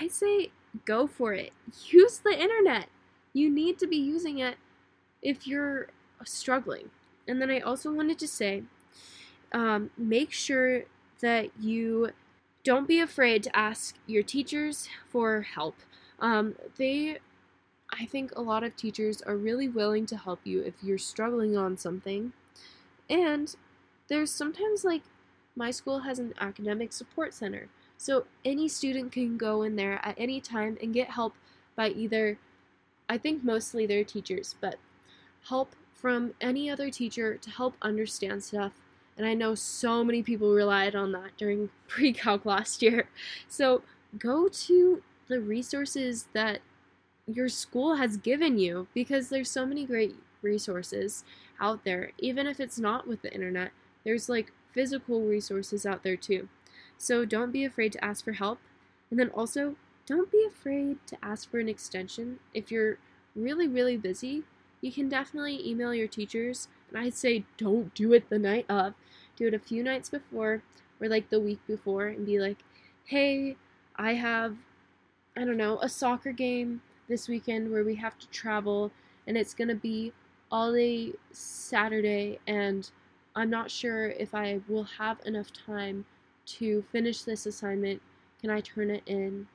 I 0.00 0.08
say 0.08 0.50
go 0.84 1.06
for 1.06 1.32
it. 1.32 1.52
Use 1.88 2.18
the 2.18 2.38
internet. 2.38 2.86
You 3.32 3.50
need 3.50 3.78
to 3.78 3.86
be 3.86 3.96
using 3.96 4.38
it 4.38 4.56
if 5.22 5.46
you're 5.46 5.88
struggling. 6.24 6.90
And 7.28 7.40
then 7.40 7.50
I 7.50 7.60
also 7.60 7.92
wanted 7.92 8.18
to 8.20 8.28
say 8.28 8.64
um, 9.52 9.90
make 9.96 10.32
sure 10.32 10.82
that 11.20 11.50
you 11.60 12.10
don't 12.64 12.86
be 12.86 13.00
afraid 13.00 13.42
to 13.42 13.56
ask 13.56 13.96
your 14.06 14.22
teachers 14.22 14.88
for 15.08 15.42
help. 15.42 15.76
Um, 16.20 16.54
they, 16.76 17.18
I 17.90 18.06
think 18.06 18.32
a 18.36 18.40
lot 18.40 18.62
of 18.62 18.76
teachers 18.76 19.20
are 19.22 19.36
really 19.36 19.68
willing 19.68 20.06
to 20.06 20.16
help 20.16 20.40
you 20.44 20.60
if 20.60 20.74
you're 20.82 20.98
struggling 20.98 21.56
on 21.56 21.76
something. 21.76 22.32
And 23.10 23.54
there's 24.08 24.30
sometimes 24.30 24.84
like 24.84 25.02
my 25.56 25.70
school 25.70 26.00
has 26.00 26.18
an 26.18 26.34
academic 26.40 26.92
support 26.92 27.34
center. 27.34 27.68
So 27.98 28.26
any 28.44 28.68
student 28.68 29.12
can 29.12 29.36
go 29.36 29.62
in 29.62 29.76
there 29.76 30.00
at 30.04 30.14
any 30.18 30.40
time 30.40 30.78
and 30.82 30.94
get 30.94 31.10
help 31.10 31.34
by 31.76 31.88
either, 31.90 32.38
I 33.08 33.18
think 33.18 33.44
mostly 33.44 33.86
their 33.86 34.04
teachers, 34.04 34.54
but 34.60 34.76
help 35.48 35.74
from 35.92 36.34
any 36.40 36.70
other 36.70 36.90
teacher 36.90 37.36
to 37.36 37.50
help 37.50 37.76
understand 37.82 38.42
stuff. 38.42 38.72
And 39.16 39.26
I 39.26 39.34
know 39.34 39.54
so 39.54 40.02
many 40.02 40.22
people 40.22 40.52
relied 40.52 40.94
on 40.94 41.12
that 41.12 41.36
during 41.36 41.70
pre 41.88 42.12
calc 42.12 42.44
last 42.44 42.82
year. 42.82 43.08
So 43.48 43.82
go 44.18 44.48
to 44.48 45.02
the 45.28 45.40
resources 45.40 46.28
that 46.32 46.60
your 47.26 47.48
school 47.48 47.96
has 47.96 48.16
given 48.16 48.58
you 48.58 48.88
because 48.94 49.28
there's 49.28 49.50
so 49.50 49.64
many 49.64 49.86
great 49.86 50.16
resources 50.42 51.24
out 51.60 51.84
there. 51.84 52.12
Even 52.18 52.46
if 52.46 52.58
it's 52.58 52.78
not 52.78 53.06
with 53.06 53.22
the 53.22 53.32
internet, 53.32 53.70
there's 54.04 54.28
like 54.28 54.52
physical 54.72 55.22
resources 55.22 55.86
out 55.86 56.02
there 56.02 56.16
too. 56.16 56.48
So 56.98 57.24
don't 57.24 57.52
be 57.52 57.64
afraid 57.64 57.92
to 57.92 58.04
ask 58.04 58.24
for 58.24 58.32
help. 58.32 58.58
And 59.10 59.18
then 59.18 59.30
also, 59.30 59.76
don't 60.06 60.32
be 60.32 60.44
afraid 60.46 60.98
to 61.06 61.16
ask 61.22 61.50
for 61.50 61.58
an 61.58 61.68
extension. 61.68 62.38
If 62.54 62.70
you're 62.70 62.98
really, 63.36 63.68
really 63.68 63.96
busy, 63.96 64.42
you 64.80 64.90
can 64.90 65.08
definitely 65.08 65.66
email 65.68 65.94
your 65.94 66.08
teachers. 66.08 66.68
I'd 66.96 67.14
say 67.14 67.44
don't 67.56 67.94
do 67.94 68.12
it 68.12 68.28
the 68.28 68.38
night 68.38 68.66
of. 68.68 68.94
Do 69.36 69.46
it 69.46 69.54
a 69.54 69.58
few 69.58 69.82
nights 69.82 70.08
before 70.08 70.62
or 71.00 71.08
like 71.08 71.30
the 71.30 71.40
week 71.40 71.60
before 71.66 72.06
and 72.06 72.26
be 72.26 72.38
like, 72.38 72.58
hey, 73.04 73.56
I 73.96 74.14
have, 74.14 74.56
I 75.36 75.44
don't 75.44 75.56
know, 75.56 75.78
a 75.80 75.88
soccer 75.88 76.32
game 76.32 76.82
this 77.08 77.28
weekend 77.28 77.70
where 77.70 77.84
we 77.84 77.96
have 77.96 78.18
to 78.18 78.28
travel 78.28 78.90
and 79.26 79.36
it's 79.36 79.54
going 79.54 79.68
to 79.68 79.74
be 79.74 80.12
all 80.50 80.72
day 80.72 81.12
Saturday 81.32 82.38
and 82.46 82.90
I'm 83.34 83.50
not 83.50 83.70
sure 83.70 84.08
if 84.10 84.34
I 84.34 84.60
will 84.68 84.84
have 84.84 85.18
enough 85.24 85.52
time 85.52 86.04
to 86.44 86.84
finish 86.92 87.22
this 87.22 87.46
assignment. 87.46 88.02
Can 88.40 88.50
I 88.50 88.60
turn 88.60 88.90
it 88.90 89.02
in 89.06 89.46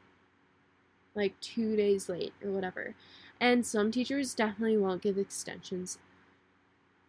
like 1.14 1.40
two 1.40 1.76
days 1.76 2.10
late 2.10 2.34
or 2.44 2.52
whatever? 2.52 2.96
And 3.40 3.66
some 3.66 3.92
teachers 3.92 4.34
definitely 4.34 4.78
won't 4.78 5.04
give 5.04 5.18
extensions. 5.18 6.00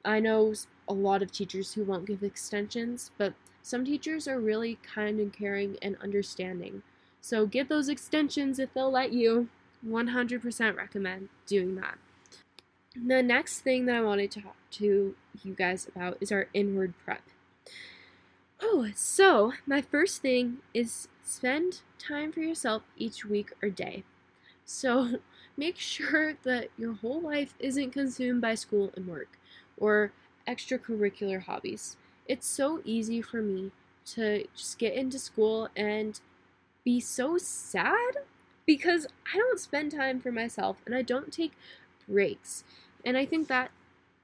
I 0.09 0.21
know 0.21 0.55
a 0.89 0.95
lot 0.95 1.23
of 1.23 1.31
teachers 1.31 1.75
who 1.75 1.85
won't 1.85 2.07
give 2.07 2.23
extensions, 2.23 3.11
but 3.19 3.35
some 3.61 3.85
teachers 3.85 4.27
are 4.27 4.41
really 4.41 4.79
kind 4.83 5.21
and 5.21 5.31
caring 5.31 5.77
and 5.83 5.99
understanding. 6.03 6.83
So 7.21 7.45
get 7.45 7.69
those 7.69 7.91
extensions 7.91 8.59
if 8.59 8.73
they'll 8.73 8.91
let 8.91 9.13
you. 9.13 9.51
100% 9.87 10.77
recommend 10.77 11.29
doing 11.47 11.75
that. 11.75 11.99
The 12.97 13.23
next 13.23 13.61
thing 13.61 13.85
that 13.85 13.97
I 13.97 14.01
wanted 14.01 14.31
to 14.31 14.41
talk 14.41 14.57
to 14.73 15.15
you 15.45 15.55
guys 15.55 15.87
about 15.87 16.17
is 16.23 16.33
our 16.33 16.49
inward 16.55 16.95
prep. 17.05 17.23
Oh, 18.63 18.89
so 18.95 19.53
my 19.67 19.83
first 19.83 20.23
thing 20.23 20.59
is 20.73 21.09
spend 21.23 21.83
time 21.99 22.33
for 22.33 22.41
yourself 22.41 22.83
each 22.97 23.27
week 23.27 23.53
or 23.63 23.69
day. 23.69 24.05
So 24.65 25.21
make 25.57 25.77
sure 25.77 26.33
that 26.45 26.71
your 26.79 26.95
whole 26.95 27.21
life 27.21 27.53
isn't 27.59 27.91
consumed 27.91 28.41
by 28.41 28.55
school 28.55 28.91
and 28.97 29.07
work 29.07 29.38
or 29.81 30.13
extracurricular 30.47 31.43
hobbies. 31.43 31.97
It's 32.27 32.47
so 32.47 32.81
easy 32.85 33.23
for 33.23 33.43
me 33.43 33.73
to 34.07 34.47
just 34.57 34.79
get 34.79 34.95
into 34.95 35.19
school 35.19 35.69
and 35.77 36.21
be 36.85 37.01
so 37.01 37.39
sad 37.39 38.19
because 38.67 39.07
I 39.33 39.37
don't 39.37 39.61
spend 39.61 39.93
time 39.93 40.21
for 40.21 40.33
myself 40.33 40.79
and 40.87 40.95
I 40.95 41.03
don't 41.03 41.33
take 41.33 41.53
breaks. 42.09 42.65
And 43.05 43.17
I 43.17 43.27
think 43.27 43.49
that 43.49 43.71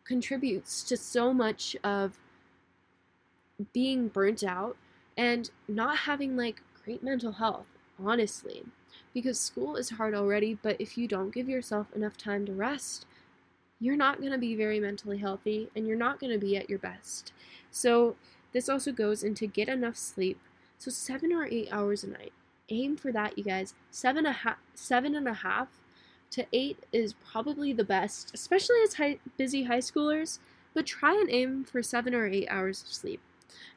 contributes 0.05 0.83
to 0.85 0.97
so 0.97 1.33
much 1.33 1.77
of 1.83 2.19
being 3.73 4.09
burnt 4.09 4.43
out 4.43 4.77
and 5.17 5.51
not 5.69 5.99
having 5.99 6.37
like 6.37 6.63
great 6.85 7.03
mental 7.03 7.33
health, 7.33 7.67
honestly. 8.03 8.65
Because 9.13 9.39
school 9.39 9.77
is 9.77 9.91
hard 9.91 10.15
already, 10.15 10.59
but 10.61 10.77
if 10.81 10.99
you 10.99 11.07
don't 11.07 11.33
give 11.33 11.49
yourself 11.49 11.87
enough 11.95 12.17
time 12.17 12.45
to 12.47 12.53
rest, 12.53 13.07
you're 13.81 13.97
not 13.97 14.20
going 14.20 14.33
to 14.33 14.39
be 14.39 14.55
very 14.55 14.81
mentally 14.81 15.18
healthy 15.18 15.68
and 15.75 15.87
you're 15.87 15.97
not 15.97 16.20
going 16.20 16.33
to 16.33 16.39
be 16.39 16.57
at 16.57 16.70
your 16.70 16.79
best. 16.79 17.33
So, 17.70 18.16
this 18.53 18.68
also 18.68 18.93
goes 18.93 19.25
into 19.25 19.47
get 19.47 19.68
enough 19.68 19.97
sleep. 19.97 20.39
So, 20.79 20.91
seven 20.91 21.33
or 21.33 21.45
eight 21.47 21.68
hours 21.72 22.05
a 22.05 22.09
night. 22.09 22.33
Aim 22.70 22.97
for 22.97 23.12
that, 23.12 23.37
you 23.37 23.45
guys. 23.45 23.75
Seven, 23.91 24.27
a 24.27 24.57
seven 24.75 25.14
and 25.14 25.29
a 25.29 25.35
half 25.35 25.68
to 26.31 26.47
eight 26.53 26.79
is 26.93 27.14
probably 27.14 27.72
the 27.72 27.85
best, 27.85 28.33
especially 28.35 28.77
as 28.83 28.95
high, 28.95 29.18
busy 29.37 29.64
high 29.64 29.79
schoolers, 29.79 30.39
but 30.72 30.87
try 30.87 31.12
and 31.12 31.31
aim 31.31 31.64
for 31.64 31.83
seven 31.83 32.14
or 32.14 32.27
eight 32.27 32.49
hours 32.51 32.83
of 32.83 32.89
sleep. 32.89 33.20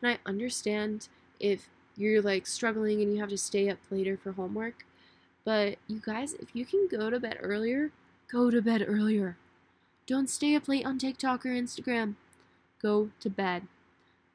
And 0.01 0.11
I 0.11 0.29
understand 0.29 1.07
if 1.39 1.69
you're 1.95 2.21
like 2.21 2.47
struggling 2.47 3.01
and 3.01 3.13
you 3.13 3.19
have 3.19 3.29
to 3.29 3.37
stay 3.37 3.69
up 3.69 3.77
later 3.91 4.17
for 4.17 4.31
homework, 4.31 4.85
but 5.43 5.77
you 5.87 6.01
guys, 6.03 6.33
if 6.33 6.55
you 6.55 6.65
can 6.65 6.87
go 6.89 7.09
to 7.09 7.19
bed 7.19 7.37
earlier, 7.41 7.91
go 8.31 8.49
to 8.49 8.61
bed 8.61 8.83
earlier. 8.87 9.37
Don't 10.07 10.29
stay 10.29 10.55
up 10.55 10.69
late 10.69 10.85
on 10.85 10.97
TikTok 10.97 11.45
or 11.45 11.49
Instagram. 11.49 12.15
Go 12.81 13.09
to 13.19 13.29
bed. 13.29 13.63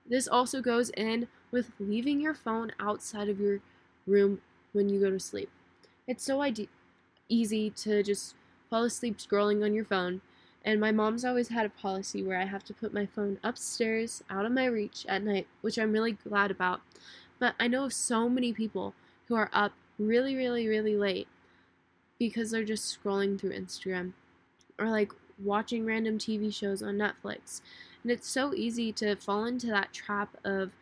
This 0.06 0.28
also 0.28 0.60
goes 0.60 0.90
in 0.90 1.28
with 1.50 1.70
leaving 1.80 2.20
your 2.20 2.34
phone 2.34 2.72
outside 2.78 3.30
of 3.30 3.40
your 3.40 3.60
room 4.06 4.42
when 4.74 4.90
you 4.90 5.00
go 5.00 5.10
to 5.10 5.18
sleep. 5.18 5.48
It's 6.06 6.24
so 6.24 6.42
ide- 6.42 6.68
easy 7.30 7.70
to 7.70 8.02
just 8.02 8.34
fall 8.68 8.84
asleep 8.84 9.16
scrolling 9.16 9.64
on 9.64 9.72
your 9.72 9.86
phone. 9.86 10.20
And 10.62 10.78
my 10.78 10.92
mom's 10.92 11.24
always 11.24 11.48
had 11.48 11.64
a 11.64 11.70
policy 11.70 12.22
where 12.22 12.38
I 12.38 12.44
have 12.44 12.64
to 12.64 12.74
put 12.74 12.92
my 12.92 13.06
phone 13.06 13.38
upstairs, 13.42 14.22
out 14.28 14.44
of 14.44 14.52
my 14.52 14.66
reach 14.66 15.06
at 15.08 15.22
night, 15.22 15.46
which 15.62 15.78
I'm 15.78 15.92
really 15.92 16.12
glad 16.12 16.50
about. 16.50 16.82
But 17.38 17.54
I 17.58 17.66
know 17.66 17.84
of 17.86 17.94
so 17.94 18.28
many 18.28 18.52
people 18.52 18.94
who 19.28 19.36
are 19.36 19.48
up 19.54 19.72
really, 19.98 20.36
really, 20.36 20.68
really 20.68 20.96
late 20.96 21.28
because 22.18 22.50
they're 22.50 22.62
just 22.62 23.02
scrolling 23.02 23.40
through 23.40 23.58
Instagram 23.58 24.12
or 24.78 24.90
like 24.90 25.12
watching 25.42 25.84
random 25.84 26.18
TV 26.18 26.52
shows 26.54 26.82
on 26.82 26.96
Netflix. 26.96 27.60
And 28.02 28.10
it's 28.10 28.28
so 28.28 28.54
easy 28.54 28.92
to 28.92 29.16
fall 29.16 29.44
into 29.44 29.68
that 29.68 29.92
trap 29.92 30.36
of, 30.44 30.72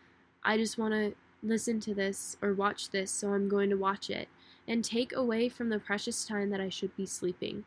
I 0.43 0.57
just 0.57 0.79
want 0.79 0.95
to 0.95 1.15
listen 1.43 1.81
to 1.81 1.95
this 1.95 2.37
or 2.43 2.53
watch 2.55 2.91
this, 2.91 3.11
so 3.11 3.33
I'm 3.33 3.49
going 3.49 3.71
to 3.71 3.77
watch 3.77 4.11
it 4.11 4.29
and 4.67 4.85
take 4.85 5.13
away 5.13 5.49
from 5.49 5.69
the 5.69 5.79
precious 5.79 6.25
time 6.25 6.51
that 6.51 6.61
I 6.61 6.69
should 6.69 6.97
be 6.97 7.07
sleeping. 7.07 7.65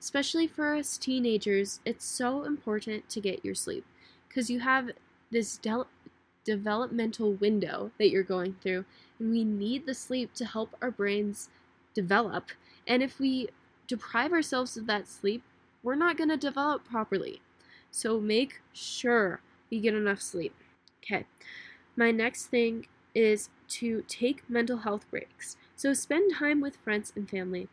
Especially 0.00 0.46
for 0.46 0.74
us 0.74 0.96
teenagers, 0.96 1.80
it's 1.84 2.04
so 2.04 2.44
important 2.44 3.08
to 3.08 3.20
get 3.20 3.44
your 3.44 3.54
sleep 3.54 3.84
because 4.28 4.48
you 4.48 4.60
have 4.60 4.90
this 5.30 5.58
de- 5.58 5.86
developmental 6.44 7.32
window 7.34 7.90
that 7.98 8.10
you're 8.10 8.22
going 8.22 8.56
through, 8.62 8.84
and 9.18 9.30
we 9.30 9.44
need 9.44 9.84
the 9.84 9.94
sleep 9.94 10.32
to 10.34 10.44
help 10.44 10.76
our 10.80 10.90
brains 10.90 11.48
develop. 11.94 12.50
And 12.86 13.02
if 13.02 13.18
we 13.18 13.48
deprive 13.86 14.32
ourselves 14.32 14.76
of 14.76 14.86
that 14.86 15.08
sleep, 15.08 15.42
we're 15.82 15.94
not 15.94 16.16
going 16.16 16.30
to 16.30 16.36
develop 16.36 16.84
properly. 16.84 17.40
So 17.90 18.20
make 18.20 18.60
sure 18.72 19.40
you 19.70 19.80
get 19.80 19.94
enough 19.94 20.20
sleep. 20.20 20.54
Okay, 21.02 21.24
my 21.96 22.10
next 22.10 22.46
thing 22.46 22.86
is 23.14 23.48
to 23.68 24.02
take 24.08 24.48
mental 24.48 24.78
health 24.78 25.08
breaks. 25.10 25.56
So 25.76 25.92
spend 25.92 26.34
time 26.34 26.60
with 26.60 26.76
friends 26.76 27.12
and 27.14 27.28
family. 27.28 27.68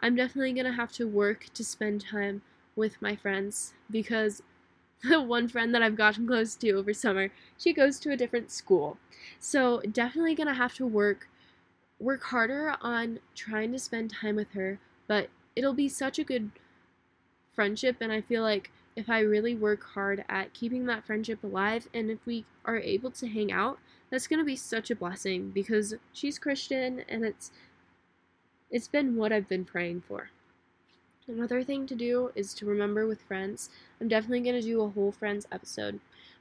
I'm 0.00 0.14
definitely 0.14 0.52
going 0.52 0.66
to 0.66 0.72
have 0.72 0.92
to 0.92 1.08
work 1.08 1.46
to 1.54 1.64
spend 1.64 2.00
time 2.00 2.42
with 2.76 3.02
my 3.02 3.16
friends 3.16 3.74
because 3.90 4.42
the 5.02 5.20
one 5.22 5.48
friend 5.48 5.74
that 5.74 5.82
I've 5.82 5.96
gotten 5.96 6.26
close 6.26 6.54
to 6.56 6.72
over 6.72 6.94
summer, 6.94 7.30
she 7.56 7.72
goes 7.72 7.98
to 8.00 8.12
a 8.12 8.16
different 8.16 8.50
school. 8.50 8.98
So 9.40 9.80
definitely 9.80 10.34
going 10.34 10.48
to 10.48 10.54
have 10.54 10.74
to 10.74 10.86
work 10.86 11.28
work 12.00 12.22
harder 12.24 12.76
on 12.80 13.18
trying 13.34 13.72
to 13.72 13.78
spend 13.78 14.08
time 14.10 14.36
with 14.36 14.52
her, 14.52 14.78
but 15.08 15.28
it'll 15.56 15.74
be 15.74 15.88
such 15.88 16.16
a 16.18 16.24
good 16.24 16.52
friendship 17.58 17.96
and 18.00 18.12
I 18.12 18.20
feel 18.20 18.44
like 18.44 18.70
if 18.94 19.10
I 19.10 19.18
really 19.18 19.56
work 19.56 19.82
hard 19.82 20.24
at 20.28 20.54
keeping 20.54 20.86
that 20.86 21.04
friendship 21.04 21.42
alive 21.42 21.88
and 21.92 22.08
if 22.08 22.24
we 22.24 22.44
are 22.64 22.78
able 22.78 23.10
to 23.10 23.26
hang 23.26 23.50
out, 23.50 23.80
that's 24.10 24.28
going 24.28 24.38
to 24.38 24.44
be 24.44 24.54
such 24.54 24.92
a 24.92 24.94
blessing 24.94 25.50
because 25.50 25.94
she's 26.12 26.38
Christian 26.38 27.02
and 27.08 27.24
it's 27.24 27.50
it's 28.70 28.86
been 28.86 29.16
what 29.16 29.32
I've 29.32 29.48
been 29.48 29.64
praying 29.64 30.04
for. 30.06 30.30
Another 31.26 31.64
thing 31.64 31.84
to 31.88 31.96
do 31.96 32.30
is 32.36 32.54
to 32.54 32.64
remember 32.64 33.08
with 33.08 33.22
friends. 33.22 33.70
I'm 34.00 34.06
definitely 34.06 34.42
going 34.42 34.54
to 34.54 34.62
do 34.62 34.80
a 34.82 34.90
whole 34.90 35.10
friends 35.10 35.44
episode, 35.50 35.98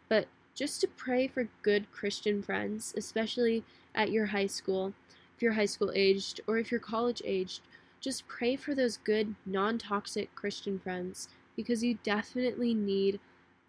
but 0.08 0.28
just 0.54 0.82
to 0.82 0.88
pray 0.88 1.28
for 1.28 1.50
good 1.64 1.92
Christian 1.92 2.44
friends, 2.44 2.94
especially 2.96 3.64
at 3.96 4.12
your 4.12 4.28
high 4.28 4.46
school. 4.46 4.94
if 5.36 5.42
you're 5.42 5.54
high 5.54 5.66
school 5.66 5.92
aged 5.96 6.42
or 6.46 6.60
if 6.60 6.70
you're 6.70 6.80
college 6.80 7.24
aged, 7.26 7.62
just 8.00 8.28
pray 8.28 8.56
for 8.56 8.76
those 8.76 8.98
good, 8.98 9.36
non 9.46 9.78
toxic 9.78 10.34
Christian 10.36 10.80
friends 10.80 11.30
because 11.56 11.84
you 11.84 11.98
definitely 12.04 12.74
need 12.74 13.20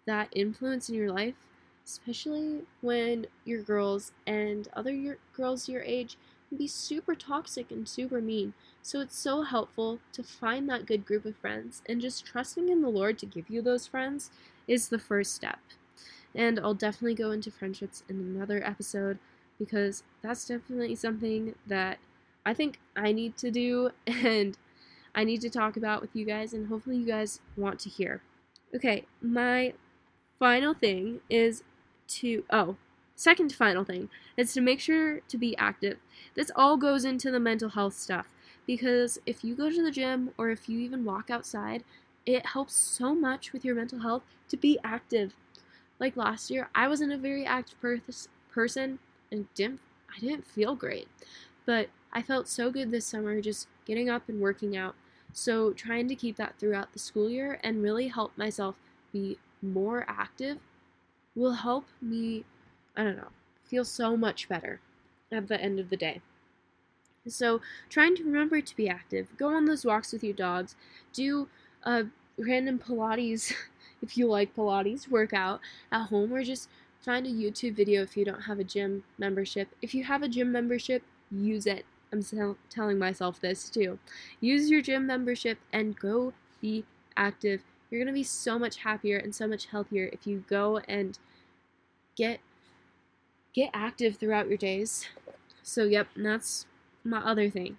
that 0.05 0.29
influence 0.33 0.89
in 0.89 0.95
your 0.95 1.11
life, 1.11 1.35
especially 1.85 2.61
when 2.81 3.27
your 3.45 3.61
girls 3.61 4.11
and 4.27 4.67
other 4.73 4.93
your, 4.93 5.17
girls 5.33 5.67
your 5.67 5.81
age 5.81 6.17
can 6.47 6.57
be 6.57 6.67
super 6.67 7.15
toxic 7.15 7.71
and 7.71 7.87
super 7.87 8.21
mean. 8.21 8.53
So 8.81 8.99
it's 9.01 9.17
so 9.17 9.43
helpful 9.43 9.99
to 10.13 10.23
find 10.23 10.69
that 10.69 10.85
good 10.85 11.05
group 11.05 11.25
of 11.25 11.35
friends 11.37 11.81
and 11.87 12.01
just 12.01 12.25
trusting 12.25 12.69
in 12.69 12.81
the 12.81 12.89
Lord 12.89 13.17
to 13.19 13.25
give 13.25 13.49
you 13.49 13.61
those 13.61 13.87
friends 13.87 14.31
is 14.67 14.89
the 14.89 14.99
first 14.99 15.33
step. 15.33 15.59
And 16.35 16.59
I'll 16.59 16.73
definitely 16.75 17.15
go 17.15 17.31
into 17.31 17.51
friendships 17.51 18.03
in 18.07 18.19
another 18.19 18.63
episode 18.65 19.17
because 19.57 20.03
that's 20.21 20.47
definitely 20.47 20.95
something 20.95 21.55
that 21.67 21.97
I 22.45 22.53
think 22.53 22.79
I 22.95 23.11
need 23.11 23.37
to 23.37 23.51
do 23.51 23.91
and 24.07 24.57
I 25.15 25.23
need 25.23 25.41
to 25.41 25.49
talk 25.49 25.75
about 25.75 26.01
with 26.01 26.15
you 26.15 26.25
guys, 26.25 26.53
and 26.53 26.67
hopefully, 26.67 26.97
you 26.97 27.05
guys 27.05 27.39
want 27.57 27.79
to 27.81 27.89
hear. 27.89 28.21
Okay, 28.75 29.05
my 29.21 29.73
final 30.37 30.73
thing 30.73 31.21
is 31.29 31.63
to, 32.07 32.43
oh, 32.51 32.77
second 33.15 33.51
final 33.53 33.83
thing 33.83 34.09
is 34.37 34.53
to 34.53 34.61
make 34.61 34.79
sure 34.79 35.19
to 35.21 35.37
be 35.37 35.57
active. 35.57 35.97
This 36.35 36.51
all 36.55 36.77
goes 36.77 37.03
into 37.05 37.31
the 37.31 37.39
mental 37.39 37.69
health 37.69 37.95
stuff 37.95 38.27
because 38.65 39.19
if 39.25 39.43
you 39.43 39.55
go 39.55 39.69
to 39.69 39.83
the 39.83 39.91
gym 39.91 40.31
or 40.37 40.49
if 40.51 40.69
you 40.69 40.79
even 40.79 41.03
walk 41.03 41.29
outside, 41.29 41.83
it 42.25 42.45
helps 42.45 42.73
so 42.75 43.15
much 43.15 43.51
with 43.51 43.65
your 43.65 43.75
mental 43.75 43.99
health 43.99 44.23
to 44.49 44.57
be 44.57 44.77
active. 44.83 45.33
Like 45.99 46.15
last 46.15 46.49
year, 46.51 46.69
I 46.75 46.87
wasn't 46.87 47.11
a 47.11 47.17
very 47.17 47.45
active 47.45 47.81
per- 47.81 48.01
person 48.51 48.99
and 49.31 49.53
didn't 49.53 49.81
I 50.15 50.19
didn't 50.19 50.47
feel 50.47 50.75
great. 50.75 51.07
But 51.65 51.89
I 52.11 52.21
felt 52.21 52.47
so 52.47 52.71
good 52.71 52.91
this 52.91 53.05
summer 53.05 53.39
just 53.41 53.67
getting 53.85 54.09
up 54.09 54.27
and 54.27 54.39
working 54.39 54.75
out. 54.75 54.95
So, 55.31 55.73
trying 55.73 56.07
to 56.07 56.15
keep 56.15 56.37
that 56.37 56.55
throughout 56.57 56.93
the 56.93 56.99
school 56.99 57.29
year 57.29 57.59
and 57.63 57.83
really 57.83 58.07
help 58.07 58.35
myself 58.37 58.75
be 59.13 59.37
more 59.61 60.05
active 60.07 60.57
will 61.35 61.53
help 61.53 61.85
me, 62.01 62.45
I 62.95 63.03
don't 63.03 63.17
know, 63.17 63.29
feel 63.63 63.85
so 63.85 64.17
much 64.17 64.49
better 64.49 64.79
at 65.31 65.47
the 65.47 65.61
end 65.61 65.79
of 65.79 65.89
the 65.89 65.97
day. 65.97 66.21
So, 67.27 67.61
trying 67.89 68.15
to 68.15 68.23
remember 68.23 68.59
to 68.59 68.75
be 68.75 68.89
active, 68.89 69.27
go 69.37 69.47
on 69.47 69.65
those 69.65 69.85
walks 69.85 70.11
with 70.11 70.23
your 70.23 70.33
dogs, 70.33 70.75
do 71.13 71.47
a 71.83 72.05
random 72.37 72.79
Pilates 72.79 73.53
if 74.01 74.17
you 74.17 74.27
like 74.27 74.55
Pilates 74.55 75.07
workout 75.07 75.59
at 75.91 76.07
home, 76.07 76.33
or 76.33 76.43
just 76.43 76.69
find 76.99 77.27
a 77.27 77.29
YouTube 77.29 77.75
video 77.75 78.01
if 78.01 78.17
you 78.17 78.25
don't 78.25 78.41
have 78.41 78.59
a 78.59 78.63
gym 78.63 79.03
membership. 79.17 79.69
If 79.81 79.93
you 79.93 80.03
have 80.05 80.23
a 80.23 80.27
gym 80.27 80.51
membership, 80.51 81.03
use 81.31 81.65
it. 81.65 81.85
I'm 82.11 82.23
tell- 82.23 82.57
telling 82.69 82.97
myself 82.97 83.39
this 83.39 83.69
too. 83.69 83.99
Use 84.39 84.69
your 84.69 84.81
gym 84.81 85.05
membership 85.05 85.59
and 85.71 85.97
go 85.97 86.33
be 86.61 86.85
active. 87.15 87.63
You're 87.89 87.99
going 87.99 88.13
to 88.13 88.17
be 88.17 88.23
so 88.23 88.59
much 88.59 88.77
happier 88.77 89.17
and 89.17 89.33
so 89.33 89.47
much 89.47 89.67
healthier 89.67 90.09
if 90.11 90.27
you 90.27 90.43
go 90.47 90.77
and 90.87 91.17
get 92.15 92.39
get 93.53 93.69
active 93.73 94.17
throughout 94.17 94.47
your 94.47 94.57
days. 94.57 95.07
So, 95.63 95.83
yep, 95.83 96.07
that's 96.15 96.65
my 97.03 97.19
other 97.19 97.49
thing. 97.49 97.77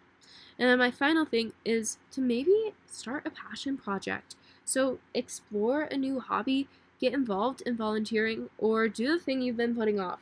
And 0.58 0.68
then 0.68 0.78
my 0.78 0.90
final 0.90 1.24
thing 1.24 1.52
is 1.64 1.98
to 2.12 2.20
maybe 2.20 2.74
start 2.86 3.26
a 3.26 3.30
passion 3.30 3.76
project. 3.76 4.34
So, 4.64 4.98
explore 5.14 5.82
a 5.82 5.96
new 5.96 6.20
hobby, 6.20 6.68
get 7.00 7.14
involved 7.14 7.62
in 7.62 7.76
volunteering, 7.76 8.50
or 8.58 8.88
do 8.88 9.12
the 9.16 9.18
thing 9.18 9.40
you've 9.42 9.56
been 9.56 9.74
putting 9.74 9.98
off. 9.98 10.20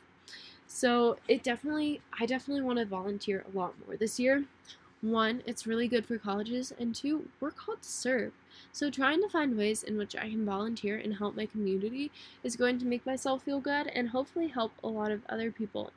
So 0.71 1.17
it 1.27 1.41
definitely, 1.41 1.99
I 2.17 2.27
definitely 2.27 2.61
want 2.61 2.77
to 2.77 2.85
volunteer 2.85 3.43
a 3.51 3.57
lot 3.57 3.73
more 3.85 3.97
this 3.97 4.19
year. 4.19 4.45
One, 5.01 5.41
it's 5.47 5.65
really 5.65 5.87
good 5.87 6.05
for 6.05 6.19
colleges, 6.19 6.71
and 6.77 6.93
two, 6.93 7.27
we're 7.39 7.51
called 7.51 7.81
to 7.81 7.89
serve. 7.89 8.33
So 8.71 8.91
trying 8.91 9.21
to 9.23 9.29
find 9.29 9.57
ways 9.57 9.81
in 9.81 9.97
which 9.97 10.15
I 10.15 10.29
can 10.29 10.45
volunteer 10.45 10.95
and 10.95 11.15
help 11.15 11.35
my 11.35 11.47
community 11.47 12.11
is 12.43 12.55
going 12.55 12.77
to 12.79 12.85
make 12.85 13.03
myself 13.03 13.43
feel 13.43 13.59
good 13.59 13.87
and 13.87 14.09
hopefully 14.09 14.47
help 14.47 14.71
a 14.83 14.87
lot 14.87 15.11
of 15.11 15.25
other 15.27 15.51
people. 15.51 15.91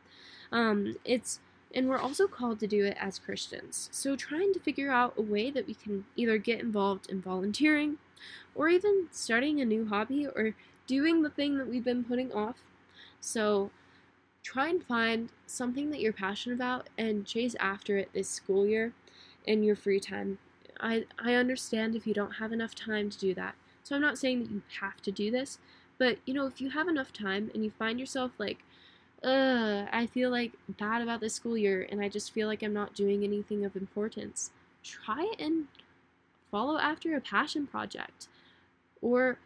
Um, 0.51 0.97
it's 1.05 1.41
and 1.75 1.89
we're 1.89 1.99
also 1.99 2.27
called 2.27 2.59
to 2.61 2.67
do 2.67 2.85
it 2.85 2.97
as 2.99 3.19
Christians. 3.19 3.89
So 3.93 4.17
trying 4.17 4.55
to 4.55 4.61
figure 4.61 4.91
out 4.91 5.15
a 5.17 5.23
way 5.23 5.51
that 5.51 5.67
we 5.67 5.75
can 5.75 6.07
either 6.17 6.39
get 6.39 6.61
involved 6.61 7.11
in 7.11 7.21
volunteering 7.21 7.99
or 8.55 8.69
even 8.69 9.09
starting 9.11 9.61
a 9.61 9.65
new 9.65 9.87
hobby 9.87 10.27
or 10.27 10.55
doing 10.87 11.23
the 11.23 11.31
thing 11.31 11.59
that 11.59 11.69
we've 11.69 11.85
been 11.85 12.05
putting 12.05 12.33
off. 12.33 12.57
So 13.21 13.71
try 14.43 14.69
and 14.69 14.83
find 14.85 15.31
something 15.47 15.91
that 15.91 16.01
you're 16.01 16.13
passionate 16.13 16.57
about 16.57 16.89
and 16.99 17.27
chase 17.27 17.55
after 17.61 17.97
it 17.97 18.11
this 18.13 18.29
school 18.29 18.67
year 18.67 18.93
in 19.47 19.63
your 19.63 19.77
free 19.77 20.01
time. 20.01 20.39
I, 20.81 21.05
I 21.19 21.35
understand 21.35 21.95
if 21.95 22.07
you 22.07 22.15
don't 22.15 22.33
have 22.33 22.53
enough 22.53 22.75
time 22.75 23.09
to 23.11 23.19
do 23.19 23.35
that. 23.35 23.55
So 23.85 23.95
I'm 23.95 24.03
not 24.03 24.19
saying 24.19 24.43
that 24.43 24.51
you 24.51 24.63
have 24.81 25.01
to 25.03 25.13
do 25.13 25.31
this, 25.31 25.59
but 25.99 26.19
you 26.27 26.35
know, 26.35 26.47
if 26.47 26.61
you 26.61 26.71
have 26.71 26.89
enough 26.89 27.13
time 27.13 27.51
and 27.55 27.65
you 27.65 27.71
find 27.71 28.01
yourself 28.01 28.33
like, 28.39 28.59
ugh, 29.23 29.87
I 29.93 30.09
feel 30.13 30.31
like 30.31 30.53
bad 30.69 31.03
about 31.03 31.21
this 31.21 31.35
school 31.35 31.57
year 31.57 31.87
and 31.91 32.01
I 32.01 32.09
just 32.09 32.33
feel 32.33 32.49
like 32.49 32.63
I'm 32.63 32.73
not 32.73 32.95
doing 32.95 33.23
anything 33.23 33.65
of 33.65 33.77
importance, 33.77 34.51
try 34.83 35.33
and 35.39 35.67
follow 36.51 36.79
after 36.79 37.17
a 37.17 37.21
passion 37.21 37.67
project 37.67 38.29
or 39.01 39.39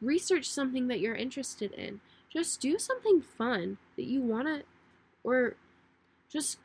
research 0.00 0.48
something 0.48 0.88
that 0.88 1.00
you're 1.00 1.14
interested 1.14 1.72
in. 1.72 2.00
Just 2.34 2.60
do 2.60 2.78
something 2.78 3.22
fun 3.22 3.78
that 3.96 4.04
you 4.04 4.20
want 4.20 4.48
to, 4.48 4.62
or 5.22 5.54
just 6.28 6.58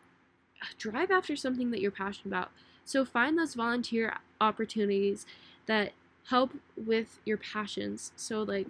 uh, 0.61 0.65
drive 0.77 1.11
after 1.11 1.35
something 1.35 1.71
that 1.71 1.79
you're 1.79 1.91
passionate 1.91 2.27
about. 2.27 2.49
So 2.83 3.05
find 3.05 3.37
those 3.37 3.53
volunteer 3.53 4.15
opportunities 4.41 5.25
that 5.67 5.91
help 6.29 6.53
with 6.75 7.19
your 7.23 7.37
passions. 7.37 8.11
So, 8.15 8.41
like, 8.41 8.67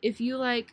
if 0.00 0.20
you 0.20 0.38
like, 0.38 0.72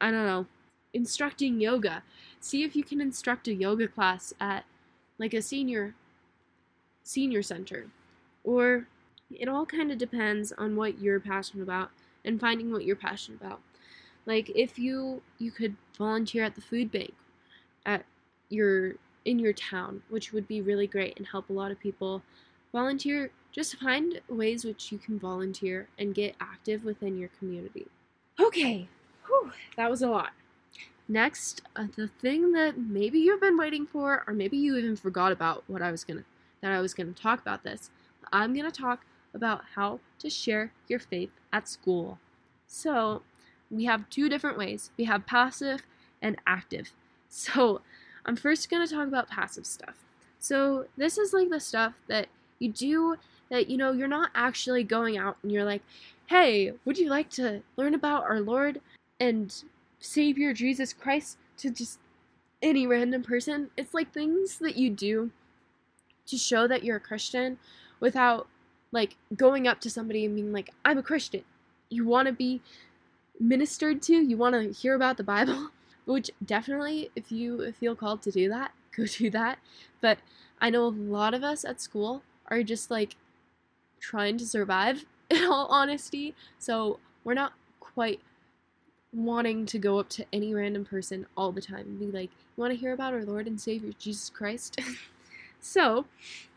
I 0.00 0.10
don't 0.10 0.26
know, 0.26 0.46
instructing 0.92 1.60
yoga, 1.60 2.02
see 2.40 2.62
if 2.62 2.76
you 2.76 2.82
can 2.82 3.00
instruct 3.00 3.48
a 3.48 3.54
yoga 3.54 3.88
class 3.88 4.34
at 4.40 4.64
like 5.18 5.34
a 5.34 5.42
senior 5.42 5.94
senior 7.02 7.42
center. 7.42 7.86
Or 8.44 8.86
it 9.30 9.48
all 9.48 9.66
kind 9.66 9.90
of 9.90 9.98
depends 9.98 10.52
on 10.52 10.76
what 10.76 11.00
you're 11.00 11.20
passionate 11.20 11.62
about 11.62 11.90
and 12.24 12.40
finding 12.40 12.70
what 12.70 12.84
you're 12.84 12.96
passionate 12.96 13.40
about. 13.40 13.60
Like 14.28 14.50
if 14.54 14.78
you 14.78 15.22
you 15.38 15.50
could 15.50 15.74
volunteer 15.96 16.44
at 16.44 16.54
the 16.54 16.60
food 16.60 16.92
bank 16.92 17.14
at 17.86 18.04
your 18.50 18.92
in 19.24 19.38
your 19.38 19.54
town, 19.54 20.02
which 20.10 20.32
would 20.32 20.46
be 20.46 20.60
really 20.60 20.86
great 20.86 21.16
and 21.16 21.26
help 21.26 21.48
a 21.48 21.54
lot 21.54 21.72
of 21.72 21.80
people. 21.80 22.22
Volunteer 22.70 23.30
just 23.50 23.76
find 23.76 24.20
ways 24.28 24.66
which 24.66 24.92
you 24.92 24.98
can 24.98 25.18
volunteer 25.18 25.88
and 25.98 26.14
get 26.14 26.36
active 26.40 26.84
within 26.84 27.18
your 27.18 27.30
community. 27.38 27.86
Okay, 28.38 28.86
Whew, 29.26 29.50
that 29.76 29.90
was 29.90 30.02
a 30.02 30.08
lot. 30.08 30.32
Next, 31.08 31.62
uh, 31.74 31.86
the 31.96 32.08
thing 32.08 32.52
that 32.52 32.76
maybe 32.76 33.18
you've 33.18 33.40
been 33.40 33.56
waiting 33.56 33.86
for, 33.86 34.24
or 34.26 34.34
maybe 34.34 34.58
you 34.58 34.76
even 34.76 34.94
forgot 34.94 35.32
about 35.32 35.64
what 35.66 35.80
I 35.80 35.90
was 35.90 36.04
gonna 36.04 36.24
that 36.60 36.72
I 36.72 36.80
was 36.82 36.92
gonna 36.92 37.12
talk 37.12 37.40
about 37.40 37.64
this. 37.64 37.90
I'm 38.30 38.54
gonna 38.54 38.70
talk 38.70 39.06
about 39.32 39.62
how 39.74 40.00
to 40.18 40.28
share 40.28 40.72
your 40.86 40.98
faith 40.98 41.30
at 41.50 41.66
school. 41.66 42.18
So, 42.66 43.22
we 43.70 43.84
have 43.84 44.08
two 44.10 44.28
different 44.28 44.58
ways 44.58 44.90
we 44.96 45.04
have 45.04 45.26
passive 45.26 45.82
and 46.22 46.36
active. 46.46 46.92
So, 47.30 47.82
I'm 48.24 48.36
first 48.36 48.70
going 48.70 48.88
to 48.88 48.94
talk 48.94 49.06
about 49.06 49.28
passive 49.28 49.66
stuff. 49.66 49.96
So, 50.38 50.86
this 50.96 51.18
is 51.18 51.34
like 51.34 51.50
the 51.50 51.60
stuff 51.60 51.92
that 52.06 52.28
you 52.58 52.72
do 52.72 53.16
that 53.50 53.68
you 53.68 53.76
know 53.76 53.92
you're 53.92 54.08
not 54.08 54.30
actually 54.34 54.84
going 54.84 55.18
out 55.18 55.36
and 55.42 55.52
you're 55.52 55.64
like, 55.64 55.82
"Hey, 56.26 56.72
would 56.84 56.98
you 56.98 57.08
like 57.08 57.30
to 57.30 57.62
learn 57.76 57.94
about 57.94 58.24
our 58.24 58.40
Lord 58.40 58.80
and 59.20 59.54
Savior 60.00 60.52
Jesus 60.52 60.92
Christ 60.92 61.38
to 61.58 61.70
just 61.70 61.98
any 62.62 62.86
random 62.86 63.22
person?" 63.22 63.70
It's 63.76 63.94
like 63.94 64.12
things 64.12 64.58
that 64.58 64.76
you 64.76 64.90
do 64.90 65.30
to 66.26 66.36
show 66.36 66.66
that 66.66 66.84
you're 66.84 66.96
a 66.96 67.00
Christian 67.00 67.58
without 68.00 68.48
like 68.92 69.16
going 69.36 69.66
up 69.66 69.80
to 69.80 69.90
somebody 69.90 70.24
and 70.24 70.34
being 70.34 70.52
like, 70.52 70.70
"I'm 70.84 70.98
a 70.98 71.02
Christian." 71.02 71.44
You 71.90 72.06
want 72.06 72.26
to 72.26 72.32
be 72.32 72.60
ministered 73.40 74.02
to, 74.02 74.14
you 74.14 74.36
want 74.36 74.54
to 74.54 74.72
hear 74.72 74.94
about 74.94 75.16
the 75.16 75.24
Bible, 75.24 75.70
which 76.04 76.30
definitely, 76.44 77.10
if 77.14 77.30
you 77.30 77.72
feel 77.72 77.94
called 77.94 78.22
to 78.22 78.30
do 78.30 78.48
that, 78.48 78.72
go 78.96 79.04
do 79.06 79.30
that. 79.30 79.58
But 80.00 80.18
I 80.60 80.70
know 80.70 80.84
a 80.84 80.88
lot 80.88 81.34
of 81.34 81.44
us 81.44 81.64
at 81.64 81.80
school 81.80 82.22
are 82.48 82.62
just 82.62 82.90
like 82.90 83.16
trying 84.00 84.38
to 84.38 84.46
survive, 84.46 85.04
in 85.30 85.44
all 85.44 85.66
honesty. 85.66 86.34
So 86.58 86.98
we're 87.24 87.34
not 87.34 87.52
quite 87.80 88.20
wanting 89.12 89.66
to 89.66 89.78
go 89.78 89.98
up 89.98 90.08
to 90.10 90.24
any 90.32 90.54
random 90.54 90.84
person 90.84 91.26
all 91.36 91.52
the 91.52 91.62
time 91.62 91.86
and 91.86 91.98
be 91.98 92.06
like, 92.06 92.30
You 92.30 92.62
want 92.62 92.72
to 92.72 92.78
hear 92.78 92.92
about 92.92 93.12
our 93.12 93.24
Lord 93.24 93.46
and 93.46 93.60
Savior 93.60 93.92
Jesus 93.98 94.30
Christ? 94.30 94.80
so, 95.60 96.06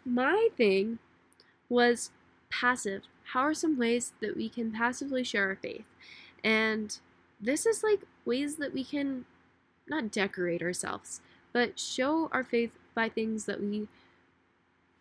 my 0.05 0.49
thing 0.57 0.99
was 1.69 2.11
passive. 2.49 3.03
How 3.33 3.41
are 3.41 3.53
some 3.53 3.77
ways 3.77 4.13
that 4.19 4.35
we 4.35 4.49
can 4.49 4.71
passively 4.71 5.23
share 5.23 5.47
our 5.47 5.55
faith? 5.55 5.85
And 6.43 6.97
this 7.39 7.65
is 7.65 7.83
like 7.83 8.01
ways 8.25 8.55
that 8.57 8.73
we 8.73 8.83
can 8.83 9.25
not 9.87 10.11
decorate 10.11 10.61
ourselves, 10.61 11.21
but 11.53 11.79
show 11.79 12.29
our 12.31 12.43
faith 12.43 12.71
by 12.93 13.09
things 13.09 13.45
that 13.45 13.61
we 13.61 13.87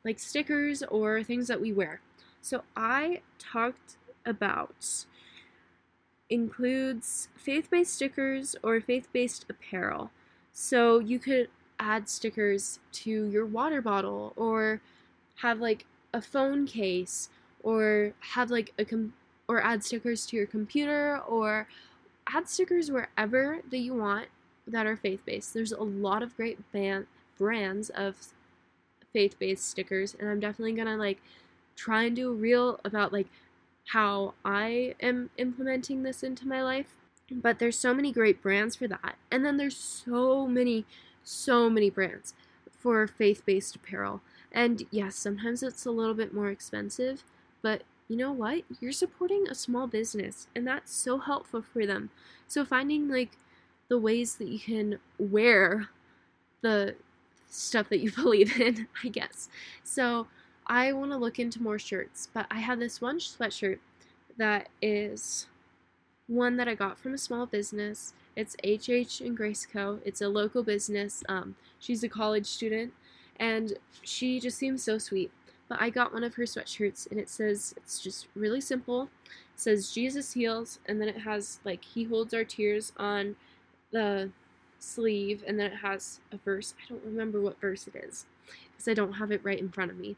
like 0.04 0.18
stickers 0.18 0.82
or 0.84 1.22
things 1.22 1.48
that 1.48 1.60
we 1.60 1.72
wear. 1.72 2.00
So 2.40 2.62
I 2.76 3.20
talked 3.38 3.96
about 4.24 5.04
includes 6.30 7.28
faith-based 7.36 7.92
stickers 7.92 8.56
or 8.62 8.80
faith-based 8.80 9.44
apparel. 9.48 10.10
So 10.52 10.98
you 10.98 11.18
could 11.18 11.48
add 11.78 12.08
stickers 12.08 12.78
to 12.92 13.10
your 13.10 13.44
water 13.44 13.82
bottle 13.82 14.32
or 14.36 14.80
have 15.36 15.60
like 15.60 15.86
a 16.12 16.22
phone 16.22 16.66
case 16.66 17.28
or 17.62 18.12
have 18.20 18.50
like 18.50 18.72
a 18.78 18.84
com- 18.84 19.12
or 19.50 19.60
add 19.60 19.82
stickers 19.82 20.26
to 20.26 20.36
your 20.36 20.46
computer 20.46 21.18
or 21.26 21.66
add 22.28 22.48
stickers 22.48 22.88
wherever 22.88 23.58
that 23.68 23.78
you 23.78 23.92
want 23.92 24.28
that 24.64 24.86
are 24.86 24.96
faith-based. 24.96 25.52
There's 25.52 25.72
a 25.72 25.82
lot 25.82 26.22
of 26.22 26.36
great 26.36 26.70
band- 26.70 27.08
brands 27.36 27.90
of 27.90 28.14
faith-based 29.12 29.68
stickers 29.68 30.14
and 30.14 30.28
I'm 30.28 30.38
definitely 30.38 30.74
going 30.74 30.86
to 30.86 30.94
like 30.94 31.20
try 31.74 32.04
and 32.04 32.14
do 32.14 32.30
a 32.30 32.32
reel 32.32 32.78
about 32.84 33.12
like 33.12 33.26
how 33.88 34.34
I 34.44 34.94
am 35.00 35.30
implementing 35.36 36.04
this 36.04 36.22
into 36.22 36.46
my 36.46 36.62
life. 36.62 36.94
But 37.28 37.58
there's 37.58 37.78
so 37.78 37.92
many 37.92 38.12
great 38.12 38.40
brands 38.40 38.76
for 38.76 38.86
that. 38.86 39.16
And 39.32 39.44
then 39.44 39.56
there's 39.56 39.76
so 39.76 40.46
many 40.46 40.84
so 41.24 41.68
many 41.68 41.90
brands 41.90 42.34
for 42.78 43.08
faith-based 43.08 43.74
apparel. 43.74 44.20
And 44.52 44.86
yes, 44.92 45.16
sometimes 45.16 45.64
it's 45.64 45.84
a 45.86 45.90
little 45.90 46.14
bit 46.14 46.32
more 46.32 46.50
expensive, 46.50 47.24
but 47.62 47.82
you 48.10 48.16
know 48.16 48.32
what? 48.32 48.64
You're 48.80 48.90
supporting 48.90 49.46
a 49.48 49.54
small 49.54 49.86
business 49.86 50.48
and 50.56 50.66
that's 50.66 50.92
so 50.92 51.18
helpful 51.18 51.62
for 51.62 51.86
them. 51.86 52.10
So 52.48 52.64
finding 52.64 53.08
like 53.08 53.38
the 53.88 53.98
ways 53.98 54.34
that 54.34 54.48
you 54.48 54.58
can 54.58 54.98
wear 55.16 55.88
the 56.60 56.96
stuff 57.48 57.88
that 57.88 58.00
you 58.00 58.10
believe 58.16 58.60
in, 58.60 58.88
I 59.04 59.08
guess. 59.08 59.48
So 59.84 60.26
I 60.66 60.92
want 60.92 61.12
to 61.12 61.16
look 61.16 61.38
into 61.38 61.62
more 61.62 61.78
shirts, 61.78 62.28
but 62.34 62.46
I 62.50 62.58
have 62.58 62.80
this 62.80 63.00
one 63.00 63.20
sweatshirt 63.20 63.78
that 64.38 64.68
is 64.82 65.46
one 66.26 66.56
that 66.56 66.66
I 66.66 66.74
got 66.74 66.98
from 66.98 67.14
a 67.14 67.18
small 67.18 67.46
business. 67.46 68.12
It's 68.34 68.56
HH 68.64 69.20
and 69.20 69.36
Grace 69.36 69.66
Co. 69.72 70.00
It's 70.04 70.20
a 70.20 70.28
local 70.28 70.64
business. 70.64 71.22
Um, 71.28 71.54
she's 71.78 72.02
a 72.02 72.08
college 72.08 72.46
student, 72.46 72.92
and 73.38 73.74
she 74.02 74.40
just 74.40 74.58
seems 74.58 74.82
so 74.82 74.98
sweet. 74.98 75.30
But 75.70 75.80
I 75.80 75.88
got 75.88 76.12
one 76.12 76.24
of 76.24 76.34
her 76.34 76.42
sweatshirts, 76.42 77.08
and 77.10 77.20
it 77.20 77.30
says 77.30 77.72
it's 77.76 78.00
just 78.00 78.26
really 78.34 78.60
simple. 78.60 79.04
It 79.04 79.60
says 79.60 79.92
Jesus 79.92 80.32
heals, 80.32 80.80
and 80.84 81.00
then 81.00 81.08
it 81.08 81.18
has 81.18 81.60
like 81.64 81.84
He 81.84 82.04
holds 82.04 82.34
our 82.34 82.44
tears 82.44 82.92
on 82.98 83.36
the 83.92 84.30
sleeve, 84.80 85.44
and 85.46 85.60
then 85.60 85.70
it 85.70 85.76
has 85.76 86.20
a 86.32 86.38
verse. 86.38 86.74
I 86.78 86.88
don't 86.88 87.04
remember 87.04 87.40
what 87.40 87.60
verse 87.60 87.86
it 87.86 87.94
is 87.94 88.26
because 88.72 88.88
I 88.88 88.94
don't 88.94 89.12
have 89.14 89.30
it 89.30 89.44
right 89.44 89.60
in 89.60 89.68
front 89.68 89.92
of 89.92 89.98
me. 89.98 90.16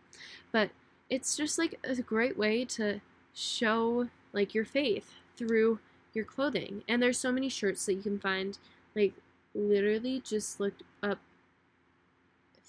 But 0.53 0.71
it's 1.11 1.37
just 1.37 1.59
like 1.59 1.79
a 1.85 1.95
great 1.97 2.39
way 2.39 2.65
to 2.65 3.03
show 3.35 4.09
like 4.33 4.55
your 4.55 4.65
faith 4.65 5.13
through 5.37 5.81
your 6.15 6.25
clothing. 6.25 6.83
And 6.89 7.03
there's 7.03 7.19
so 7.19 7.31
many 7.31 7.51
shirts 7.51 7.85
that 7.85 7.95
you 7.95 8.03
can 8.03 8.19
find. 8.19 8.59
Like 8.97 9.13
literally 9.55 10.23
just 10.25 10.61
looked 10.61 10.83
up 11.03 11.19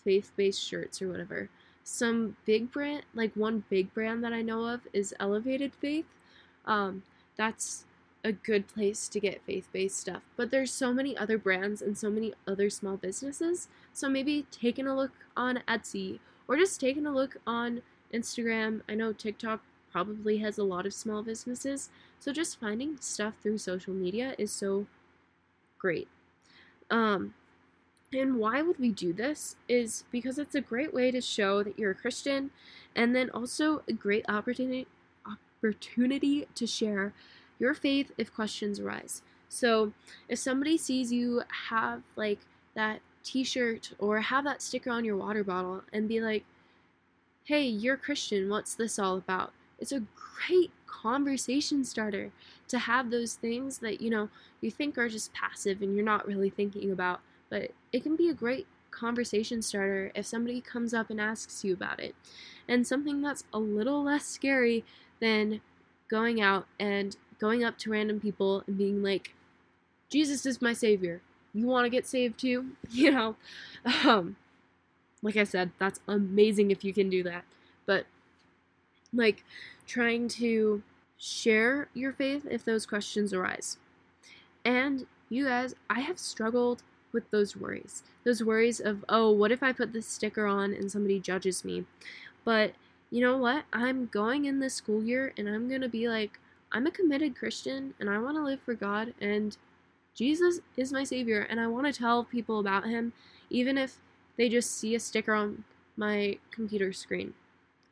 faith-based 0.03 0.61
shirts 0.61 1.01
or 1.01 1.07
whatever. 1.07 1.49
Some 1.84 2.38
big 2.45 2.71
brand, 2.71 3.03
like 3.13 3.34
one 3.36 3.63
big 3.69 3.93
brand 3.93 4.23
that 4.23 4.34
I 4.34 4.41
know 4.41 4.65
of 4.65 4.81
is 4.93 5.13
Elevated 5.19 5.73
Faith. 5.75 6.05
Um, 6.65 7.03
that's 7.36 7.86
a 8.23 8.31
good 8.31 8.67
place 8.67 9.09
to 9.09 9.19
get 9.19 9.41
faith-based 9.45 9.99
stuff. 9.99 10.21
But 10.38 10.49
there's 10.49 10.71
so 10.71 10.93
many 10.93 11.17
other 11.17 11.38
brands 11.38 11.81
and 11.81 11.97
so 11.97 12.09
many 12.09 12.34
other 12.47 12.69
small 12.69 12.95
businesses. 12.95 13.67
So 13.91 14.07
maybe 14.07 14.45
taking 14.49 14.88
a 14.88 14.95
look 14.95 15.11
on 15.36 15.59
Etsy 15.67 16.19
or 16.47 16.55
just 16.55 16.79
taking 16.79 17.05
a 17.05 17.13
look 17.13 17.38
on 17.45 17.81
Instagram. 18.13 18.81
I 18.88 18.95
know 18.95 19.11
TikTok 19.11 19.61
probably 19.91 20.38
has 20.38 20.57
a 20.57 20.63
lot 20.63 20.86
of 20.86 20.93
small 20.93 21.21
businesses. 21.21 21.89
So 22.19 22.31
just 22.31 22.59
finding 22.59 22.97
stuff 22.99 23.34
through 23.41 23.57
social 23.57 23.93
media 23.93 24.36
is 24.38 24.51
so 24.51 24.88
great. 25.77 26.07
Um, 26.89 27.34
and 28.14 28.38
why 28.38 28.61
would 28.61 28.80
we 28.80 28.91
do 28.91 29.14
this? 29.14 29.55
Is 29.68 30.03
because 30.11 30.38
it's 30.38 30.55
a 30.55 30.61
great 30.61 30.93
way 30.93 31.11
to 31.11 31.22
show 31.22 31.64
that 31.64 31.78
you're 31.78 31.91
a 31.91 31.95
Christian, 31.95 32.51
and 32.95 33.16
then 33.16 33.30
also 33.30 33.84
a 33.88 33.93
great 33.93 34.26
opportunity 34.30 34.88
opportunity 35.26 36.47
to 36.55 36.68
share 36.68 37.14
your 37.57 37.74
faith 37.74 38.11
if 38.18 38.34
questions 38.34 38.80
arise. 38.80 39.22
So 39.47 39.93
if 40.28 40.39
somebody 40.39 40.78
sees 40.78 41.14
you 41.14 41.43
have 41.70 42.01
like 42.16 42.39
that 42.76 42.99
T-shirt 43.24 43.93
or 43.99 44.20
have 44.20 44.43
that 44.43 44.61
sticker 44.61 44.91
on 44.91 45.05
your 45.05 45.16
water 45.16 45.43
bottle 45.43 45.84
and 45.93 46.09
be 46.09 46.20
like, 46.20 46.43
"Hey, 47.45 47.66
you're 47.66 47.97
Christian. 47.97 48.49
What's 48.49 48.76
this 48.76 48.99
all 48.99 49.18
about?" 49.18 49.53
it's 49.84 49.91
a 49.91 50.03
great 50.47 50.72
conversation 50.88 51.84
starter 51.84 52.32
to 52.70 52.80
have 52.80 53.11
those 53.11 53.34
things 53.34 53.80
that 53.80 53.99
you 53.99 54.09
know 54.09 54.30
you 54.61 54.72
think 54.72 54.97
are 54.97 55.09
just 55.09 55.34
passive 55.34 55.82
and 55.82 55.93
you're 55.93 56.05
not 56.05 56.26
really 56.26 56.49
thinking 56.49 56.89
about 56.89 57.20
but 57.49 57.71
it 57.91 58.03
can 58.03 58.15
be 58.15 58.29
a 58.29 58.33
great 58.33 58.67
conversation 58.91 59.61
starter 59.61 60.11
if 60.15 60.25
somebody 60.25 60.61
comes 60.61 60.93
up 60.93 61.09
and 61.09 61.19
asks 61.19 61.63
you 61.63 61.73
about 61.73 61.99
it. 61.99 62.15
And 62.67 62.85
something 62.87 63.21
that's 63.21 63.43
a 63.53 63.59
little 63.59 64.03
less 64.03 64.25
scary 64.25 64.85
than 65.19 65.61
going 66.09 66.41
out 66.41 66.67
and 66.79 67.15
going 67.39 67.63
up 67.63 67.77
to 67.79 67.89
random 67.89 68.19
people 68.19 68.63
and 68.67 68.77
being 68.77 69.01
like 69.01 69.33
jesus 70.09 70.45
is 70.45 70.61
my 70.61 70.73
savior. 70.73 71.21
You 71.53 71.65
want 71.67 71.85
to 71.85 71.89
get 71.89 72.07
saved 72.07 72.39
too? 72.39 72.71
You 72.91 73.11
know? 73.11 73.35
Um 74.05 74.35
like 75.21 75.37
i 75.37 75.43
said 75.45 75.71
that's 75.79 76.01
amazing 76.07 76.71
if 76.71 76.83
you 76.83 76.93
can 76.93 77.09
do 77.09 77.23
that. 77.23 77.45
But 77.85 78.05
like 79.13 79.43
trying 79.85 80.27
to 80.27 80.83
share 81.17 81.87
your 81.93 82.11
faith 82.11 82.45
if 82.49 82.63
those 82.63 82.85
questions 82.85 83.33
arise. 83.33 83.77
And 84.65 85.05
you 85.29 85.45
guys, 85.45 85.73
I 85.89 86.01
have 86.01 86.19
struggled 86.19 86.83
with 87.14 87.30
those 87.32 87.55
worries. 87.55 88.03
Those 88.24 88.43
worries 88.43 88.80
of, 88.80 89.05
oh, 89.07 89.32
what 89.32 89.51
if 89.51 89.64
I 89.64 89.72
put 89.72 89.93
this 89.93 90.07
sticker 90.07 90.45
on 90.45 90.74
and 90.74 90.91
somebody 90.91 91.20
judges 91.20 91.64
me? 91.64 91.86
But 92.43 92.74
you 93.09 93.22
know 93.22 93.38
what? 93.38 93.66
I'm 93.72 94.07
going 94.07 94.45
in 94.45 94.59
this 94.59 94.74
school 94.74 95.03
year 95.03 95.34
and 95.38 95.47
I'm 95.47 95.70
going 95.70 95.82
to 95.82 95.89
be 95.89 96.09
like, 96.09 96.39
I'm 96.72 96.88
a 96.88 96.91
committed 96.91 97.36
Christian 97.36 97.93
and 97.99 98.09
I 98.09 98.18
want 98.18 98.36
to 98.38 98.43
live 98.43 98.59
for 98.61 98.74
God 98.74 99.14
and 99.22 99.55
Jesus 100.16 100.59
is 100.76 100.91
my 100.91 101.03
savior 101.03 101.47
and 101.49 101.59
I 101.59 101.68
want 101.68 101.86
to 101.86 101.93
tell 101.93 102.24
people 102.24 102.59
about 102.59 102.86
him 102.86 103.14
even 103.49 103.78
if 103.78 103.97
they 104.38 104.49
just 104.49 104.78
see 104.78 104.95
a 104.95 104.99
sticker 104.99 105.34
on 105.34 105.64
my 105.95 106.39
computer 106.51 106.91
screen. 106.91 107.34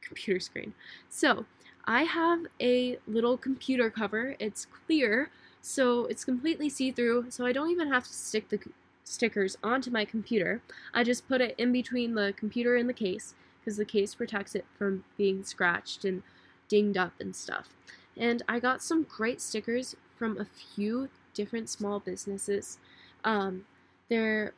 Computer 0.01 0.39
screen. 0.39 0.73
So, 1.09 1.45
I 1.85 2.03
have 2.03 2.45
a 2.59 2.99
little 3.07 3.37
computer 3.37 3.89
cover. 3.89 4.35
It's 4.39 4.67
clear, 4.85 5.31
so 5.61 6.05
it's 6.05 6.23
completely 6.23 6.69
see-through, 6.69 7.25
so 7.29 7.45
I 7.45 7.51
don't 7.51 7.71
even 7.71 7.91
have 7.91 8.05
to 8.05 8.13
stick 8.13 8.49
the 8.49 8.59
stickers 9.03 9.57
onto 9.63 9.91
my 9.91 10.05
computer. 10.05 10.61
I 10.93 11.03
just 11.03 11.27
put 11.27 11.41
it 11.41 11.55
in 11.57 11.71
between 11.71 12.15
the 12.15 12.33
computer 12.35 12.75
and 12.75 12.87
the 12.87 12.93
case 12.93 13.33
because 13.59 13.77
the 13.77 13.85
case 13.85 14.15
protects 14.15 14.55
it 14.55 14.65
from 14.77 15.03
being 15.17 15.43
scratched 15.43 16.05
and 16.05 16.23
dinged 16.67 16.97
up 16.97 17.13
and 17.19 17.35
stuff. 17.35 17.69
And 18.17 18.41
I 18.47 18.59
got 18.59 18.81
some 18.81 19.03
great 19.03 19.41
stickers 19.41 19.95
from 20.17 20.39
a 20.39 20.45
few 20.45 21.09
different 21.33 21.69
small 21.69 21.99
businesses. 21.99 22.77
Um, 23.23 23.65
they're 24.09 24.53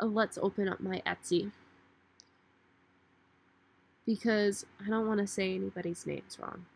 uh, 0.00 0.06
let's 0.06 0.38
open 0.38 0.68
up 0.68 0.80
my 0.80 1.02
Etsy 1.06 1.50
because 4.04 4.66
I 4.84 4.88
don't 4.88 5.06
want 5.06 5.20
to 5.20 5.26
say 5.26 5.54
anybody's 5.54 6.06
names 6.06 6.38
wrong. 6.40 6.66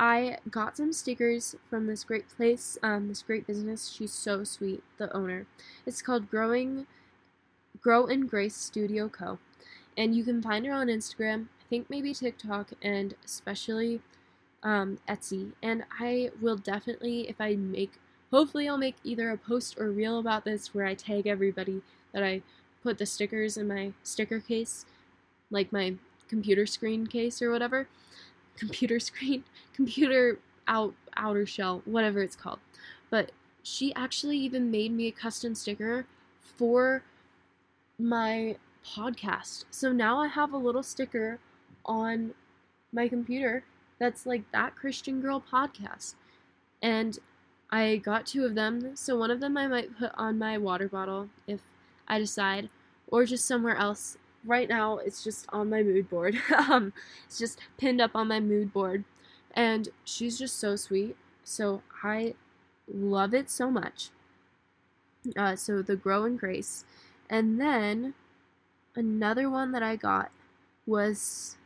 I 0.00 0.38
got 0.50 0.78
some 0.78 0.94
stickers 0.94 1.54
from 1.68 1.86
this 1.86 2.04
great 2.04 2.26
place, 2.26 2.78
um, 2.82 3.08
this 3.08 3.22
great 3.22 3.46
business. 3.46 3.90
She's 3.90 4.14
so 4.14 4.44
sweet, 4.44 4.82
the 4.96 5.14
owner. 5.14 5.46
It's 5.84 6.00
called 6.00 6.30
Growing, 6.30 6.86
Grow 7.82 8.06
and 8.06 8.28
Grace 8.28 8.56
Studio 8.56 9.10
Co. 9.10 9.38
And 9.98 10.14
you 10.14 10.24
can 10.24 10.40
find 10.40 10.64
her 10.64 10.72
on 10.72 10.86
Instagram, 10.86 11.48
I 11.60 11.68
think 11.68 11.90
maybe 11.90 12.14
TikTok, 12.14 12.70
and 12.80 13.14
especially 13.26 14.00
um, 14.62 15.00
Etsy. 15.06 15.52
And 15.62 15.84
I 16.00 16.30
will 16.40 16.56
definitely, 16.56 17.28
if 17.28 17.38
I 17.38 17.56
make, 17.56 17.92
hopefully, 18.30 18.66
I'll 18.66 18.78
make 18.78 18.96
either 19.04 19.30
a 19.30 19.36
post 19.36 19.78
or 19.78 19.90
reel 19.90 20.18
about 20.18 20.46
this 20.46 20.72
where 20.72 20.86
I 20.86 20.94
tag 20.94 21.26
everybody 21.26 21.82
that 22.14 22.22
I 22.24 22.40
put 22.82 22.96
the 22.96 23.04
stickers 23.04 23.58
in 23.58 23.68
my 23.68 23.92
sticker 24.02 24.40
case, 24.40 24.86
like 25.50 25.72
my 25.72 25.96
computer 26.26 26.64
screen 26.64 27.06
case 27.06 27.42
or 27.42 27.50
whatever. 27.50 27.86
Computer 28.60 29.00
screen, 29.08 29.42
computer 29.74 30.38
out 30.68 30.94
outer 31.16 31.46
shell, 31.46 31.82
whatever 31.84 32.22
it's 32.22 32.36
called. 32.36 32.60
But 33.10 33.32
she 33.62 33.92
actually 33.94 34.38
even 34.38 34.70
made 34.70 34.92
me 34.92 35.08
a 35.08 35.12
custom 35.12 35.54
sticker 35.54 36.06
for 36.40 37.02
my 37.98 38.56
podcast. 38.86 39.64
So 39.70 39.92
now 39.92 40.20
I 40.20 40.28
have 40.28 40.52
a 40.52 40.58
little 40.58 40.82
sticker 40.82 41.38
on 41.84 42.34
my 42.92 43.08
computer 43.08 43.64
that's 43.98 44.26
like 44.26 44.50
that 44.52 44.76
Christian 44.76 45.20
Girl 45.20 45.42
podcast. 45.52 46.14
And 46.82 47.18
I 47.70 47.96
got 47.96 48.26
two 48.26 48.44
of 48.44 48.54
them. 48.54 48.96
So 48.96 49.16
one 49.16 49.30
of 49.30 49.40
them 49.40 49.56
I 49.56 49.66
might 49.66 49.98
put 49.98 50.12
on 50.16 50.38
my 50.38 50.58
water 50.58 50.88
bottle 50.88 51.28
if 51.46 51.60
I 52.08 52.18
decide 52.18 52.68
or 53.08 53.24
just 53.24 53.46
somewhere 53.46 53.76
else. 53.76 54.16
Right 54.44 54.68
now, 54.68 54.98
it's 54.98 55.22
just 55.22 55.46
on 55.50 55.68
my 55.70 55.82
mood 55.82 56.08
board. 56.08 56.36
um, 56.68 56.92
it's 57.26 57.38
just 57.38 57.60
pinned 57.76 58.00
up 58.00 58.12
on 58.14 58.28
my 58.28 58.40
mood 58.40 58.72
board. 58.72 59.04
And 59.52 59.88
she's 60.04 60.38
just 60.38 60.58
so 60.58 60.76
sweet. 60.76 61.16
So 61.44 61.82
I 62.02 62.34
love 62.92 63.34
it 63.34 63.50
so 63.50 63.70
much. 63.70 64.10
Uh, 65.36 65.56
so 65.56 65.82
the 65.82 65.96
Grow 65.96 66.24
in 66.24 66.36
Grace. 66.36 66.84
And 67.28 67.60
then 67.60 68.14
another 68.94 69.50
one 69.50 69.72
that 69.72 69.82
I 69.82 69.96
got 69.96 70.30
was 70.86 71.56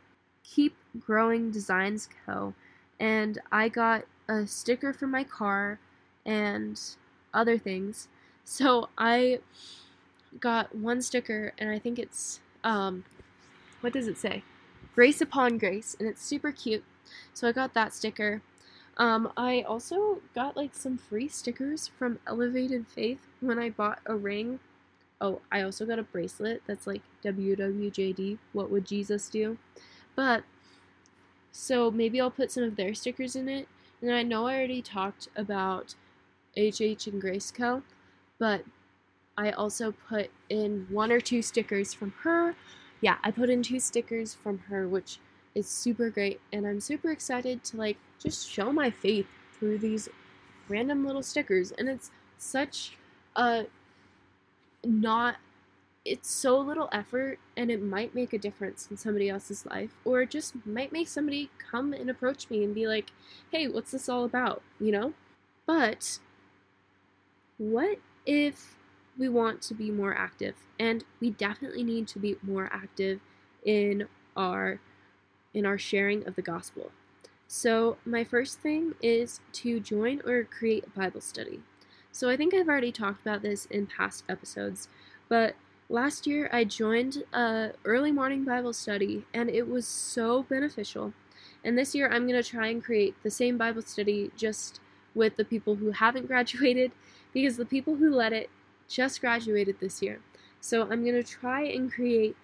Keep 0.43 0.75
Growing 0.99 1.51
Designs 1.51 2.09
Co. 2.25 2.53
And 2.99 3.39
I 3.51 3.69
got 3.69 4.05
a 4.27 4.47
sticker 4.47 4.93
for 4.93 5.07
my 5.07 5.23
car 5.23 5.79
and 6.25 6.79
other 7.33 7.57
things. 7.57 8.07
So 8.43 8.89
I 8.97 9.39
got 10.39 10.75
one 10.75 11.01
sticker, 11.01 11.53
and 11.57 11.69
I 11.69 11.79
think 11.79 11.99
it's, 11.99 12.39
um, 12.65 13.05
what 13.79 13.93
does 13.93 14.07
it 14.07 14.17
say? 14.17 14.43
Grace 14.93 15.21
Upon 15.21 15.57
Grace, 15.57 15.95
and 15.99 16.09
it's 16.09 16.21
super 16.25 16.51
cute. 16.51 16.83
So 17.33 17.47
I 17.47 17.51
got 17.51 17.73
that 17.75 17.93
sticker. 17.93 18.41
Um, 18.97 19.31
I 19.37 19.61
also 19.61 20.21
got 20.33 20.57
like 20.57 20.73
some 20.73 20.97
free 20.97 21.27
stickers 21.27 21.89
from 21.99 22.19
Elevated 22.27 22.87
Faith 22.87 23.19
when 23.39 23.59
I 23.59 23.69
bought 23.69 23.99
a 24.05 24.15
ring. 24.15 24.59
Oh, 25.21 25.41
I 25.51 25.61
also 25.61 25.85
got 25.85 25.99
a 25.99 26.03
bracelet 26.03 26.61
that's 26.65 26.87
like 26.87 27.01
WWJD, 27.23 28.37
what 28.53 28.69
would 28.71 28.85
Jesus 28.85 29.29
do? 29.29 29.57
But 30.15 30.43
so 31.51 31.91
maybe 31.91 32.19
I'll 32.19 32.31
put 32.31 32.51
some 32.51 32.63
of 32.63 32.75
their 32.75 32.93
stickers 32.93 33.35
in 33.35 33.47
it. 33.47 33.67
And 34.01 34.11
I 34.11 34.23
know 34.23 34.47
I 34.47 34.55
already 34.55 34.81
talked 34.81 35.29
about 35.35 35.95
HH 36.57 37.07
and 37.07 37.19
Grace 37.21 37.51
Co, 37.51 37.83
but 38.39 38.63
I 39.37 39.51
also 39.51 39.93
put 40.07 40.29
in 40.49 40.87
one 40.89 41.11
or 41.11 41.19
two 41.19 41.41
stickers 41.41 41.93
from 41.93 42.13
her. 42.23 42.55
Yeah, 43.01 43.17
I 43.23 43.31
put 43.31 43.49
in 43.49 43.63
two 43.63 43.79
stickers 43.79 44.33
from 44.33 44.59
her, 44.69 44.87
which 44.87 45.19
is 45.53 45.67
super 45.67 46.09
great, 46.09 46.39
and 46.51 46.65
I'm 46.65 46.79
super 46.79 47.11
excited 47.11 47.63
to 47.65 47.77
like 47.77 47.97
just 48.19 48.49
show 48.49 48.71
my 48.71 48.89
faith 48.89 49.27
through 49.57 49.79
these 49.79 50.09
random 50.67 51.05
little 51.05 51.23
stickers. 51.23 51.71
And 51.71 51.89
it's 51.89 52.11
such 52.37 52.97
a 53.35 53.65
not 54.83 55.37
it's 56.05 56.29
so 56.29 56.59
little 56.59 56.87
effort 56.91 57.39
and 57.57 57.71
it 57.71 57.81
might 57.81 58.13
make 58.13 58.31
a 58.31 58.37
difference 58.37 58.87
in 58.91 58.95
somebody 58.95 59.27
else's 59.27 59.65
life 59.65 59.89
or 60.05 60.21
it 60.21 60.29
just 60.29 60.53
might 60.65 60.91
make 60.91 61.07
somebody 61.07 61.49
come 61.57 61.93
and 61.93 62.09
approach 62.09 62.47
me 62.51 62.63
and 62.63 62.75
be 62.75 62.85
like 62.85 63.09
hey 63.51 63.67
what's 63.67 63.91
this 63.91 64.07
all 64.07 64.23
about 64.23 64.61
you 64.79 64.91
know 64.91 65.13
but 65.65 66.19
what 67.57 67.97
if 68.25 68.77
we 69.17 69.29
want 69.29 69.61
to 69.61 69.73
be 69.73 69.91
more 69.91 70.15
active 70.15 70.55
and 70.79 71.03
we 71.19 71.29
definitely 71.29 71.83
need 71.83 72.07
to 72.09 72.19
be 72.19 72.35
more 72.41 72.69
active 72.71 73.19
in 73.63 74.07
our 74.35 74.79
in 75.53 75.65
our 75.65 75.77
sharing 75.77 76.27
of 76.27 76.35
the 76.35 76.41
gospel. 76.41 76.91
So 77.47 77.97
my 78.05 78.23
first 78.23 78.59
thing 78.59 78.93
is 79.01 79.39
to 79.53 79.79
join 79.79 80.21
or 80.25 80.43
create 80.43 80.85
a 80.85 80.89
bible 80.89 81.21
study. 81.21 81.61
So 82.11 82.29
i 82.29 82.37
think 82.37 82.53
i've 82.53 82.69
already 82.69 82.91
talked 82.91 83.21
about 83.21 83.41
this 83.41 83.65
in 83.65 83.87
past 83.87 84.23
episodes 84.29 84.87
but 85.27 85.55
last 85.89 86.25
year 86.25 86.49
i 86.51 86.63
joined 86.63 87.23
a 87.33 87.71
early 87.83 88.11
morning 88.11 88.45
bible 88.45 88.73
study 88.73 89.25
and 89.33 89.49
it 89.49 89.67
was 89.67 89.87
so 89.87 90.43
beneficial. 90.43 91.13
And 91.63 91.77
this 91.77 91.95
year 91.95 92.09
i'm 92.09 92.27
going 92.27 92.41
to 92.41 92.49
try 92.49 92.67
and 92.67 92.83
create 92.83 93.15
the 93.23 93.31
same 93.31 93.57
bible 93.57 93.81
study 93.81 94.31
just 94.35 94.79
with 95.13 95.35
the 95.37 95.45
people 95.45 95.75
who 95.75 95.91
haven't 95.91 96.27
graduated 96.33 96.91
because 97.33 97.57
the 97.57 97.65
people 97.65 97.95
who 97.95 98.09
led 98.09 98.33
it 98.33 98.49
just 98.87 99.21
graduated 99.21 99.79
this 99.79 100.01
year. 100.01 100.19
So 100.61 100.83
I'm 100.83 101.03
going 101.03 101.21
to 101.21 101.23
try 101.23 101.63
and 101.63 101.91
create 101.91 102.35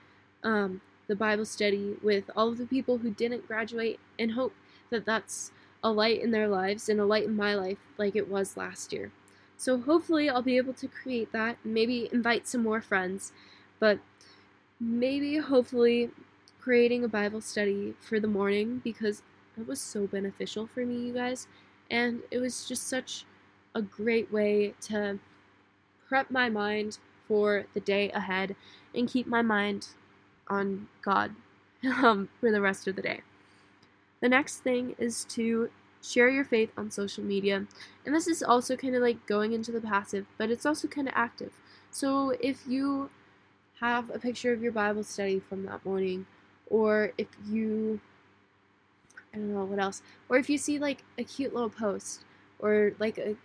um, 0.44 0.82
the 1.08 1.16
Bible 1.16 1.46
study 1.46 1.96
with 2.02 2.30
all 2.36 2.50
of 2.50 2.58
the 2.58 2.66
people 2.66 3.00
who 3.00 3.12
didn't 3.12 3.48
graduate 3.48 4.00
and 4.20 4.32
hope 4.32 4.54
that 4.90 5.06
that's 5.06 5.52
a 5.84 5.92
light 5.92 6.22
in 6.22 6.32
their 6.32 6.48
lives 6.48 6.90
and 6.90 7.00
a 7.00 7.06
light 7.06 7.26
in 7.26 7.36
my 7.36 7.56
life 7.56 7.80
like 7.98 8.16
it 8.16 8.30
was 8.30 8.58
last 8.58 8.94
year. 8.94 9.12
So 9.58 9.80
hopefully 9.80 10.30
I'll 10.30 10.42
be 10.42 10.58
able 10.58 10.74
to 10.74 10.88
create 10.88 11.32
that, 11.32 11.58
maybe 11.64 12.10
invite 12.12 12.48
some 12.48 12.64
more 12.64 12.82
friends, 12.82 13.32
but 13.80 14.00
maybe 14.80 15.38
hopefully 15.38 16.10
creating 16.60 17.04
a 17.04 17.08
Bible 17.08 17.42
study 17.42 17.94
for 18.00 18.20
the 18.20 18.28
morning 18.28 18.82
because 18.84 19.22
it 19.58 19.68
was 19.68 19.82
so 19.82 20.08
beneficial 20.08 20.68
for 20.68 20.86
me, 20.86 21.08
you 21.08 21.14
guys. 21.14 21.48
And 21.90 22.22
it 22.32 22.40
was 22.40 22.66
just 22.68 22.88
such 22.88 23.26
a 23.76 23.82
great 23.82 24.32
way 24.32 24.74
to 24.82 25.20
prep 26.12 26.30
my 26.30 26.50
mind 26.50 26.98
for 27.26 27.66
the 27.74 27.80
day 27.80 28.12
ahead 28.12 28.54
and 28.94 29.08
keep 29.08 29.26
my 29.26 29.42
mind 29.42 29.88
on 30.50 30.90
God 31.02 31.34
um, 32.04 32.28
for 32.42 32.52
the 32.52 32.60
rest 32.60 32.86
of 32.86 32.98
the 32.98 33.02
day. 33.02 33.22
The 34.20 34.28
next 34.28 34.58
thing 34.58 34.94
is 35.00 35.24
to 35.30 35.70
share 36.04 36.28
your 36.28 36.44
faith 36.44 36.70
on 36.78 36.92
social 36.92 37.24
media. 37.24 37.66
And 38.06 38.14
this 38.14 38.28
is 38.28 38.44
also 38.44 38.76
kind 38.76 38.94
of 38.94 39.02
like 39.02 39.26
going 39.26 39.54
into 39.54 39.72
the 39.72 39.80
passive, 39.80 40.26
but 40.38 40.52
it's 40.52 40.66
also 40.66 40.90
kind 40.90 41.08
of 41.08 41.14
active. 41.16 41.54
So 41.92 42.32
if 42.42 42.68
you 42.68 43.10
have 43.80 44.10
a 44.10 44.20
picture 44.20 44.52
of 44.52 44.62
your 44.62 44.74
Bible 44.74 45.04
study 45.04 45.40
from 45.40 45.64
that 45.68 45.86
morning, 45.86 46.26
or 46.70 47.14
if 47.18 47.28
you, 47.48 48.02
I 49.34 49.38
don't 49.38 49.54
know 49.54 49.64
what 49.64 49.80
else, 49.80 50.02
or 50.28 50.38
if 50.38 50.50
you 50.50 50.58
see 50.58 50.78
like 50.78 51.06
a 51.18 51.24
cute 51.24 51.54
little 51.54 51.70
post, 51.70 52.26
or 52.60 52.92
like 53.00 53.18
a 53.18 53.38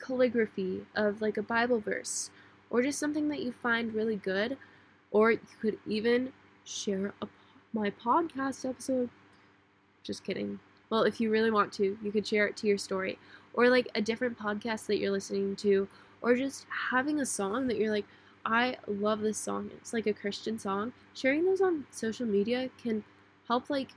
calligraphy 0.00 0.82
of 0.94 1.20
like 1.20 1.36
a 1.36 1.42
Bible 1.42 1.80
verse 1.80 2.30
or 2.70 2.82
just 2.82 2.98
something 2.98 3.28
that 3.28 3.40
you 3.40 3.52
find 3.52 3.94
really 3.94 4.16
good. 4.16 4.56
Or 5.10 5.30
you 5.30 5.38
could 5.60 5.78
even 5.86 6.32
share 6.64 7.14
a, 7.22 7.28
my 7.72 7.90
podcast 7.90 8.68
episode. 8.68 9.08
Just 10.02 10.24
kidding. 10.24 10.58
Well, 10.90 11.04
if 11.04 11.20
you 11.20 11.30
really 11.30 11.52
want 11.52 11.72
to, 11.74 11.96
you 12.02 12.10
could 12.10 12.26
share 12.26 12.46
it 12.46 12.56
to 12.58 12.66
your 12.66 12.78
story. 12.78 13.18
Or 13.52 13.68
like 13.68 13.88
a 13.94 14.02
different 14.02 14.36
podcast 14.36 14.86
that 14.86 14.98
you're 14.98 15.12
listening 15.12 15.54
to. 15.56 15.86
Or 16.20 16.34
just 16.34 16.66
having 16.90 17.20
a 17.20 17.26
song 17.26 17.68
that 17.68 17.76
you're 17.76 17.92
like, 17.92 18.06
I 18.44 18.76
love 18.88 19.20
this 19.20 19.38
song. 19.38 19.70
It's 19.76 19.92
like 19.92 20.06
a 20.06 20.12
Christian 20.12 20.58
song. 20.58 20.92
Sharing 21.14 21.44
those 21.44 21.60
on 21.60 21.86
social 21.92 22.26
media 22.26 22.70
can 22.82 23.04
help 23.46 23.70
like 23.70 23.90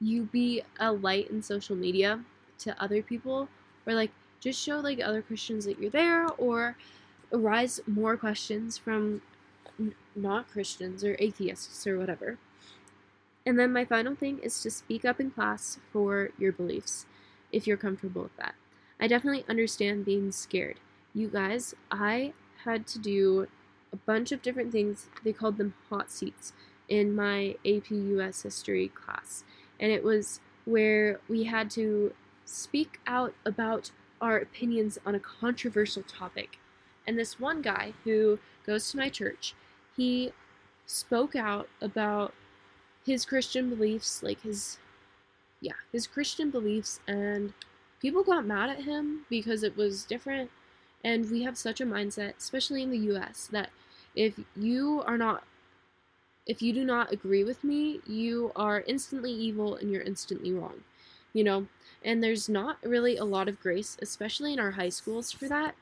you 0.00 0.24
be 0.24 0.62
a 0.78 0.92
light 0.92 1.30
in 1.30 1.40
social 1.42 1.74
media 1.76 2.22
to 2.58 2.82
other 2.82 3.02
people 3.02 3.48
or 3.86 3.94
like 3.94 4.10
just 4.42 4.60
show 4.60 4.80
like 4.80 5.00
other 5.00 5.22
Christians 5.22 5.64
that 5.64 5.78
you're 5.78 5.90
there 5.90 6.26
or 6.36 6.76
arise 7.32 7.80
more 7.86 8.16
questions 8.16 8.76
from 8.76 9.22
n- 9.78 9.94
not 10.16 10.50
Christians 10.50 11.04
or 11.04 11.16
atheists 11.20 11.86
or 11.86 11.96
whatever. 11.98 12.38
And 13.46 13.58
then 13.58 13.72
my 13.72 13.84
final 13.84 14.14
thing 14.14 14.38
is 14.40 14.60
to 14.62 14.70
speak 14.70 15.04
up 15.04 15.20
in 15.20 15.30
class 15.30 15.78
for 15.92 16.30
your 16.38 16.52
beliefs 16.52 17.06
if 17.52 17.66
you're 17.66 17.76
comfortable 17.76 18.22
with 18.22 18.36
that. 18.36 18.54
I 19.00 19.06
definitely 19.06 19.44
understand 19.48 20.04
being 20.04 20.32
scared. 20.32 20.80
You 21.14 21.28
guys, 21.28 21.74
I 21.90 22.32
had 22.64 22.86
to 22.88 22.98
do 22.98 23.46
a 23.92 23.96
bunch 23.96 24.32
of 24.32 24.42
different 24.42 24.72
things. 24.72 25.06
They 25.24 25.32
called 25.32 25.58
them 25.58 25.74
hot 25.88 26.10
seats 26.10 26.52
in 26.88 27.14
my 27.14 27.56
AP 27.64 27.90
US 27.90 28.42
history 28.42 28.88
class. 28.88 29.44
And 29.78 29.92
it 29.92 30.02
was 30.02 30.40
where 30.64 31.20
we 31.28 31.44
had 31.44 31.70
to 31.72 32.12
speak 32.44 33.00
out 33.06 33.34
about 33.44 33.90
our 34.22 34.38
opinions 34.38 34.98
on 35.04 35.14
a 35.14 35.20
controversial 35.20 36.02
topic. 36.04 36.58
And 37.06 37.18
this 37.18 37.40
one 37.40 37.60
guy 37.60 37.92
who 38.04 38.38
goes 38.64 38.90
to 38.90 38.96
my 38.96 39.08
church, 39.08 39.54
he 39.96 40.32
spoke 40.86 41.34
out 41.34 41.68
about 41.80 42.32
his 43.04 43.24
Christian 43.24 43.68
beliefs, 43.68 44.22
like 44.22 44.40
his, 44.42 44.78
yeah, 45.60 45.72
his 45.90 46.06
Christian 46.06 46.50
beliefs, 46.50 47.00
and 47.06 47.52
people 48.00 48.22
got 48.22 48.46
mad 48.46 48.70
at 48.70 48.84
him 48.84 49.26
because 49.28 49.62
it 49.62 49.76
was 49.76 50.04
different. 50.04 50.50
And 51.04 51.28
we 51.30 51.42
have 51.42 51.58
such 51.58 51.80
a 51.80 51.86
mindset, 51.86 52.34
especially 52.38 52.82
in 52.82 52.90
the 52.90 53.14
US, 53.16 53.48
that 53.50 53.70
if 54.14 54.38
you 54.56 55.02
are 55.06 55.18
not, 55.18 55.42
if 56.46 56.62
you 56.62 56.72
do 56.72 56.84
not 56.84 57.12
agree 57.12 57.42
with 57.42 57.64
me, 57.64 58.00
you 58.06 58.52
are 58.54 58.84
instantly 58.86 59.32
evil 59.32 59.76
and 59.76 59.90
you're 59.90 60.02
instantly 60.02 60.52
wrong. 60.52 60.84
You 61.32 61.44
know, 61.44 61.66
and 62.04 62.22
there's 62.22 62.48
not 62.48 62.78
really 62.82 63.16
a 63.16 63.24
lot 63.24 63.48
of 63.48 63.60
grace, 63.60 63.96
especially 64.02 64.52
in 64.52 64.60
our 64.60 64.72
high 64.72 64.90
schools, 64.90 65.32
for 65.32 65.48
that, 65.48 65.74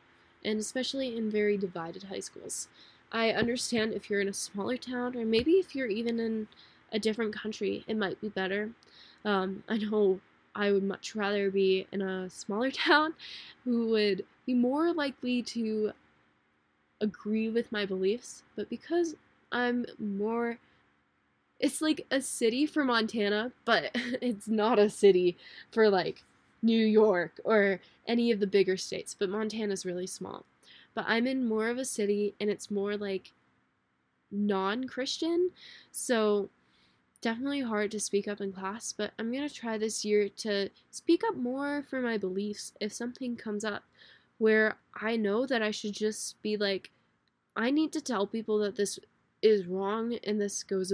and 0.45 0.61
especially 0.61 1.17
in 1.17 1.31
very 1.31 1.57
divided 1.57 2.05
high 2.05 2.21
schools. 2.21 2.69
I 3.13 3.31
understand 3.31 3.93
if 3.93 4.09
you're 4.09 4.21
in 4.21 4.29
a 4.29 4.33
smaller 4.33 4.77
town, 4.77 5.17
or 5.17 5.25
maybe 5.25 5.53
if 5.53 5.75
you're 5.75 5.89
even 5.89 6.21
in 6.21 6.49
a 6.93 6.99
different 6.99 7.35
country, 7.35 7.85
it 7.87 7.97
might 7.97 8.21
be 8.21 8.29
better. 8.29 8.71
Um, 9.25 9.65
I 9.69 9.79
know 9.79 10.21
I 10.55 10.73
would 10.73 10.85
much 10.85 11.15
rather 11.15 11.51
be 11.51 11.87
in 11.93 12.03
a 12.03 12.31
smaller 12.31 12.71
town 12.87 13.15
who 13.65 13.89
would 13.89 14.25
be 14.47 14.55
more 14.55 14.93
likely 14.93 15.43
to 15.43 15.93
agree 17.01 17.49
with 17.49 17.73
my 17.73 17.87
beliefs, 17.87 18.43
but 18.57 18.69
because 18.69 19.15
I'm 19.53 19.87
more 19.99 20.59
it's 21.61 21.83
like 21.83 22.07
a 22.11 22.21
city 22.21 22.67
for 22.67 22.85
Montana, 22.85 23.53
but 23.65 23.91
it's 23.95 24.49
not 24.49 24.79
a 24.79 24.91
city 24.91 25.37
for 25.71 25.89
like 25.89 26.25
New 26.63 26.85
York 26.85 27.39
or 27.45 27.81
any 28.07 28.31
of 28.31 28.41
the 28.41 28.47
bigger 28.47 28.77
states. 28.77 29.15
But 29.17 29.29
Montana's 29.29 29.87
really 29.87 30.07
small. 30.07 30.45
But 30.95 31.05
I'm 31.07 31.27
in 31.27 31.47
more 31.47 31.69
of 31.69 31.79
a 31.79 31.85
city 31.85 32.35
and 32.41 32.51
it's 32.51 32.71
more 32.71 32.97
like 32.97 33.33
non 34.31 34.85
Christian. 34.85 35.51
So, 35.93 36.49
definitely 37.21 37.61
hard 37.61 37.91
to 37.91 38.01
speak 38.01 38.27
up 38.27 38.41
in 38.41 38.53
class, 38.53 38.93
but 38.93 39.13
I'm 39.19 39.31
going 39.31 39.47
to 39.47 39.55
try 39.55 39.77
this 39.77 40.05
year 40.07 40.31
to 40.39 40.71
speak 40.91 41.23
up 41.29 41.37
more 41.37 41.85
for 41.89 42.01
my 42.01 42.17
beliefs 42.17 42.73
if 42.81 42.95
something 42.95 43.37
comes 43.37 43.63
up 43.63 43.85
where 44.39 44.77
I 44.95 45.17
know 45.17 45.45
that 45.45 45.61
I 45.61 45.71
should 45.71 45.93
just 45.93 46.41
be 46.41 46.57
like, 46.57 46.91
I 47.55 47.71
need 47.71 47.93
to 47.93 48.01
tell 48.01 48.27
people 48.27 48.59
that 48.61 48.77
this 48.77 48.99
is 49.43 49.67
wrong 49.67 50.15
and 50.25 50.41
this 50.41 50.63
goes 50.63 50.93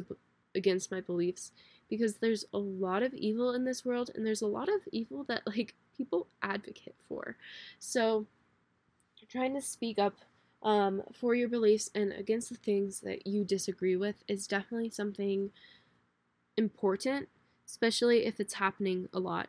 against 0.57 0.91
my 0.91 1.01
beliefs 1.01 1.53
because 1.89 2.17
there's 2.17 2.45
a 2.53 2.59
lot 2.59 3.03
of 3.03 3.15
evil 3.15 3.53
in 3.53 3.65
this 3.65 3.85
world 3.85 4.11
and 4.15 4.27
there's 4.27 4.43
a 4.43 4.47
lot 4.47 4.69
of 4.69 4.81
evil 4.91 5.25
that 5.25 5.43
like 5.47 5.75
people 5.97 6.27
advocate 6.43 6.97
for. 7.09 7.37
So 7.79 8.27
trying 9.31 9.55
to 9.55 9.61
speak 9.61 9.99
up 9.99 10.15
um, 10.63 11.03
for 11.13 11.35
your 11.35 11.49
beliefs 11.49 11.91
and 11.95 12.13
against 12.13 12.49
the 12.49 12.57
things 12.57 13.01
that 13.01 13.27
you 13.27 13.45
disagree 13.45 13.97
with 13.97 14.17
is 14.29 14.47
definitely 14.47 14.91
something 14.91 15.51
important, 16.57 17.29
especially 17.67 18.25
if 18.25 18.41
it's 18.41 18.55
happening 18.55 19.09
a 19.13 19.19
lot. 19.19 19.49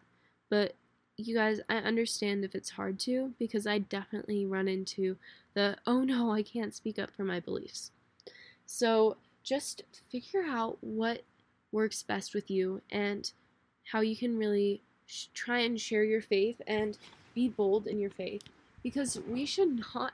But 0.50 0.76
you 1.18 1.36
guys, 1.36 1.60
I 1.70 1.78
understand 1.78 2.44
if 2.44 2.54
it's 2.54 2.72
hard 2.72 3.00
to 3.02 3.34
because 3.40 3.66
I 3.66 3.80
definitely 3.80 4.46
run 4.46 4.68
into 4.68 5.18
the 5.56 5.78
oh 5.88 6.04
no, 6.04 6.32
I 6.32 6.44
can't 6.44 6.76
speak 6.76 7.00
up 7.00 7.12
for 7.16 7.24
my 7.24 7.40
beliefs. 7.40 7.92
So 8.66 9.18
just 9.48 9.84
figure 10.12 10.44
out 10.46 10.78
what 10.82 11.22
works 11.72 12.04
best 12.04 12.34
with 12.34 12.52
you 12.52 12.82
and 12.92 13.32
how 13.92 14.02
you 14.02 14.16
can 14.16 14.38
really 14.38 14.82
sh- 15.06 15.28
try 15.34 15.60
and 15.60 15.80
share 15.80 16.04
your 16.04 16.22
faith 16.22 16.62
and 16.68 16.98
be 17.34 17.48
bold 17.48 17.88
in 17.88 17.98
your 17.98 18.10
faith 18.10 18.42
because 18.84 19.20
we 19.30 19.46
should 19.46 19.80
not 19.94 20.14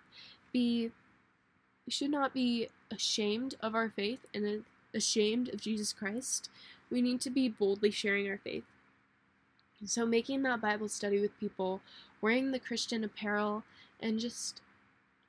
be 0.52 0.92
we 1.86 1.92
should 1.92 2.12
not 2.12 2.34
be 2.34 2.70
ashamed 2.92 3.56
of 3.60 3.76
our 3.76 3.90
faith 3.90 4.20
and 4.34 4.64
ashamed 4.94 5.50
of 5.50 5.60
Jesus 5.60 5.92
Christ. 5.92 6.50
We 6.90 7.02
need 7.02 7.20
to 7.22 7.30
be 7.30 7.50
boldly 7.50 7.92
sharing 7.92 8.30
our 8.30 8.38
faith. 8.38 8.64
So 9.86 10.06
making 10.06 10.44
that 10.44 10.62
Bible 10.62 10.88
study 10.88 11.20
with 11.20 11.38
people, 11.42 11.82
wearing 12.22 12.52
the 12.52 12.60
Christian 12.60 13.04
apparel 13.04 13.64
and 14.00 14.18
just 14.18 14.62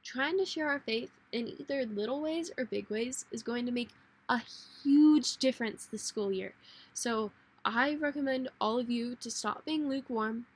trying 0.05 0.39
to 0.39 0.45
share 0.45 0.69
our 0.69 0.81
faith 0.81 1.11
in 1.33 1.49
either 1.59 1.87
little 1.87 2.21
ways 2.21 2.53
or 2.57 2.65
big 2.65 2.89
ways 2.91 3.25
is 3.33 3.43
going 3.43 3.67
to 3.67 3.73
make 3.73 3.89
a 4.29 4.41
huge 4.83 5.39
difference 5.39 5.87
this 5.87 6.03
school 6.03 6.31
year. 6.31 6.55
So 6.93 7.33
I 7.65 7.95
recommend 7.95 8.49
all 8.61 8.79
of 8.79 8.91
you 8.91 9.17
to 9.17 9.31
stop 9.31 9.65
being 9.65 9.89
lukewarm. 9.89 10.47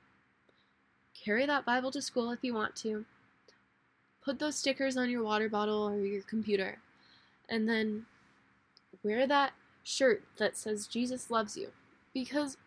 Carry 1.13 1.45
that 1.45 1.65
Bible 1.65 1.91
to 1.91 2.01
school 2.01 2.31
if 2.31 2.39
you 2.43 2.53
want 2.53 2.75
to. 2.77 3.05
Put 4.23 4.39
those 4.39 4.55
stickers 4.55 4.95
on 4.95 5.09
your 5.09 5.23
water 5.23 5.49
bottle 5.49 5.89
or 5.89 5.97
your 5.97 6.21
computer. 6.21 6.79
And 7.49 7.67
then 7.67 8.05
wear 9.03 9.25
that 9.25 9.53
shirt 9.83 10.23
that 10.37 10.55
says 10.55 10.87
Jesus 10.87 11.31
loves 11.31 11.57
you. 11.57 11.69
Because 12.13 12.57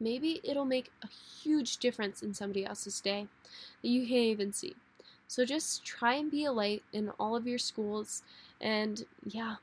maybe 0.00 0.40
it'll 0.42 0.64
make 0.64 0.90
a 1.02 1.08
huge 1.42 1.76
difference 1.76 2.22
in 2.22 2.34
somebody 2.34 2.66
else's 2.66 3.00
day 3.00 3.28
that 3.82 3.88
you 3.88 4.02
can't 4.02 4.12
even 4.12 4.52
see. 4.52 4.74
So 5.28 5.44
just 5.44 5.84
try 5.84 6.14
and 6.14 6.30
be 6.30 6.44
a 6.44 6.52
light 6.52 6.82
in 6.92 7.10
all 7.18 7.34
of 7.36 7.46
your 7.46 7.58
schools. 7.58 8.22
And 8.60 9.04
yeah, 9.24 9.56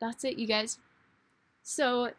that's 0.00 0.24
it, 0.24 0.38
you 0.38 0.46
guys. 0.46 0.78
So 1.62 2.10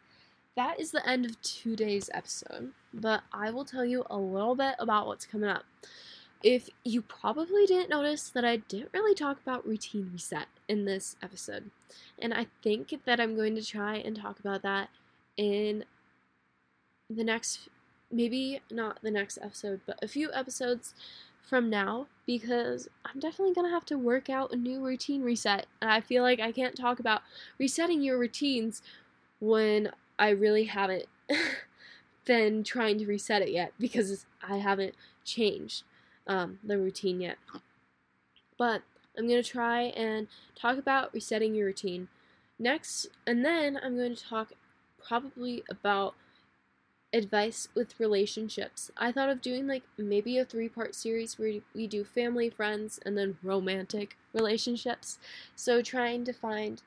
that 0.56 0.80
is 0.80 0.90
the 0.90 1.06
end 1.08 1.24
of 1.24 1.40
today's 1.42 2.10
episode, 2.12 2.72
but 2.92 3.22
I 3.32 3.50
will 3.50 3.64
tell 3.64 3.84
you 3.84 4.04
a 4.10 4.18
little 4.18 4.54
bit 4.54 4.74
about 4.78 5.06
what's 5.06 5.26
coming 5.26 5.48
up. 5.48 5.64
If 6.42 6.70
you 6.84 7.02
probably 7.02 7.66
didn't 7.66 7.90
notice 7.90 8.28
that 8.30 8.44
I 8.44 8.56
didn't 8.56 8.90
really 8.92 9.14
talk 9.14 9.40
about 9.40 9.66
routine 9.66 10.10
reset 10.12 10.46
in 10.68 10.84
this 10.84 11.16
episode, 11.22 11.70
and 12.18 12.32
I 12.34 12.46
think 12.62 12.94
that 13.04 13.20
I'm 13.20 13.36
going 13.36 13.54
to 13.56 13.64
try 13.64 13.96
and 13.96 14.16
talk 14.16 14.40
about 14.40 14.62
that 14.62 14.88
in 15.36 15.84
the 17.08 17.24
next, 17.24 17.68
maybe 18.10 18.60
not 18.70 18.98
the 19.02 19.10
next 19.10 19.38
episode, 19.42 19.80
but 19.86 19.98
a 20.02 20.08
few 20.08 20.32
episodes 20.32 20.94
from 21.42 21.68
now 21.68 22.06
because 22.26 22.88
I'm 23.04 23.18
definitely 23.18 23.54
going 23.54 23.66
to 23.66 23.74
have 23.74 23.84
to 23.86 23.98
work 23.98 24.30
out 24.30 24.52
a 24.52 24.56
new 24.56 24.84
routine 24.84 25.22
reset. 25.22 25.66
And 25.80 25.90
I 25.90 26.00
feel 26.00 26.22
like 26.22 26.40
I 26.40 26.52
can't 26.52 26.76
talk 26.76 27.00
about 27.00 27.22
resetting 27.58 28.02
your 28.02 28.18
routines 28.18 28.82
when 29.40 29.90
I 30.18 30.30
really 30.30 30.64
haven't 30.64 31.06
been 32.24 32.62
trying 32.62 32.98
to 32.98 33.06
reset 33.06 33.42
it 33.42 33.50
yet 33.50 33.72
because 33.78 34.26
I 34.46 34.58
haven't 34.58 34.94
changed 35.24 35.82
um, 36.26 36.58
the 36.62 36.78
routine 36.78 37.20
yet. 37.20 37.38
But 38.56 38.82
I'm 39.18 39.26
going 39.26 39.42
to 39.42 39.48
try 39.48 39.82
and 39.82 40.28
talk 40.54 40.78
about 40.78 41.12
resetting 41.12 41.54
your 41.54 41.66
routine 41.66 42.08
next, 42.58 43.08
and 43.26 43.44
then 43.44 43.78
I'm 43.82 43.96
going 43.96 44.14
to 44.14 44.22
talk 44.22 44.52
probably 45.04 45.64
about 45.68 46.14
advice 47.12 47.68
with 47.74 47.98
relationships. 47.98 48.90
I 48.96 49.12
thought 49.12 49.28
of 49.28 49.42
doing 49.42 49.66
like 49.66 49.82
maybe 49.98 50.38
a 50.38 50.44
three 50.44 50.68
part 50.68 50.94
series 50.94 51.38
where 51.38 51.60
we 51.74 51.86
do 51.86 52.04
family, 52.04 52.50
friends, 52.50 53.00
and 53.04 53.16
then 53.16 53.38
romantic 53.42 54.16
relationships. 54.32 55.18
So 55.56 55.82
trying 55.82 56.24
to 56.24 56.32
find 56.32 56.82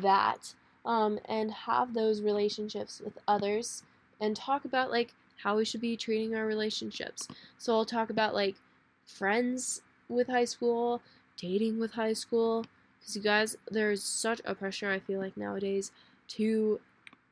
that 0.00 0.54
um, 0.84 1.18
and 1.26 1.50
have 1.50 1.94
those 1.94 2.22
relationships 2.22 3.00
with 3.04 3.18
others 3.28 3.82
and 4.20 4.34
talk 4.34 4.64
about 4.64 4.90
like 4.90 5.12
how 5.42 5.56
we 5.56 5.64
should 5.64 5.80
be 5.80 5.96
treating 5.96 6.34
our 6.34 6.46
relationships. 6.46 7.28
So 7.58 7.74
I'll 7.74 7.84
talk 7.84 8.08
about 8.08 8.34
like 8.34 8.56
friends 9.04 9.82
with 10.08 10.28
high 10.28 10.44
school, 10.44 11.02
dating 11.36 11.78
with 11.78 11.92
high 11.92 12.14
school. 12.14 12.64
Because 12.98 13.16
you 13.16 13.22
guys, 13.22 13.56
there's 13.70 14.02
such 14.02 14.40
a 14.44 14.54
pressure 14.54 14.90
I 14.90 14.98
feel 14.98 15.20
like 15.20 15.36
nowadays 15.36 15.92
to 16.28 16.80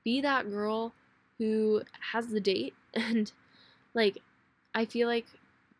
be 0.04 0.20
that 0.20 0.50
girl 0.50 0.92
who 1.38 1.82
has 2.12 2.28
the 2.28 2.40
date 2.40 2.74
and 2.94 3.32
like 3.94 4.18
I 4.74 4.84
feel 4.84 5.08
like 5.08 5.26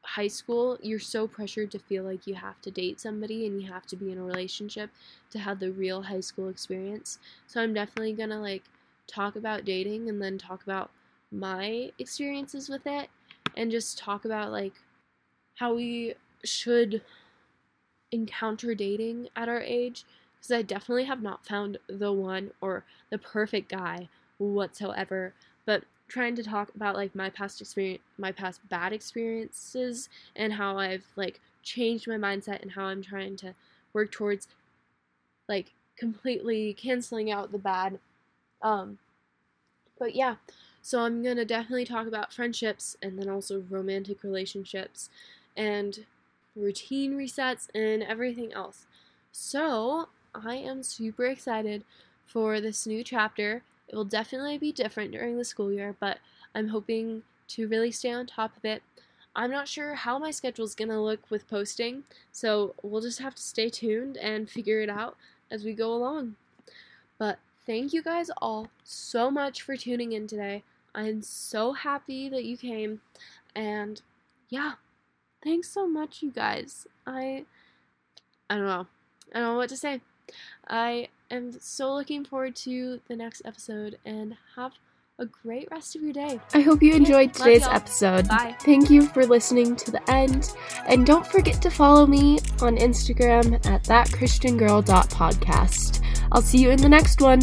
high 0.02 0.28
school 0.28 0.78
you're 0.82 0.98
so 0.98 1.26
pressured 1.26 1.70
to 1.70 1.78
feel 1.78 2.04
like 2.04 2.26
you 2.26 2.34
have 2.34 2.60
to 2.62 2.70
date 2.70 3.00
somebody 3.00 3.46
and 3.46 3.60
you 3.60 3.72
have 3.72 3.86
to 3.86 3.96
be 3.96 4.12
in 4.12 4.18
a 4.18 4.24
relationship 4.24 4.90
to 5.30 5.38
have 5.38 5.60
the 5.60 5.72
real 5.72 6.02
high 6.02 6.20
school 6.20 6.48
experience. 6.48 7.18
So 7.46 7.60
I'm 7.60 7.72
definitely 7.72 8.12
going 8.12 8.28
to 8.28 8.38
like 8.38 8.64
talk 9.06 9.36
about 9.36 9.64
dating 9.64 10.08
and 10.08 10.20
then 10.20 10.38
talk 10.38 10.62
about 10.62 10.90
my 11.32 11.90
experiences 11.98 12.68
with 12.68 12.86
it 12.86 13.08
and 13.56 13.70
just 13.70 13.98
talk 13.98 14.24
about 14.24 14.52
like 14.52 14.74
how 15.56 15.74
we 15.74 16.14
should 16.44 17.02
encounter 18.12 18.74
dating 18.74 19.28
at 19.34 19.48
our 19.48 19.60
age 19.60 20.04
because 20.36 20.52
I 20.52 20.62
definitely 20.62 21.04
have 21.04 21.22
not 21.22 21.46
found 21.46 21.78
the 21.88 22.12
one 22.12 22.50
or 22.60 22.84
the 23.10 23.18
perfect 23.18 23.70
guy 23.70 24.08
whatsoever. 24.38 25.34
But 25.64 25.84
trying 26.08 26.36
to 26.36 26.42
talk 26.42 26.74
about 26.74 26.94
like 26.94 27.14
my 27.14 27.30
past 27.30 27.60
experience, 27.60 28.02
my 28.18 28.32
past 28.32 28.60
bad 28.68 28.92
experiences, 28.92 30.08
and 30.36 30.54
how 30.54 30.78
I've 30.78 31.06
like 31.16 31.40
changed 31.62 32.06
my 32.06 32.16
mindset 32.16 32.62
and 32.62 32.72
how 32.72 32.84
I'm 32.84 33.02
trying 33.02 33.36
to 33.36 33.54
work 33.92 34.12
towards 34.12 34.48
like 35.48 35.72
completely 35.96 36.74
canceling 36.74 37.30
out 37.30 37.52
the 37.52 37.58
bad. 37.58 37.98
Um, 38.62 38.98
but 39.98 40.14
yeah, 40.14 40.36
so 40.82 41.00
I'm 41.00 41.22
gonna 41.22 41.44
definitely 41.44 41.84
talk 41.84 42.06
about 42.06 42.32
friendships 42.32 42.96
and 43.02 43.18
then 43.18 43.28
also 43.28 43.64
romantic 43.70 44.22
relationships 44.22 45.08
and 45.56 46.04
routine 46.56 47.16
resets 47.16 47.68
and 47.74 48.02
everything 48.02 48.52
else. 48.52 48.86
So 49.32 50.08
I 50.34 50.56
am 50.56 50.82
super 50.82 51.26
excited 51.26 51.84
for 52.26 52.60
this 52.60 52.86
new 52.86 53.04
chapter 53.04 53.62
it 53.88 53.96
will 53.96 54.04
definitely 54.04 54.58
be 54.58 54.72
different 54.72 55.12
during 55.12 55.36
the 55.36 55.44
school 55.44 55.72
year, 55.72 55.96
but 56.00 56.18
I'm 56.54 56.68
hoping 56.68 57.22
to 57.48 57.68
really 57.68 57.90
stay 57.90 58.10
on 58.10 58.26
top 58.26 58.56
of 58.56 58.64
it. 58.64 58.82
I'm 59.36 59.50
not 59.50 59.68
sure 59.68 59.94
how 59.94 60.18
my 60.18 60.30
schedule 60.30 60.64
is 60.64 60.74
going 60.74 60.90
to 60.90 61.00
look 61.00 61.30
with 61.30 61.48
posting, 61.48 62.04
so 62.30 62.74
we'll 62.82 63.00
just 63.00 63.18
have 63.18 63.34
to 63.34 63.42
stay 63.42 63.68
tuned 63.68 64.16
and 64.16 64.48
figure 64.48 64.80
it 64.80 64.88
out 64.88 65.16
as 65.50 65.64
we 65.64 65.72
go 65.72 65.92
along. 65.92 66.36
But 67.18 67.38
thank 67.66 67.92
you 67.92 68.02
guys 68.02 68.30
all 68.40 68.68
so 68.84 69.30
much 69.30 69.62
for 69.62 69.76
tuning 69.76 70.12
in 70.12 70.26
today. 70.26 70.62
I'm 70.94 71.22
so 71.22 71.72
happy 71.72 72.28
that 72.28 72.44
you 72.44 72.56
came, 72.56 73.00
and 73.56 74.00
yeah, 74.48 74.74
thanks 75.42 75.68
so 75.68 75.88
much, 75.88 76.22
you 76.22 76.30
guys. 76.30 76.86
I 77.06 77.44
I 78.48 78.56
don't 78.56 78.66
know. 78.66 78.86
I 79.34 79.40
don't 79.40 79.54
know 79.54 79.56
what 79.56 79.70
to 79.70 79.76
say. 79.76 80.00
I 80.68 81.08
am 81.30 81.58
so 81.60 81.94
looking 81.94 82.24
forward 82.24 82.56
to 82.56 83.00
the 83.08 83.16
next 83.16 83.42
episode 83.44 83.98
and 84.04 84.36
have 84.56 84.72
a 85.18 85.26
great 85.26 85.68
rest 85.70 85.94
of 85.94 86.02
your 86.02 86.12
day. 86.12 86.40
I 86.52 86.60
hope 86.60 86.82
you 86.82 86.92
enjoyed 86.94 87.32
today's 87.32 87.64
episode. 87.66 88.26
Bye. 88.28 88.56
Thank 88.60 88.90
you 88.90 89.06
for 89.06 89.24
listening 89.24 89.76
to 89.76 89.92
the 89.92 90.10
end. 90.10 90.52
And 90.86 91.06
don't 91.06 91.26
forget 91.26 91.62
to 91.62 91.70
follow 91.70 92.06
me 92.06 92.40
on 92.60 92.76
Instagram 92.76 93.64
at 93.66 93.84
thatchristiangirl.podcast. 93.84 96.02
I'll 96.32 96.42
see 96.42 96.58
you 96.58 96.70
in 96.70 96.80
the 96.80 96.88
next 96.88 97.20
one. 97.20 97.40